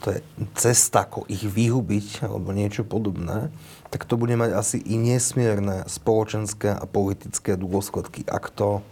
[0.00, 0.20] to je
[0.56, 3.48] cesta, ako ich vyhubiť alebo niečo podobné,
[3.88, 8.84] tak to bude mať asi i nesmierne spoločenské a politické dôsledky, ak to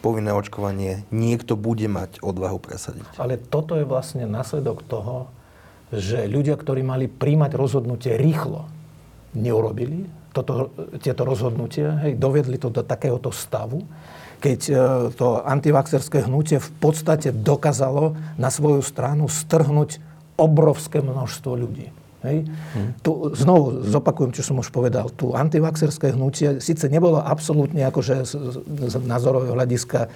[0.00, 3.20] povinné očkovanie niekto bude mať odvahu presadiť.
[3.20, 5.28] Ale toto je vlastne následok toho,
[5.92, 8.66] že ľudia, ktorí mali príjmať rozhodnutie rýchlo,
[9.36, 10.70] neurobili toto,
[11.02, 13.82] tieto rozhodnutie, hej, dovedli to do takéhoto stavu,
[14.38, 14.72] keď e,
[15.14, 19.98] to antivaxerské hnutie v podstate dokázalo na svoju stranu strhnúť
[20.38, 21.92] obrovské množstvo ľudí.
[22.20, 22.44] Hej.
[23.00, 25.08] Tu znovu zopakujem, čo som už povedal.
[25.16, 28.32] Tu antivaxerské hnutie síce nebolo absolútne akože z,
[28.92, 30.12] z názorového hľadiska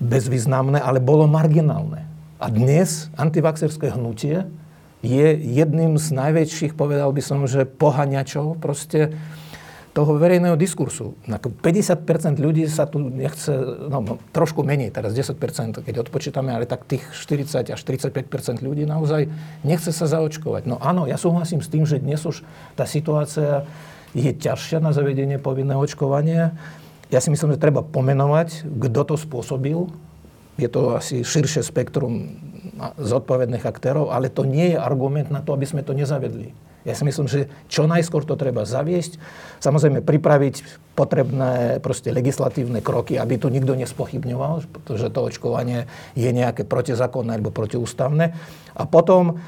[0.00, 2.08] bezvýznamné, ale bolo marginálne.
[2.40, 4.48] A dnes antivaxerské hnutie
[5.04, 9.12] je jedným z najväčších, povedal by som, že pohaňačov proste
[9.94, 11.14] toho verejného diskursu.
[11.30, 13.54] 50% ľudí sa tu nechce,
[13.86, 15.38] no, no trošku menej, teraz 10%,
[15.86, 18.26] keď odpočítame, ale tak tých 40 až 45%
[18.58, 19.30] ľudí naozaj
[19.62, 20.66] nechce sa zaočkovať.
[20.66, 22.42] No áno, ja súhlasím s tým, že dnes už
[22.74, 23.62] tá situácia
[24.18, 26.58] je ťažšia na zavedenie povinného očkovania.
[27.14, 29.94] Ja si myslím, že treba pomenovať, kto to spôsobil.
[30.58, 32.34] Je to asi širšie spektrum
[32.98, 36.50] zodpovedných aktérov, ale to nie je argument na to, aby sme to nezavedli.
[36.84, 39.16] Ja si myslím, že čo najskôr to treba zaviesť,
[39.64, 46.68] samozrejme pripraviť potrebné proste legislatívne kroky, aby to nikto nespochybňoval, pretože to očkovanie je nejaké
[46.68, 48.36] protizákonné alebo protiústavné.
[48.76, 49.40] A potom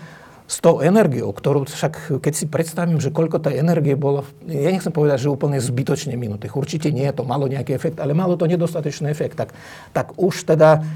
[0.47, 4.95] s tou energiou, ktorú však, keď si predstavím, že koľko tej energie bolo, ja nechcem
[4.95, 9.11] povedať, že úplne zbytočne minutých, určite nie, to malo nejaký efekt, ale malo to nedostatočný
[9.11, 9.51] efekt, tak,
[9.91, 10.87] tak už teda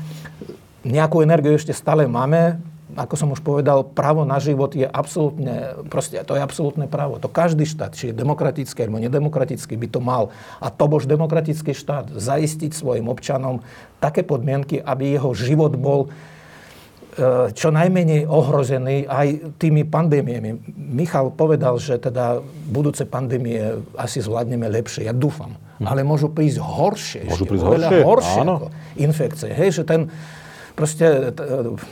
[0.86, 2.62] nejakú energiu ešte stále máme,
[2.96, 7.22] ako som už povedal, právo na život je absolútne, proste to je absolútne právo.
[7.22, 10.34] To každý štát, či je demokratický alebo nedemokratický, by to mal.
[10.58, 13.62] A to bož demokratický štát zaistiť svojim občanom
[14.02, 20.74] také podmienky, aby jeho život bol e, čo najmenej ohrozený aj tými pandémiami.
[20.74, 25.06] Michal povedal, že teda budúce pandémie asi zvládneme lepšie.
[25.06, 25.54] Ja dúfam.
[25.80, 25.86] Hm.
[25.88, 27.24] Ale môžu prísť horšie.
[27.28, 28.00] Môžu prísť horšie?
[28.04, 28.68] horšie Áno.
[29.00, 29.50] infekcie.
[29.52, 30.12] Hej, že ten,
[30.80, 31.36] Proste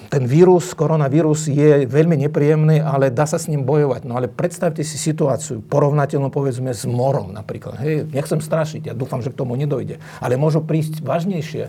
[0.08, 4.08] ten vírus, koronavírus je veľmi nepríjemný, ale dá sa s ním bojovať.
[4.08, 7.76] No ale predstavte si situáciu, porovnateľnú povedzme s morom napríklad.
[7.84, 10.00] Hej, nechcem strašiť, ja dúfam, že k tomu nedojde.
[10.24, 11.68] Ale môžu prísť vážnejšie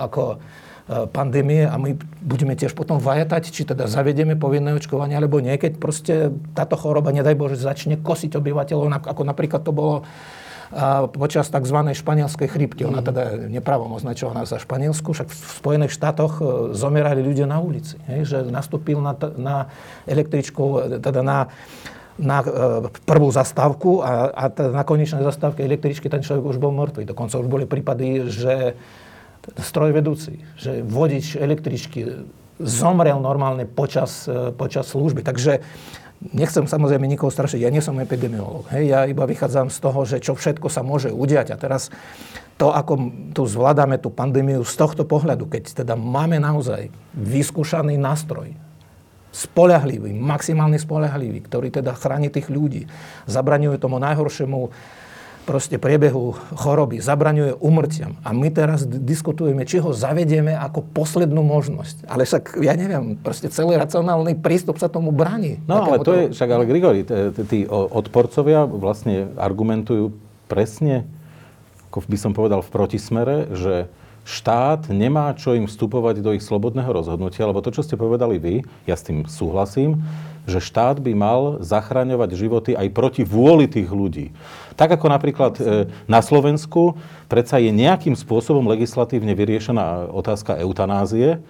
[0.00, 0.40] ako
[0.88, 1.92] e, pandémie a my
[2.24, 7.12] budeme tiež potom vajatať, či teda zavedieme povinné očkovanie alebo nie, keď proste táto choroba,
[7.12, 10.08] nedaj Bože, začne kosiť obyvateľov, ako napríklad to bolo
[11.14, 11.78] počas tzv.
[11.94, 12.82] španielskej chrípky.
[12.86, 13.06] Ona mhm.
[13.06, 16.42] teda nepravom označovaná za Španielsku, však v Spojených štátoch e,
[16.74, 17.98] zomierali ľudia na ulici.
[18.10, 19.56] Hej, že nastúpil na, na
[20.06, 21.38] električku, teda na
[22.16, 22.48] na e,
[23.04, 27.04] prvú zastávku a, a teda na konečnej zastávke električky ten človek už bol mŕtvý.
[27.12, 28.72] Dokonca už boli prípady, že
[29.60, 32.26] stroj vedúci, že vodič električky
[32.60, 35.22] zomrel normálne počas, e, počas služby.
[35.24, 35.60] Takže
[36.16, 38.64] Nechcem samozrejme nikoho strašiť, ja nie som epidemiolog.
[38.72, 41.52] Hej, ja iba vychádzam z toho, že čo všetko sa môže udiať.
[41.52, 41.92] A teraz
[42.56, 48.56] to, ako tu zvládame tú pandémiu z tohto pohľadu, keď teda máme naozaj vyskúšaný nástroj,
[49.28, 52.88] spolahlivý, maximálne spolahlivý, ktorý teda chráni tých ľudí,
[53.28, 54.72] zabraňuje tomu najhoršiemu
[55.46, 58.18] proste priebehu choroby, zabraňuje umrtiam.
[58.26, 62.10] A my teraz diskutujeme, či ho zavedieme ako poslednú možnosť.
[62.10, 65.62] Ale však, ja neviem, proste celý racionálny prístup sa tomu bráni.
[65.70, 67.06] No ale to je, však ale Grigori,
[67.46, 70.10] tí odporcovia vlastne argumentujú
[70.50, 71.06] presne,
[71.88, 73.86] ako by som povedal v protismere, že
[74.26, 78.54] štát nemá čo im vstupovať do ich slobodného rozhodnutia, lebo to, čo ste povedali vy,
[78.82, 80.02] ja s tým súhlasím,
[80.50, 84.34] že štát by mal zachraňovať životy aj proti vôli tých ľudí.
[84.76, 85.62] Tak ako napríklad e,
[86.06, 91.40] na Slovensku predsa je nejakým spôsobom legislatívne vyriešená otázka eutanázie,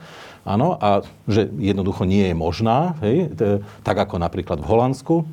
[0.47, 3.35] Áno, a že jednoducho nie je možná, hej,
[3.83, 5.27] tak ako napríklad v Holandsku.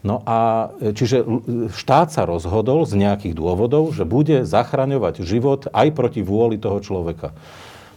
[0.00, 1.28] No a e, čiže
[1.76, 7.36] štát sa rozhodol z nejakých dôvodov, že bude zachraňovať život aj proti vôli toho človeka.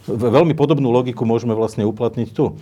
[0.10, 2.60] Veľmi podobnú logiku môžeme vlastne uplatniť tu.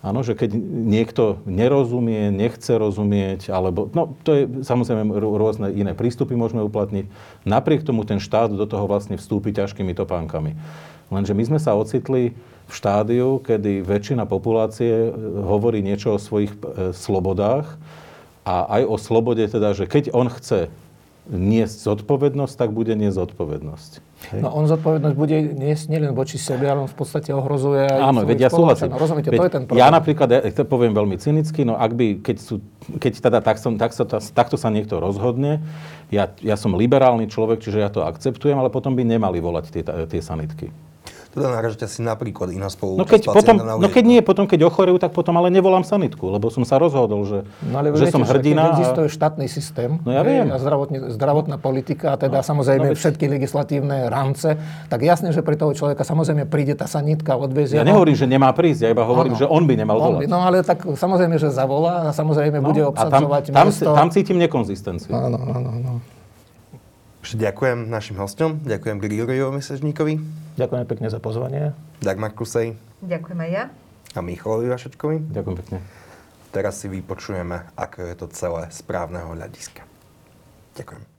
[0.00, 5.92] Áno, že keď niekto nerozumie, nechce rozumieť, alebo, no to je samozrejme rô- rôzne iné
[5.92, 7.04] prístupy môžeme uplatniť.
[7.44, 10.56] Napriek tomu ten štát do toho vlastne vstúpi ťažkými topánkami.
[11.12, 12.32] Lenže my sme sa ocitli
[12.70, 15.12] v štádiu, kedy väčšina populácie e,
[15.42, 17.76] hovorí niečo o svojich e, slobodách
[18.46, 20.72] a aj o slobode teda, že keď on chce
[21.30, 23.90] niesť zodpovednosť, tak bude niesť zodpovednosť.
[24.34, 24.40] Hej.
[24.42, 28.26] No on zodpovednosť bude niesť nielen voči sebe, ale on v podstate ohrozuje aj Áno,
[28.26, 28.90] veď ja súhlasím.
[28.92, 29.80] Rozumiete, Veď to je ten problém.
[29.80, 32.58] Ja napríklad, ja to poviem veľmi cynicky, no ak by, keď, sú,
[32.98, 35.62] keď teda tak som, tak sa, takto sa niekto rozhodne,
[36.10, 39.82] ja, ja som liberálny človek, čiže ja to akceptujem, ale potom by nemali volať tie,
[39.86, 40.74] tie sanitky.
[41.30, 44.98] Teda naražate si napríklad iná spolu No keď, potom, no keď nie, potom keď ochorejú,
[44.98, 48.22] tak potom ale nevolám sanitku, lebo som sa rozhodol, že, No ale že viete, som
[48.22, 48.60] že hrdina.
[48.60, 50.46] Keď a- existuje štátny systém No ja viem.
[50.46, 55.38] a zdravotne, zdravotná politika a teda samozrejme no veď- všetky legislatívne rámce, tak jasne, že
[55.38, 57.88] pre toho človeka samozrejme príde tá sanitka, odvezie Ja ho.
[57.88, 59.40] nehovorím, že nemá prísť, ja iba hovorím, Áno.
[59.40, 60.20] že on by nemal On volať.
[60.20, 63.64] by- No ale tak samozrejme, že zavolá a samozrejme No, bude a tam, obsadzovať tam,
[63.64, 63.90] miesto.
[63.92, 65.10] tam cítim nekonzistenciu.
[65.10, 65.92] Áno, áno, áno.
[67.20, 71.72] Ešte ďakujem našim hostom, ďakujem Grigoriovi Sežníkovi, Ďakujem pekne za pozvanie.
[72.04, 73.64] Dagmar Kusej Ďakujem aj ja.
[74.12, 75.32] a Michalovi Vašečkovi.
[75.32, 75.78] Ďakujem pekne.
[76.52, 79.86] Teraz si vypočujeme, ako je to celé správneho hľadiska.
[80.76, 81.09] Ďakujem.